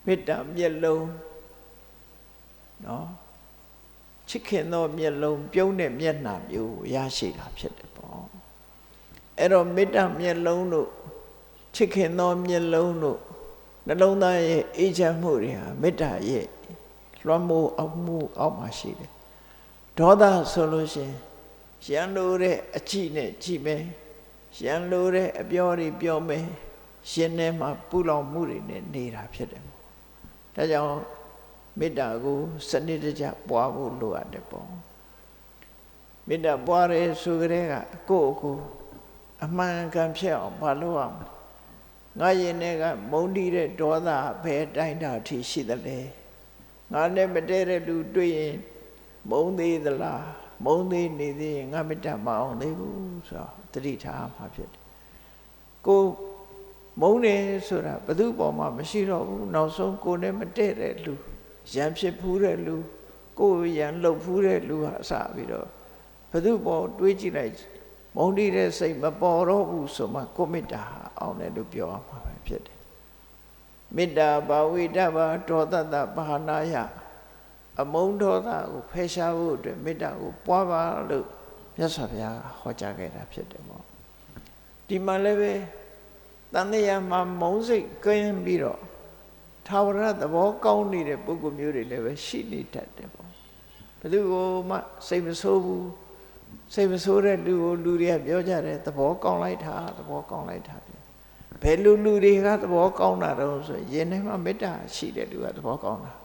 [0.05, 1.07] မေတ္တာမျက်လုံး
[2.85, 3.07] နော်
[4.30, 8.23] ချစ်ခင်သောမျက်လုံးပြုံးတဲ့မျက်နှာမျိုးရရှိတာဖြစ်တယ်ပေါ့
[9.39, 10.89] အဲ့တော့မေတ္တာမျက်လုံးတို့
[11.76, 13.19] ချစ်ခင်သောမျက်လုံးတို့
[13.88, 16.45] နှလုံးသားရဲ့အေးချမ်းမှုတွေဟာမေတ္တာရဲ့
[17.26, 19.11] လွှမ်းမိုးအောင်မှုအောက်မှာရှိတယ်
[19.97, 21.15] ဒေါသဆိုလို့ရှိရင်
[21.85, 23.81] ရန်လိုတဲ့အကြည့်နဲ့ကြည့်မယ်
[24.64, 26.45] ရန်လိုတဲ့အပြောတွေပြောမယ်
[27.11, 29.64] ရှင်ထဲမှာပူလောင်မှုတွေနဲ့နေတာဖြစ်တယ်
[30.56, 30.99] ဒါကြောင့်
[31.80, 34.68] မေတ္တာကိုစနစ်တကျပွားဖို့လိုအပ်တယ်ပေါ့
[36.27, 37.73] မေတ္တာပွားရဲဆိုကြတဲ့က
[38.10, 38.56] ကိုယ့်ကို
[39.45, 41.18] အမှန်ကန်ဖြစ်အောင်မလုပ်အောင်
[42.19, 44.10] ငါရင်ထဲကမုန်းတီးတဲ့ဒေါသ
[44.44, 45.99] ဘယ်တိုင်းတာထိရှိသလဲ
[46.91, 48.56] ငါနဲ့မတည့်တဲ့လူတွေ့ရင်
[49.30, 50.23] မုန်းသေးသလား
[50.64, 54.82] မုန်းသေးနေသေးရင်ငါမေတ္တာမအောင်သေးဘူးဆိုတော့တတိထားမှာဖြစ်တယ်
[55.86, 56.02] ကို
[57.02, 61.14] မုန်းတယ်ဆိုတာဘယ်သူပေါ်မှာမရှိတော့ဘူးနောက်ဆုံးကိုနဲ့မတည့်တဲ့လူ
[61.73, 62.76] ရံဖြစ်ဖူးတဲ့လူ
[63.40, 65.68] ကိုယ်ရံလှုပ်ဖူးတဲ့လူဟာအစပြီးတော့
[66.32, 67.53] ဘယ်သူပေါ်တွေးကြည့်လိုက်
[68.15, 70.84] မုန်းတိတဲ့စိတ်မပေါ်တော့ဘူးဆိုမှကိုမေတ္တာ
[71.19, 72.80] အောင်တယ်လို့ပြောရမှာပဲဖြစ်တယ်
[73.95, 76.76] မေတ္တာဘာဝိတ္တဘာဒေါသတဘာနာယ
[77.81, 81.26] အမုန်းဒေါသကိုဖယ်ရှားဖို့အတွက်မေတ္တာကိုပွားပါလို့
[81.77, 83.84] မြတ်စွာဘုရားဟောကြားခဲ့တာဖြစ်တယ်ပေါ့
[84.88, 85.53] ဒီမှာလည်းပဲ
[86.53, 88.81] တန်တရားမှာမုန်းစိတ်ကင်းပြီးတော့
[89.68, 93.30] ထာဝရသဘောကောင်းနေတဲ့ပုဂ္ဂိုလ်မျိုးတွေလည်းပဲရှိနေတတ်တယ်ပေါ့
[93.99, 94.77] ဘယ်သူကိုမှ
[95.07, 95.88] စိတ်မဆိုးဘူး
[96.73, 100.91] စိတ်မဆိုးတဲ့လူကိုလူတွေကပြောကြတယ်သဘောကောင်းလိုက်တာသဘောကောင်းလိုက်တာပြ
[101.61, 106.24] ဘယ်လူလူတွေကသဘောကောင်းတာတော့ဆိုရင်ထဲမှာမေတ္တာရှိတဲ့လူကသဘောကောင်းတာနော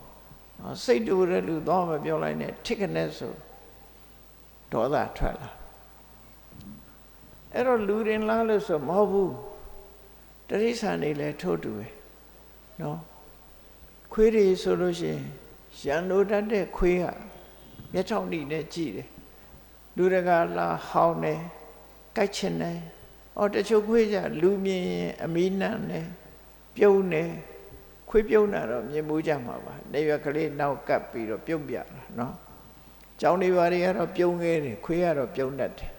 [0.83, 3.33] စိတ်တူတဲ့လူတော့မပြောလိုက်နဲ့ထိခနဲ့ဆို
[4.71, 5.49] ဒေါသထွက်လာ
[7.53, 9.33] အဲ့တော့လူရင်လားလို့ဆိုမဟုတ်ဘူး
[10.47, 11.87] တတိဆန်နေလဲထို့တူပဲ
[12.81, 12.99] နော်
[14.13, 15.23] ခွေးတွေဆိုလို့ရှိရင်
[15.85, 17.05] ရန်လိုတတ်တဲ့ခွေးက
[17.93, 19.09] မျက်ချောင်းနှီးနဲ့ကြည့်တယ်
[19.97, 21.41] လူတကာလာဟောင်းတယ်
[22.15, 22.79] ကြိုက်ချင်တယ်
[23.37, 26.07] အော်တချို့ခွေးကြလူမြင်ရင်အမီးနံတယ်
[26.75, 27.31] ပြုံးတယ်
[28.11, 31.83] ခွေးပြုံးတာတော့မြင်မှုကြမှာပါနေရွက်ကလေးနောက်ကပ်ပြီးတော့ပြုံးပြတာ
[32.19, 32.33] နော်
[33.21, 35.91] ကျောင်းတွေဘာတွေကတော့ပြုံးခဲ့တယ်ခွေးကတော့ပြုံးတတ်တယ်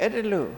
[0.00, 0.50] အဲ့ဒါလို့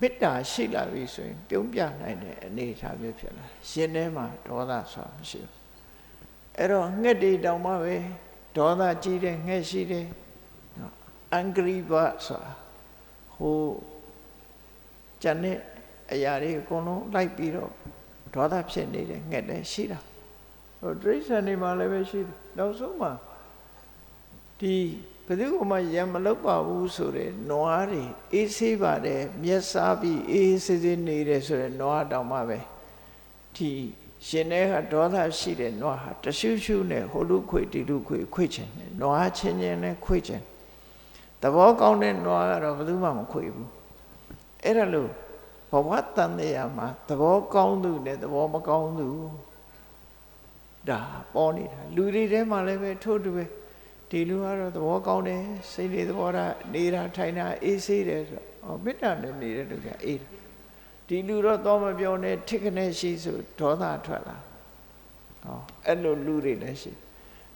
[0.00, 5.52] မေတ္တာရှိလာပြီဆိုရင် ပြုံးပြနိုင်တဲ့အနေအထားမျိုးဖြစ်လာရှင်ထဲမှာဒေါသဆိုတာမရှိဘူး
[6.58, 7.96] အဲ့တော့ငှက်တွေတောင်မှပဲ
[8.56, 10.06] ဒေါသကြီးတဲ့ငှက်ရှိတယ်
[11.32, 11.92] အင်္ဂရိဘ
[12.26, 12.52] ဆိုတာ
[13.36, 13.58] ဟို
[15.22, 15.58] ကျန်တဲ့
[16.12, 17.72] အရာတွေအကုန်လုံးလိုက်ပြီးတော့
[18.36, 19.98] ဒေါသဖြစ်နေတဲ့ငှက်လည်းရှိတာ
[20.80, 23.12] ဟိုဒိဋ္ဌာန်တွေမှာလည်းပဲရှိတယ်နောက်ဆုံးမှာ
[24.60, 24.74] ဒီ
[25.26, 28.02] ဘယ်သူမှရံမလုပ်ပါဘူးဆိုတဲ့နွားတွေ
[28.32, 32.58] အေးဆေးပါတယ်မျက်စားပြီးအေးဆေးဆေးနေတယ်ဆိုတဲ့နွားတောင်မှပဲ
[33.56, 33.70] ဒီ
[34.26, 40.42] ရှင်တဲ့ကဒေါသရှိတဲ့နွားဟာတရှုရှုနဲ့ဟိုလူခွေတီလူခွေခွေချင်တယ်နွားချင်းချင်းနဲ့ခွေချင်
[41.42, 43.68] သဘောကောင်းတဲ့နွားကတော့ဘယ်သူမှမခွေဘူး
[44.64, 45.25] အဲ့ဒါလို့ဘ
[45.88, 49.08] ဝတန်တရားမှာသဘောကောင်းသူနဲ့သဘောမကောင်းသူ
[50.88, 51.00] ဒါ
[51.34, 53.44] ပေါ်နေတာလူတွေထဲမှာလည်းပဲထို့တူပဲ
[54.10, 60.20] ဒီလူကတော့သဘောကောင်းတယ်စိတ်တွေသဘောထားနေတာထိုင်တာအေးဆေးတယ်ဆိုတော့မေတ္တာနဲ့နေတဲ့လူကအေး
[61.08, 64.36] ဒီလူတော့တော့မပြောနဲ့ထိခနဲ့ရှိဆိုဒေါသထွက်လာ
[65.44, 66.92] ဟောအဲ့လိုလူတွေလည်းရှိ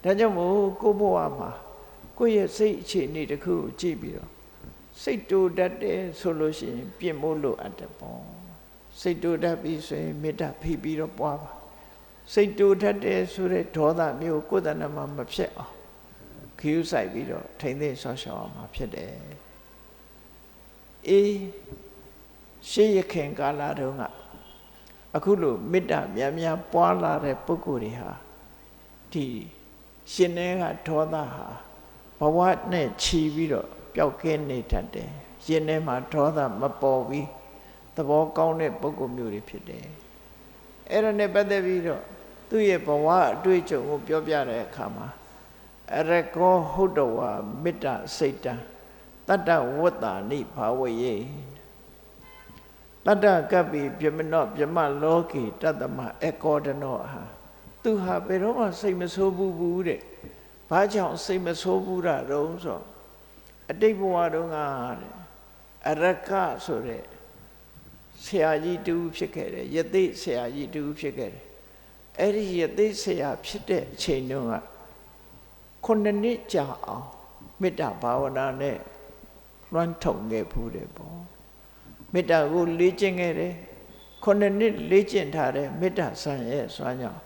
[0.02, 1.50] ဒါကြောင့်မို့ကိုဘဝမှာ
[2.18, 4.30] ကိုယ့်ရဲ့စိတ်အခြေအနေတစ်ခုကိုကြည့်ပြီးတော့
[5.02, 8.20] စိတ်တူတတ်တယ်ဆိုလို့ရှိရင်ပြင်မို့လို့အပ်တယ်ပေါ့
[9.00, 11.52] စိတ်တူတတ်ပြီဆိုရင်မေတ္တာဖိပြီးတော့ပွားပါ
[12.32, 15.74] စိတ်တူတတ်တယ်ဆိုတဲ့ဒေါသမျိုးကိုယ်တဏ္ဍမှာမဖြစ်အောင်
[16.60, 19.14] ခီးဆိုင်ပြီးတော့ထိမ့်သိမ်းဆော့ရှော့အောင်မှာဖြစ်တယ်
[21.08, 21.32] အေး
[22.70, 24.02] ရှေးရခင်ကာလတုန်းက
[25.16, 28.12] အခုလိုမေတ္တာများများပွားလာတဲ့ပုဂ္ဂိုလ်တွေဟာ
[29.12, 29.26] ဒီ
[30.12, 31.46] ရှင်နေကဒေါသဟာ
[32.18, 32.38] ဘဝ
[32.72, 35.10] နဲ့ခြီးပြီးတော့ ပျောက်ကင်းနေတတ်တယ်
[35.44, 37.26] ရှင်ထဲမှာဒေါသမပေါ်ပြီး
[37.94, 39.86] သဘောကောင်းတဲ့ပုဂ္ဂိုလ်မျိုးတွေဖြစ်တယ်
[40.90, 42.02] အဲ့ဒါနဲ့ပတ်သက်ပြီးတော့
[42.48, 45.08] သူ့ရဲ့ဘဝအတွေ့အကြုံကိုပြောပြတဲ့အခါမှာ
[45.96, 47.20] အရကောဟုတ်တော်ဝ
[47.62, 47.86] မေတ္တ
[48.16, 48.54] စိတ်တံ
[49.28, 51.16] တတ္တဝတ္တာနိဘာဝယေ
[53.06, 57.22] တတ္တကပ္ပိပြမနောပြမလောကေတတ္တမအကောဒနောဟာ
[57.82, 60.00] သူဟာဘယ်တော့မှစိတ်မဆိုးဘူးဘူးတဲ့
[60.70, 62.80] ဘာကြောင့်စိတ်မဆိုးဘူးတာတုံးဆို
[63.70, 64.56] အတိတ်ဘဝတုန်းက
[65.00, 65.14] တဲ့
[65.88, 66.30] အရက
[66.64, 67.04] ဆိုတဲ့
[68.24, 71.44] ဆရာကြီးတူဖြစ်ခဲ့တယ်ယသိဆရာကြီးတူဖြစ်ခဲ့တယ်
[72.20, 74.54] အဲ့ဒီယသိဆရာဖြစ်တဲ့အချိန်တုန်းက
[75.84, 77.06] ခုနှစ်နှစ်ကြာအောင်
[77.60, 78.78] မေတ္တာဘာဝနာနဲ့
[79.72, 81.18] လွှမ်းထုံခဲ့ဖူးတယ်ပေါ့
[82.12, 83.54] မေတ္တာကိုလေ့ကျင့်ခဲ့တယ်
[84.24, 87.20] ခုနှစ်နှစ်လေ့ကျင့်ထားတဲ့မေတ္တာဆံရဲ့စွမ်းကြောင့်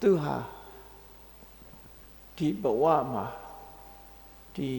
[0.00, 0.36] သူဟာ
[2.36, 3.26] ဒီဘဝမှာ
[4.56, 4.70] ဒီ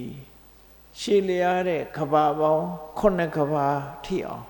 [1.00, 2.68] ရှည်လျားတဲ့ကဘာပေါင်း
[3.00, 3.68] ခုနှစ်ကဘာ
[4.06, 4.44] ထိအောင်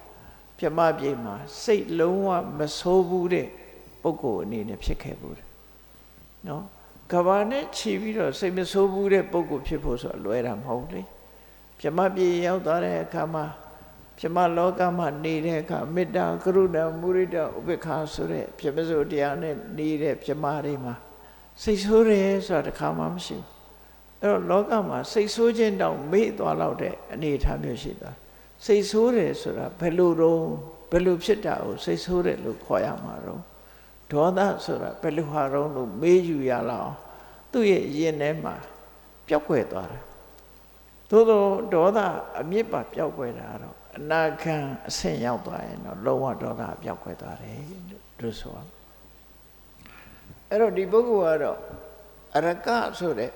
[0.58, 3.48] ပြမပြေမှာစိတ်လုံးဝမဆိုးဘူးတဲ့
[4.02, 5.48] ပုဂ္ဂိုလ်အနေနဲ့ဖြစ်ခဲ့ဘူးတယ်
[6.48, 6.64] နော်
[7.14, 11.02] ကဘာနဲ့ခြီးပြီးတော့စိတ်မဆိုးဘူးတဲ့ပုဂ္ဂိုလ်ဖြစ်ဖို့ဆိုလွယ်တာမဟုတ်လေ
[11.80, 13.46] ပြမပြေရောက်သွားတဲ့အခါမှာ
[14.18, 20.94] ပြမလောကမှာနေတဲ့အခါမေတ္တာကရုဏာမုရိဒဥပေက္ခဆိုတဲ့ပြမစိုးတရားနဲ့နေတဲ့ပြမတွေမှာ
[21.62, 23.57] စိတ်ဆိုးတယ်ဆိုတာတခါမှမရှိဘူး
[24.22, 28.12] အဲ့တော့လောကမှာစိတ်ဆိုးခြင်းတောင်မေ့သွားတော့တဲ့အနေအထားမျိုးရှိတာ
[28.66, 30.42] စိတ်ဆိုးတယ်ဆိုတာဘယ်လိုတော့
[30.92, 33.42] ဘယ်လိုဖြစ်တာကိုစိတ်ဆိုးတယ်လို့ခေါ်ရမှာတော့
[34.12, 36.94] ဒေါသဆိုတာဘယ်လိုဟာတော့လို့မေးယူရလောက်
[37.52, 38.56] သူ့ရဲ့ရင်ထဲမှာ
[39.28, 40.04] ပျောက်ကွယ်သွားတယ်
[41.10, 42.00] သို့သောဒေါသ
[42.40, 44.56] အမြင့်ပါပျောက်ကွယ်တာတော့အနာခံ
[44.88, 47.60] အဆင့်ရောက်သွားရင်တော့လုံးဝဒေါသပျောက်ကွယ်သွားတယ်
[48.22, 48.58] လို့ဆိုရ
[50.50, 51.60] အဲ့တော့ဒီပုဂ္ဂိုလ်ကတော့
[52.36, 52.68] အရက
[53.00, 53.32] ဆိုတဲ့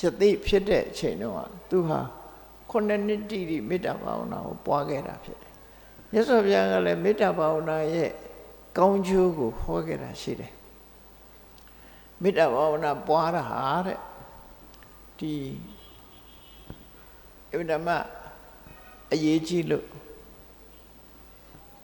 [0.00, 1.40] ယသိဖြစ်တဲ့အချိန်တုန်းက
[1.70, 2.00] သူဟာ
[2.70, 5.52] ခုနှစ်နှစ်တိတိမေတ္တာဘာဝနာကိုပွားခဲ့တာဖြစ်တယ်။
[6.12, 8.10] မြတ်စွာဘုရားကလည်းမေတ္တာဘာဝနာရဲ့
[8.78, 10.52] ကောင်းကျိုးကိုဟောခဲ့တာရှိတယ်။
[12.22, 13.98] မေတ္တာဘာဝနာပွားတာဟာတဲ့
[15.18, 15.32] ဒီ
[17.52, 17.88] အဗဓမ္မ
[19.12, 19.86] အရေးကြီးလို့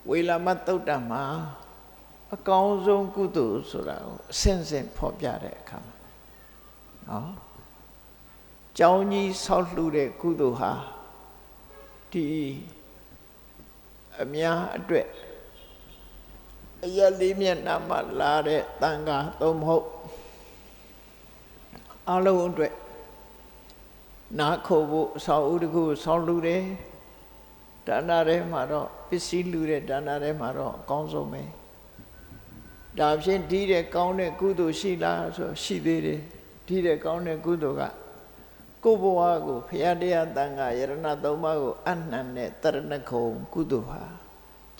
[0.08, 1.24] ဝေလာမတုတ်တမှာ
[2.34, 5.96] အကောင်းဆုံးကုသိုလ်ဆိုတာကိုအစဉ်စဉ်ဖော်ပြတဲ့အခါမှာ
[7.08, 7.30] နော်
[8.78, 10.72] ကြောင်းကြီးဆောက်လှူတဲ့ကုသိုလ်ဟာ
[12.12, 12.26] ဒီ
[14.22, 15.08] အများအတွက်
[16.84, 19.86] အရလေးမျက်နှာမှာလာတဲ့တန်ခါသုံးမဟုတ်
[22.10, 22.74] အလုံးအတွက်
[24.38, 26.62] နားခိုဖို့ဆောက်ဥတခုဆောက်လှူတယ်
[27.86, 31.42] ဒါနထဲမှာတော့ပစ္စည်းလှူတဲ့ဒါနထဲမှာတော့အကောင်းဆုံးပဲ
[32.98, 36.20] ဒါဖြင့်ဒီတဲ့ကောင်းတဲ့ကုသိုလ်ရှိလားဆိုရှိသေးတယ်
[36.66, 37.82] ဒီတဲ့ကောင်းတဲ့ကုသိုလ်က
[38.84, 44.02] ကိုဘဝကိုဖရာတရားတန်ခါယရဏသုံးပါးကိုအနှံတဲ့တရဏခုံကုသိုလ်ဟာ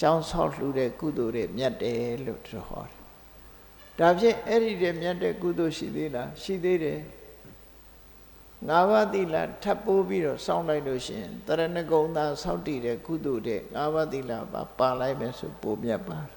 [0.01, 2.99] ကျောင်းဆောက်လှူတဲ့ကုသိုလ်တွေမြတ်တယ်လို့သူဟောတယ်။
[3.99, 7.01] ဒါဖြင့်အဲ့ဒီတဲ့မြတ်တဲ့ကုသိုလ်ရှိသေးလားရှိသေးတယ်။
[8.69, 16.37] ငါးပါးသီလထပ်ပိုးပြီးတော့စောင့်လိုက်လို့ရှိရင်တရဏဂုံသာစောင့်တည်တဲ့ကုသိုလ်တဲ့ငါးပါးသီလပါပါလိုက်မယ်ဆိုပိုမြတ်ပါတယ်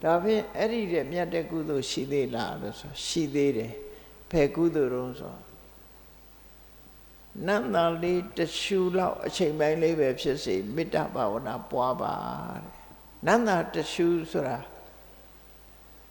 [0.02, 3.72] ။ဒါဖြင့်အဲ့ဒီတဲ့မြတ်တဲ့ကုသိုလ်ရှိသေးလားလို့ဆိုရှိသေးတယ်။
[4.30, 5.34] ဘယ်ကုသိုလ်တုံးဆို
[7.44, 12.14] နတ်သားလေးတရှူလောက်အချိန်ပိုင်းလေးပဲဖြစ်စေမေတ္တာဘာဝနာပွားပါ
[12.58, 12.62] တဲ့
[13.26, 14.58] နတ်သားတရှူဆိုတာ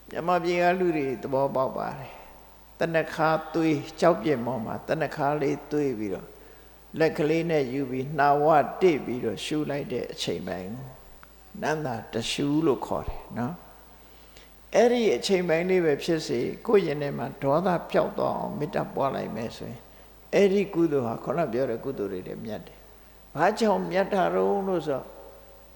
[0.09, 2.13] မြမပြေကလူတွေသဘောပေါက်ပါတယ်
[2.79, 6.27] တနခါသွေးကြောက်ပြင်းမောမှာတနခါလေးသွေးပြီးတော့
[6.99, 8.45] လက်ကလေးနဲ့ယူပြီးနှာဝ
[8.81, 10.87] တိတ်ပြီးတော့ရှူလိုက်တဲ့အချိန်ပိုင်းကို
[11.61, 13.53] နန္တာတရှူလို့ခေါ်တယ်နော်
[14.75, 19.84] အဲ့ဒီအချိန်ပိုင်းလေးပဲဖြစ်စေကိုယ့်ရင်ထဲမှာဒေါသပျောက်သွားအောင်မေတ္တာပွားလိုက်မယ်ဆိုရင်
[20.35, 22.77] အဲ့ဒီကုသိုလ်ဟာခုနပြောတဲ့ကုသိုလ်တွေလည်းမြတ်တယ်။
[23.35, 25.01] ဘာကြောင့်မြတ်တာတော့လို့ဆို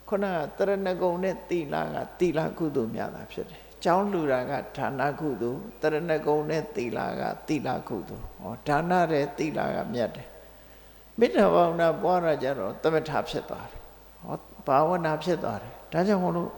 [0.09, 0.25] ခုန
[0.57, 10.27] ကတရဏဂုံနဲ့တိလာကတိလာကုသိုလ်မြတ်တာဖြစ်တယ်။ကျောင်းလူတာကဌာနကုသိုလ်တရဏဂုံနဲ့တိလာကတိလာကုသိုလ်။ဟောဌာနတဲ့တိလာကမြတ်တယ်။
[11.19, 13.81] မေတ္တာဘာဝနာပွားရကြတော့သမထဖြစ်သွားတယ်။
[14.25, 14.37] ဟော
[14.67, 16.51] ဘာဝနာဖြစ်သွားတယ်။ဒါကြောင့်မို့လို့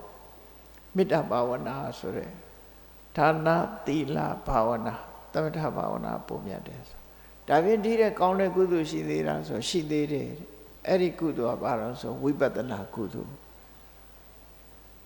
[0.96, 2.30] မေတ္တာဘာဝနာဆိုတဲ့
[3.18, 3.48] ဌာန
[3.88, 4.94] တိလာဘာဝနာ
[5.34, 7.01] သမထဘာဝနာပုံမြတ်တယ်ဆို
[7.48, 10.30] ဒါဖြင့်ဒီတဲ့ကောင်းတဲ့ကုသိုလ်ရှိသေးတာဆိုရှိသေးတယ်
[10.88, 13.34] အဲ့ဒီကုသိုလ်ကဘာလို့ဆိုဝိပဿနာကုသိုလ်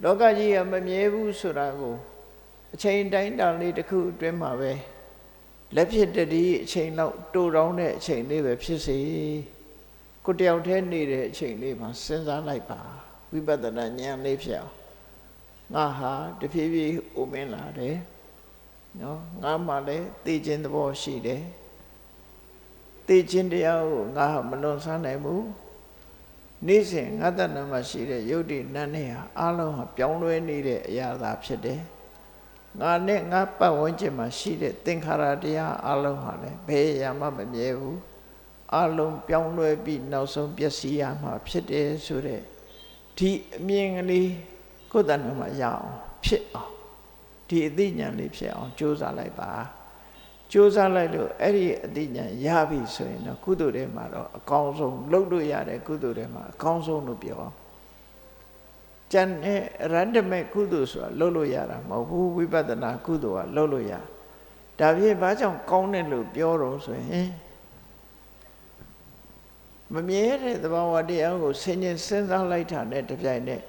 [0.03, 1.95] လောကကြီးကမမြဲဘူးဆိုတာကို
[2.73, 4.71] အချိန်တိုင်းတာလေးတစ်ခုအတွင်းမှာပဲ
[5.75, 8.97] လက်ဖြစ်တည်းအချိန်လောက်တူတောင်းတဲ့အချိန်လေးပဲဖြစ်စေ
[10.25, 12.79] ကိုတယောက်တည်းနေတဲ့အချိန်လေးမှာစဉ်းစားလိုက်ပါ
[13.31, 14.73] ဝိပဿနာဉာဏ်လေးဖြစ်အောင်
[15.73, 17.95] ငါဟာတဖြည်းဖြည်းအိုမင်းလာတယ်
[19.01, 21.41] နော်ငါမှလည်းသိခြင်းသဘောရှိတယ်
[23.07, 25.45] သိခြင်းတရားကိုငါမလွန်ဆန်းနိုင်ဘူး
[26.67, 31.81] နေ့စဉ်ငါတဏ္ဍမှာရှိတဲ့ယုတ်တိနတ်နဲ့ဟာအလုံးဟာပြောင်းလဲနေတဲ့အရာသာဖြစ်တယ်
[32.81, 37.99] ငါနဲ့ငါပတ်ဝန်းကျင်မှာရှိတဲ့သင်္ခါရတရားအလုံးဟာလည်းဘယ်ရာမှမမြဲဘူး
[38.75, 42.41] အလုံးပြောင်းလဲပြီးနောက်ဆုံးပျက်စီးရမှာဖြစ်တယ်ဆိုတဲ့
[43.17, 44.31] ဒီအမြင်ကလေး
[44.91, 45.87] ကိုယ်တဏ္ဍမှာရအောင်
[46.25, 46.73] ဖြစ်အောင်
[47.49, 49.51] ဒီအသိဉာဏ်လေးဖြစ်အောင်ကြိုးစားလိုက်ပါ
[50.55, 57.39] ကြိုးစားလိုက်လို့အဲ့ဒီအတိညာရပြီဆိုရင်တော့ကုသိုလ်တွေမှာတော့အကောင်းဆုံးလုပ်လို့ရတဲ့ကုသိုလ်တွေမှာအကောင်းဆုံးလို့ပြော
[59.11, 59.61] ကျန်တဲ့
[59.93, 63.93] ရတ္တမေကုသိုလ်ဆိုတာလုပ်လို့ရတာမဟုတ်ဘူးဝိပဿနာကုသိုလ်ကလုပ်လို့ရ
[64.79, 67.29] ဒါဖြင့်ဘာကြောင့်ကောင်းတယ်လို့ပြောတော့ဆိုရင်
[69.93, 73.63] မမြဲတဲ့သဘာဝတရားကိုဆင်ញင်စဉ်းစားလိုက်တာနဲ့တပြိုင်နက်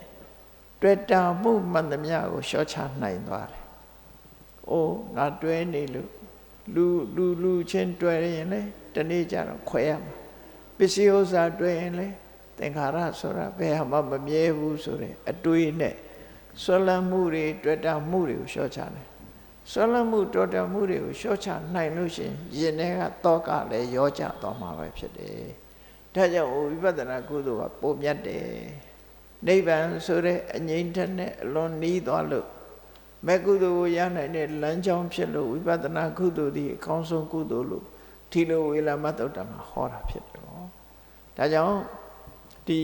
[0.80, 3.64] တွေ့တာမှုမှန်သမျှကိုရှော့ချနိုင်သွားတယ်။
[4.70, 6.10] အိုးငါတွဲနေလို့
[6.74, 6.86] လူ
[7.16, 8.60] လူလူချင်းတွဲရင်လေ
[8.94, 10.12] တနေ့ကျတော့ခွဲရမှာ
[10.76, 12.06] ပစ္စည်းဥစ္စာတွဲရင်လေ
[12.58, 15.94] သင်္ခါရဆိုတာဘယ်မှမမြဲဘူးဆိုတဲ့အတွေးနဲ့
[16.62, 19.06] ဆွလန်းမှုတွေတွေ့တာမှုတွေကိုရှော့ချတယ်
[19.72, 25.46] ဆွလန်းမှုတွေ့တာမှုတွေကိုရှော့ချနိုင်လို့ရှိရင်ယင်ထဲကတောကလည်းရောကြသွားမှာပဲဖြစ်တယ်
[26.14, 28.46] ဒါကြောင့်ဝိပဿနာကုသိုလ်ကပုံမြတ်တယ်
[29.46, 32.46] နိဗ္ဗာန်ဆိုတဲ့အငြိမ့်ထက်နဲ့အလွန်နီးသွားလို့
[33.26, 37.84] မဲ့ကုသိုလ်ကိုရနိုင်တဲ့လမ်းကြောင်းဖြစ်လို့ဝိပဿနာကုသိုလ်ဒီအကောင်းဆုံးကုသိုလ်လို့
[38.30, 40.66] ဒီလိုဝေလာမတုတ်တမှာဟောတာဖြစ်တယ်ပေါ့
[41.36, 41.78] ဒါကြောင့်
[42.68, 42.80] ဒီ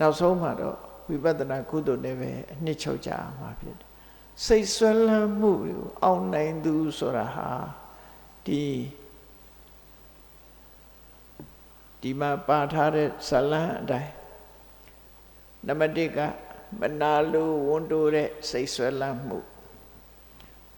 [0.00, 0.76] နောက်ဆုံးမှာတော့
[1.08, 3.10] ဝိပဿနာကုသိုလ်နဲ့ပဲအနှစ်ချုပ်ကြ
[3.40, 3.88] မှာဖြစ်တယ်
[4.46, 7.48] စိတ်ဆွဲလန်းမှုကိုအောင်နိုင်သူဆိုတာဟာ
[8.46, 8.62] ဒီ
[12.00, 14.12] ဒီမှာပါထားတဲ့ဇလန်းအတိုင်း
[15.66, 16.18] နံပါတ်1က
[16.80, 19.38] မနာလိုဝန်တိုးတဲ့စိတ်ဆွဲလန်းမှု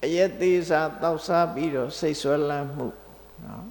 [0.05, 2.87] အယက်သေးစားတောက်စားပြီးတော့စိတ်ဆွဲလန်းမှု
[3.45, 3.67] နော်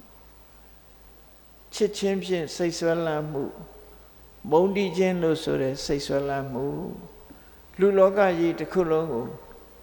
[1.74, 3.44] ချစ်ချင်းဖြင့်စိတ်ဆွဲလန်းမှု
[4.50, 6.66] မုန်းတီးခြင်းလို့ဆိုတဲ့စိတ်ဆွဲလန်းမှု
[7.78, 9.24] လူလောကကြီးတစ်ခုလုံးကို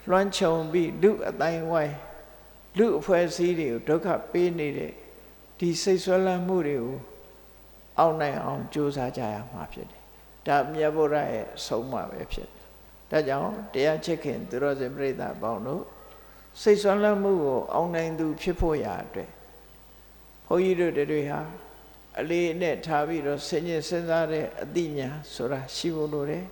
[0.10, 1.96] လွှမ်းခြုံပြီးလူအတိုင်းဝိုင်း
[2.78, 4.92] လူအဖွဲ့အစည်းတွေကိုဒုက္ခပေးနေတဲ့
[5.60, 6.96] ဒီစိတ်ဆွဲလန်းမှုတွေကို
[8.00, 10.01] အောက်နိုင်အောင်ကြိုးစားကြရမှာဖြစ်တယ်
[10.48, 12.62] ဒါမြတ်ဗုဒ္ဓရဲ့ဆုံးမပဲဖြစ်တယ်
[13.12, 15.84] ဒါကြောင့်တရားချစ်ခင်သူတော်စင်ပြိဿပေါင်းတို့
[16.62, 19.30] စိတ်ဆွမ်းလန်းမှုကိုအောင်းနိုင်သူဖြစ်ဖို့ရာအတွက်
[20.48, 21.40] ဘုန်းကြီးတို့တွေဟာ
[22.20, 26.46] အလေးနဲ့ထားပြီးတော့ဆင်ញင်စဉ်းစားတဲ့အသိဉာဏ်ဆိုတာရှိဖို့လိုတယ်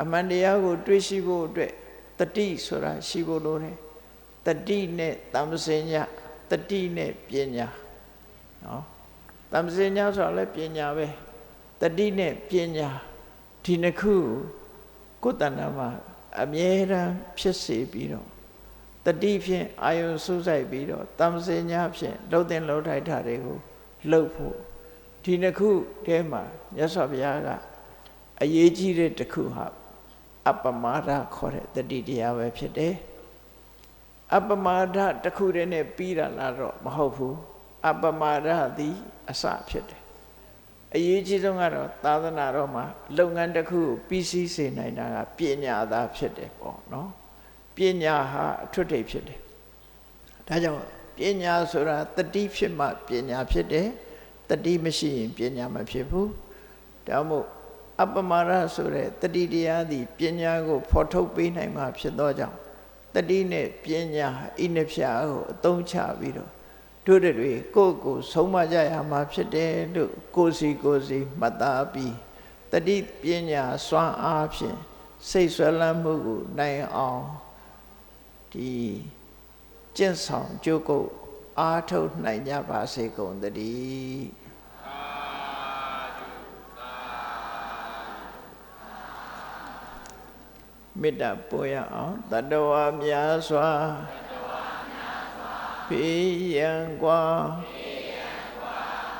[0.00, 1.72] အမှန်တရားကို တွေးရှိဖို့အတွက်
[2.18, 3.76] တတိဆိုတာရှိဖို့လိုတယ်
[4.46, 6.02] တတိနဲ့တမ္ပစင်ညာ
[6.50, 7.68] တတိနဲ့ပညာ
[8.64, 8.82] နော်
[9.52, 11.06] တမ္ပစင်ညာဆိုတာလည်းပညာပဲ
[11.80, 12.90] တတိနဲ့ပညာ
[13.64, 14.14] ဒီနှစ်ခု
[15.22, 15.88] ကိုယ်တဏ္ဍမှာ
[16.40, 18.28] အမြဲတမ်းဖြစ်စေပြီးတော့
[19.04, 23.58] တတိဖြင့်အာယုံစုဆိုင်ပြီးတော့တမ္ပစင်ညာဖြင့်လှုပ်တဲ့လှုပ်ထိုက်တာတွေကို
[24.10, 24.56] လှုပ်ဖို့
[25.24, 25.70] ဒီနှစ်ခု
[26.06, 26.42] ထဲမှာ
[26.74, 27.48] မြတ်စွာဘုရားက
[28.42, 29.66] အရေးကြီးတဲ့တစ်ခုဟာ
[30.50, 32.94] အပမာဒခေါ်တဲ့တတိတရားပဲဖြစ်တယ်
[34.36, 37.36] အပမာဒတစ်ခုတည်းနဲ့ပြီးတာလားတော့မဟုတ်ဘူး
[37.88, 38.48] အပမာဒ
[38.78, 38.96] သည်
[39.30, 40.03] အစဖြစ်တယ်
[40.94, 42.84] အရေးကြီးဆုံးကတော့သာသနာတော်မှာ
[43.18, 47.10] လုပ်ငန်းတစ်ခုကိုပြီးစီးစေနိုင်တာကပညာသာဖြစ်တယ်ပေါ့နော်
[47.76, 49.38] ပညာဟာအထွတ်ထိပ်ဖြစ်တယ်
[50.48, 50.80] ဒါကြောင့်
[51.18, 53.88] ပညာဆိုတာတတိဖြစ်မှပညာဖြစ်တယ်
[54.50, 56.30] တတိမရှိရင်ပညာမဖြစ်ဘူး
[57.08, 57.46] ဒါမို့
[58.02, 62.56] အပမာရဆိုတဲ့တတိတရားသည်ပညာကို ဖော်ထုတ်ပေးနိုင်မှဖြစ်သောကြောင့်
[63.14, 64.28] တတိနဲ့ပညာ
[64.62, 66.50] ဣနှဖျားကိုအသုံးချပြီးတော့
[67.06, 72.14] တို့တွေကိုယ့်ကိုဆုံးမကြရမှာဖြစ်တယ်လို့ကိုစီကိုစီမှတ်သားပြီး
[72.70, 74.78] တတိပညာစွမ်းအားဖြင့်
[75.28, 77.24] စိတ်ဆွဲလန်းမှုကိုနိုင်အောင်
[78.52, 78.72] ဒီ
[79.96, 81.08] ကျင့်ဆောင်ကြိုးကုပ်
[81.58, 84.44] အားထုတ်နိုင်ကြပါစေကုန်သတည်း
[91.00, 93.68] မေတ္တာပို့ရအောင်တတဝါများစွာ
[95.87, 97.23] ဖေးရန်กว่า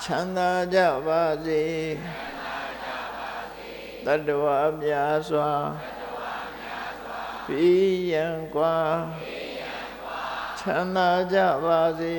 [0.03, 1.63] ချမ်းသာကြပါစေ
[4.05, 5.51] တတဝါများစွာ
[7.45, 8.77] ဖေးရန်กว่า
[10.59, 12.17] ချမ်းသာကြပါစေ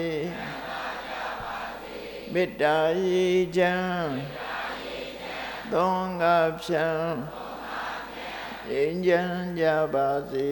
[2.32, 3.26] မေတ္တာရေ
[3.56, 4.10] ချမ်း
[5.72, 6.86] သုံးငါဖြံ
[8.68, 9.64] ငြိမ်းချမ်းကြ
[9.94, 10.50] ပါစေ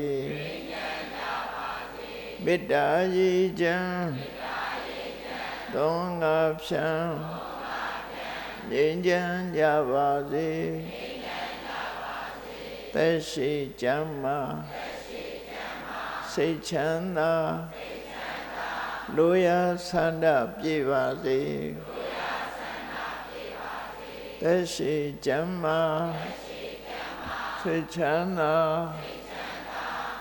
[2.46, 4.08] မေတ္တာရေချမ်း
[5.74, 6.88] သုံးငါဖြံ
[8.70, 10.50] ငြိမ်းချမ်းကြပါစေ
[12.94, 13.52] သက်ရှိ
[13.82, 14.40] ကြမ်းမာ
[16.34, 17.34] စိတ်ချမ်းသာ
[19.16, 20.26] လိုရာဆန္ဒ
[20.60, 21.42] ပြေပါစေ
[24.42, 24.94] သက်ရှိ
[25.26, 25.80] ကြမ်းမာ
[27.62, 28.56] စိတ်ချမ်းသာ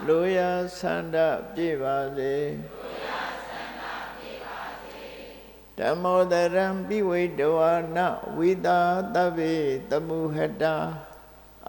[0.09, 1.17] လိုရာဆန္ဒ
[1.55, 2.35] ပြေပါစေ
[5.79, 7.99] ဓမ္မောတရံပိဝိတဝါန
[8.37, 8.81] ဝိတာ
[9.15, 9.55] တဗ္ဗေ
[9.91, 10.77] တမုဟတာ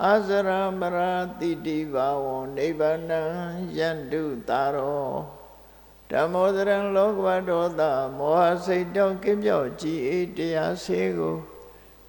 [0.01, 0.49] အာဇရ
[0.79, 3.21] မရာတိတိဘာဝံနိဗ္ဗာနံ
[3.77, 5.11] ယန္တုတာရော
[6.11, 7.81] ဓမ္မောတရံလောကဝဒောသ
[8.17, 11.37] မောဟစိတ်တောကင်းပြော့ကြည်အေးတရားစေကို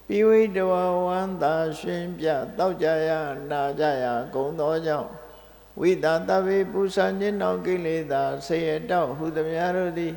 [0.06, 0.72] ပိဝိတဝ
[1.06, 2.26] ဝန္တာရှင်ပြ
[2.58, 3.10] တောက်ကြရ
[3.50, 5.10] နာကြရဂုံသောကြောင့်
[5.80, 10.14] ဝိတာတဝေပူဇာညင်တော်ကိလေသာဆေရတောက်ဟုသမျှတို့သည်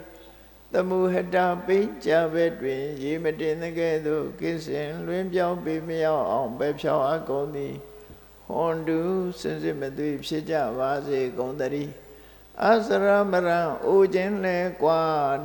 [0.73, 7.75] တမုဟတာပိကြဘဲတွင် ရေမတင်တဲ့ကဲ့သို့ကိစ္စင်လွင်ပြောင်းပေမရောက်အောင်ပဲဖြောင်းအကုန်သည်
[8.47, 8.99] ဟွန်တု
[9.39, 11.93] စင်စစ်မသွေဖြစ်ကြပါစေကုန်တည်း
[12.65, 15.01] အစရမရံအိုခြင်းလဲကွာ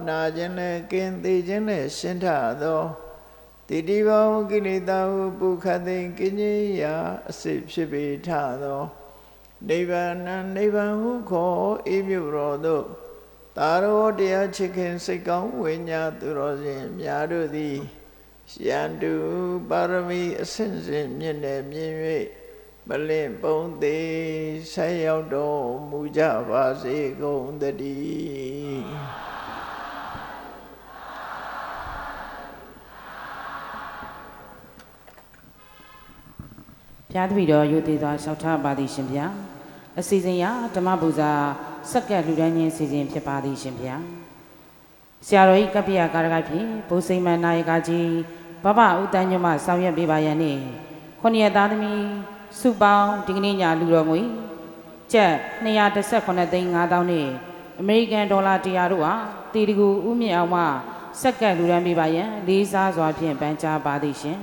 [0.09, 2.27] နာခြင်းလဲကင်းသေးခြင်းလဲရှင်းထ
[2.63, 2.83] သော
[3.69, 6.95] တိတိဘောကိလေသာဟုပုခသိင်ကိဉ္ရာ
[7.29, 8.29] အစစ်ဖြစ်ပေထ
[8.63, 9.02] သော
[9.69, 10.15] နိဗ္ဗာန်
[10.57, 12.85] နိဗ္ဗာန်ဟုခေါ်အေးမြုတော်သို့
[13.57, 17.77] တာရောတရားချစ်ခင်စိတ်ကောင်းဝိညာသူတော်ရှင်များတို့သည်
[18.67, 19.15] ရန်တု
[19.69, 21.95] ပါရမီအစဉ်စဉ်မြင့်နေမြင့်၍
[22.89, 24.13] မလင့်ပုံသေး
[24.73, 28.83] ဆက်ရောက်တော်မူကြပါစေကုန်တည်း
[37.13, 39.27] ဘုရားတပည့်တော်ယုသေးစွာလျှောက်ထားပါသည်ရှင်ဗျာ
[39.99, 40.45] အစီအစဉ်ရ
[40.75, 41.31] ဓမ္မပူဇာ
[41.91, 43.97] စက္ကန့်လူတန်းချင်းစီစဉ်ဖြစ်ပါသည်ရှင်ဗျာ
[45.27, 48.11] ဆရာတော်ဤကပ္ပိယကာရကဖြင့်ဘုစိမ္မာနာယကကြီး
[48.65, 50.61] ဘဘဦးတန်းညမဆောင်ရွက်ပေးပါရန်နှင့်
[51.21, 52.05] ခொနည်းသားသမီး
[52.61, 54.21] စုပေါင်းဒီကနေ့ညလူတော်ငွေ
[55.13, 55.33] ကျပ်
[55.65, 57.29] 218သိန်း5000နဲ့
[57.81, 59.15] အမေရိကန်ဒေါ်လာ100တို့ဟာ
[59.53, 60.63] တီတကူဥမြင့်အောင်မှ
[61.21, 64.39] စက္ကန့်လူတန်းပေးပါရန်လေးစားစွာဖြင့်ပန်ကြားပါသည်ရှင်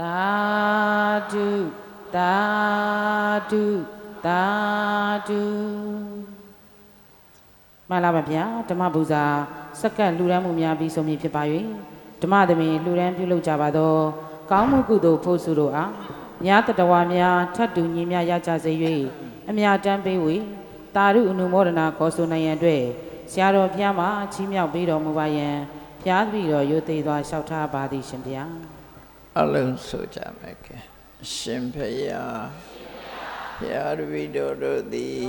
[0.00, 0.20] သာ
[1.32, 1.46] ဓု
[2.16, 2.34] သာ
[3.50, 3.64] ဓု
[4.26, 4.42] သာ
[5.28, 5.42] ဓု
[7.88, 9.24] မှန်လားပါဗျာဓမ္မပူဇာ
[9.80, 11.42] စက္ကန့်လှူဒန်းမှုများပြီးဆုံးဖြင့်ဖြစ်ပါ၍
[12.22, 13.94] ဓမ္မသမင်လှူဒန်းပြုလုပ်ကြပါသော
[14.50, 15.90] ကောင်းမှုကုသိုလ်ဖို့စုတို့အား
[16.46, 18.72] ညာတတဝါများထတ်တူညီများရကြစေ၍
[19.48, 20.36] အမြတမ်းပေးဝေ
[20.96, 22.82] တာရုအနုမောဒနာခေါ်ဆိုနိုင်ရန်အတွက်
[23.30, 25.48] ဆရာတော်ဘုရားမှာချီးမြှောက်ပေးတော်မူပါယံ
[26.00, 28.44] ဘုရားတပည့်တော်ရိုသေစွာလျှောက်ထားပါသည်ရှင်ဗျာ
[29.38, 30.76] အလုံးဆိုကြမယ်ကဲ
[31.34, 31.76] ရှင်ဖ
[32.06, 32.44] ယား
[33.58, 35.28] ဘုရားတပည့်တော်တို့သည်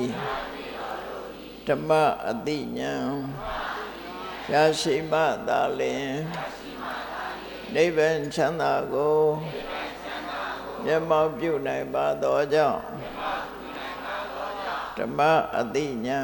[1.68, 1.92] ဓမ္မ
[2.30, 2.94] အတိညာ
[4.52, 6.12] ရရှိမှသာလင်
[7.74, 9.20] နိဗ္ဗာန်ချမ်းသာကို
[10.86, 12.82] မျက်မှောက်ပြုနိုင်ပါသောကြောင့်
[14.98, 15.20] ဓမ္မ
[15.58, 16.22] အတိညာ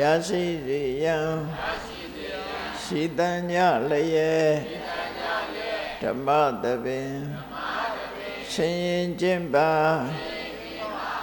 [0.00, 1.28] ရရှိစေရန်
[2.82, 3.54] ရှိတန်ည
[3.90, 4.89] လျက်
[6.02, 6.28] ဓမ္မ
[6.62, 7.12] တပင်
[8.52, 9.70] ရှင်ရင်ကျင့်ပါ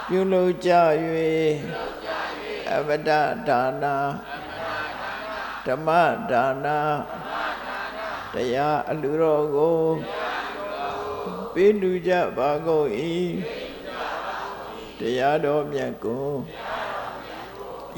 [0.08, 0.72] ပြုလုပ်ကြ၍
[2.72, 3.10] အပဒ
[3.48, 3.96] ဒါနာ
[5.66, 5.88] ဓမ္မ
[6.30, 6.78] ဒါနာ
[8.34, 9.80] တရားအလူတော်ကို
[11.54, 12.88] ပေးလူကြပါကုန်၏
[14.98, 16.28] တရားတော်မြတ်ကို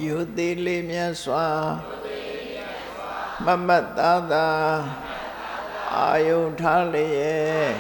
[0.05, 1.47] ယုသေးလေးမြတ်စွာ
[3.45, 4.47] မမတ်သားသာ
[5.97, 7.73] အာယုထားလျက်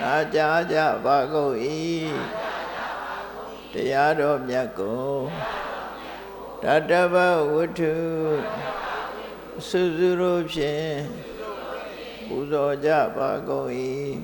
[0.00, 1.56] နာကြားကြပါကုန်၏
[3.72, 5.12] တရားတော်မြတ်ကို
[6.62, 7.14] တတဗ
[7.52, 7.94] ဝတ္ထု
[9.68, 10.94] စုစုတို့ဖြင့်
[12.26, 13.70] ပူဇော်ကြပါကုန်၏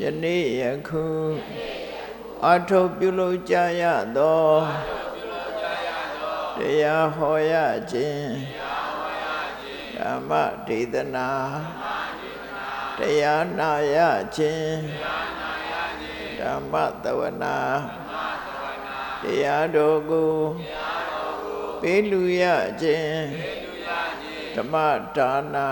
[0.00, 1.06] ယနေ့ယခု
[2.46, 3.82] အထုပ်ပြုလုပ်ကြရ
[4.16, 4.46] သော
[6.58, 7.54] တရားဟောရ
[7.90, 8.30] ခြင်း
[10.06, 10.32] ဓမ္မ
[10.68, 11.28] ဒေသနာ
[12.98, 13.96] တရားနာရ
[14.36, 14.76] ခြင်း
[16.40, 16.74] ဓမ္မ
[17.04, 17.56] တဝနာ
[19.22, 20.32] တရားတော်ကို
[21.80, 22.44] ပေးလူရ
[22.82, 23.22] ခြင်း
[24.54, 24.74] ဓမ္မ
[25.16, 25.68] ဒါနာ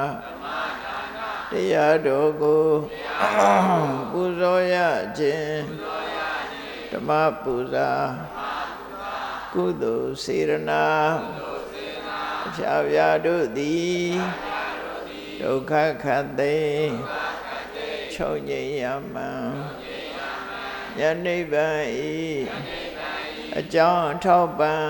[1.51, 2.65] တရားတော်ကို
[4.11, 4.77] ပူဇော်ရ
[5.19, 5.59] ခြင်း
[6.91, 7.11] ဓမ္မ
[7.43, 7.91] ပူဇာ
[9.53, 10.85] ကုသိုလ်စေရနာ
[12.55, 14.15] ဖြာဖြာတို့သည်
[15.41, 15.73] ဒုက္ခ
[16.03, 16.57] ခတ်သိ
[18.15, 19.49] ချုပ်ငြိမ်ရမှန်
[21.01, 22.15] ယနိဗ္ဗာန်ဤ
[23.59, 24.87] အကြောင်းထောက်ပံ့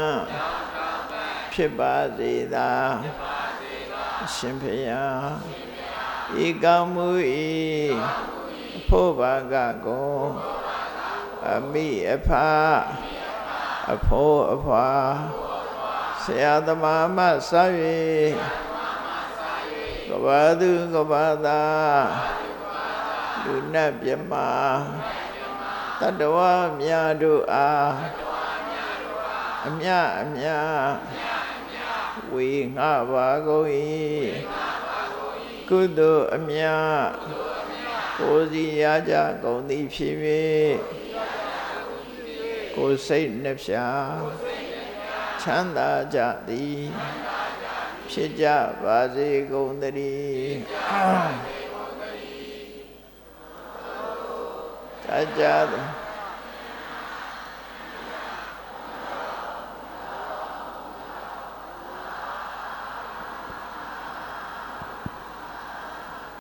[1.53, 2.71] ဖြစ်ပါစေသာ
[4.35, 4.91] ရှင်ဖေယ
[6.45, 7.09] ဤကောင်းမှု
[7.39, 7.45] ဤ
[8.89, 9.55] ဖို့ဘာက
[9.87, 10.15] ကို
[11.53, 12.31] အမိအဖ
[13.93, 14.89] အဖိုးအဖွာ
[16.25, 17.19] ဆရာသမားမ
[17.49, 17.51] စ၍
[20.09, 21.61] ကဘာသူကဘာသာ
[23.45, 24.33] လူနတ်မြမ
[26.01, 26.37] တတဝ
[26.79, 27.93] မြတ်တို့အား
[29.67, 29.89] အမြ
[30.21, 30.47] အမြ
[32.33, 33.69] ဝေငှပါကုန်၏
[35.69, 36.63] ကုသိုလ်အမြ
[38.19, 40.15] ကိုယ်စီရကြကုန်သည်ဖြစ်၍
[42.75, 44.64] ကိုယ်စိတ်နှဖျား
[45.45, 46.19] ချမ်းသာကြ
[46.49, 46.81] သည်
[48.11, 48.47] ဖြစ်ကြ
[48.83, 50.57] ပါစေကုန်သတည်း
[55.07, 55.09] တ
[55.39, 55.43] ကြ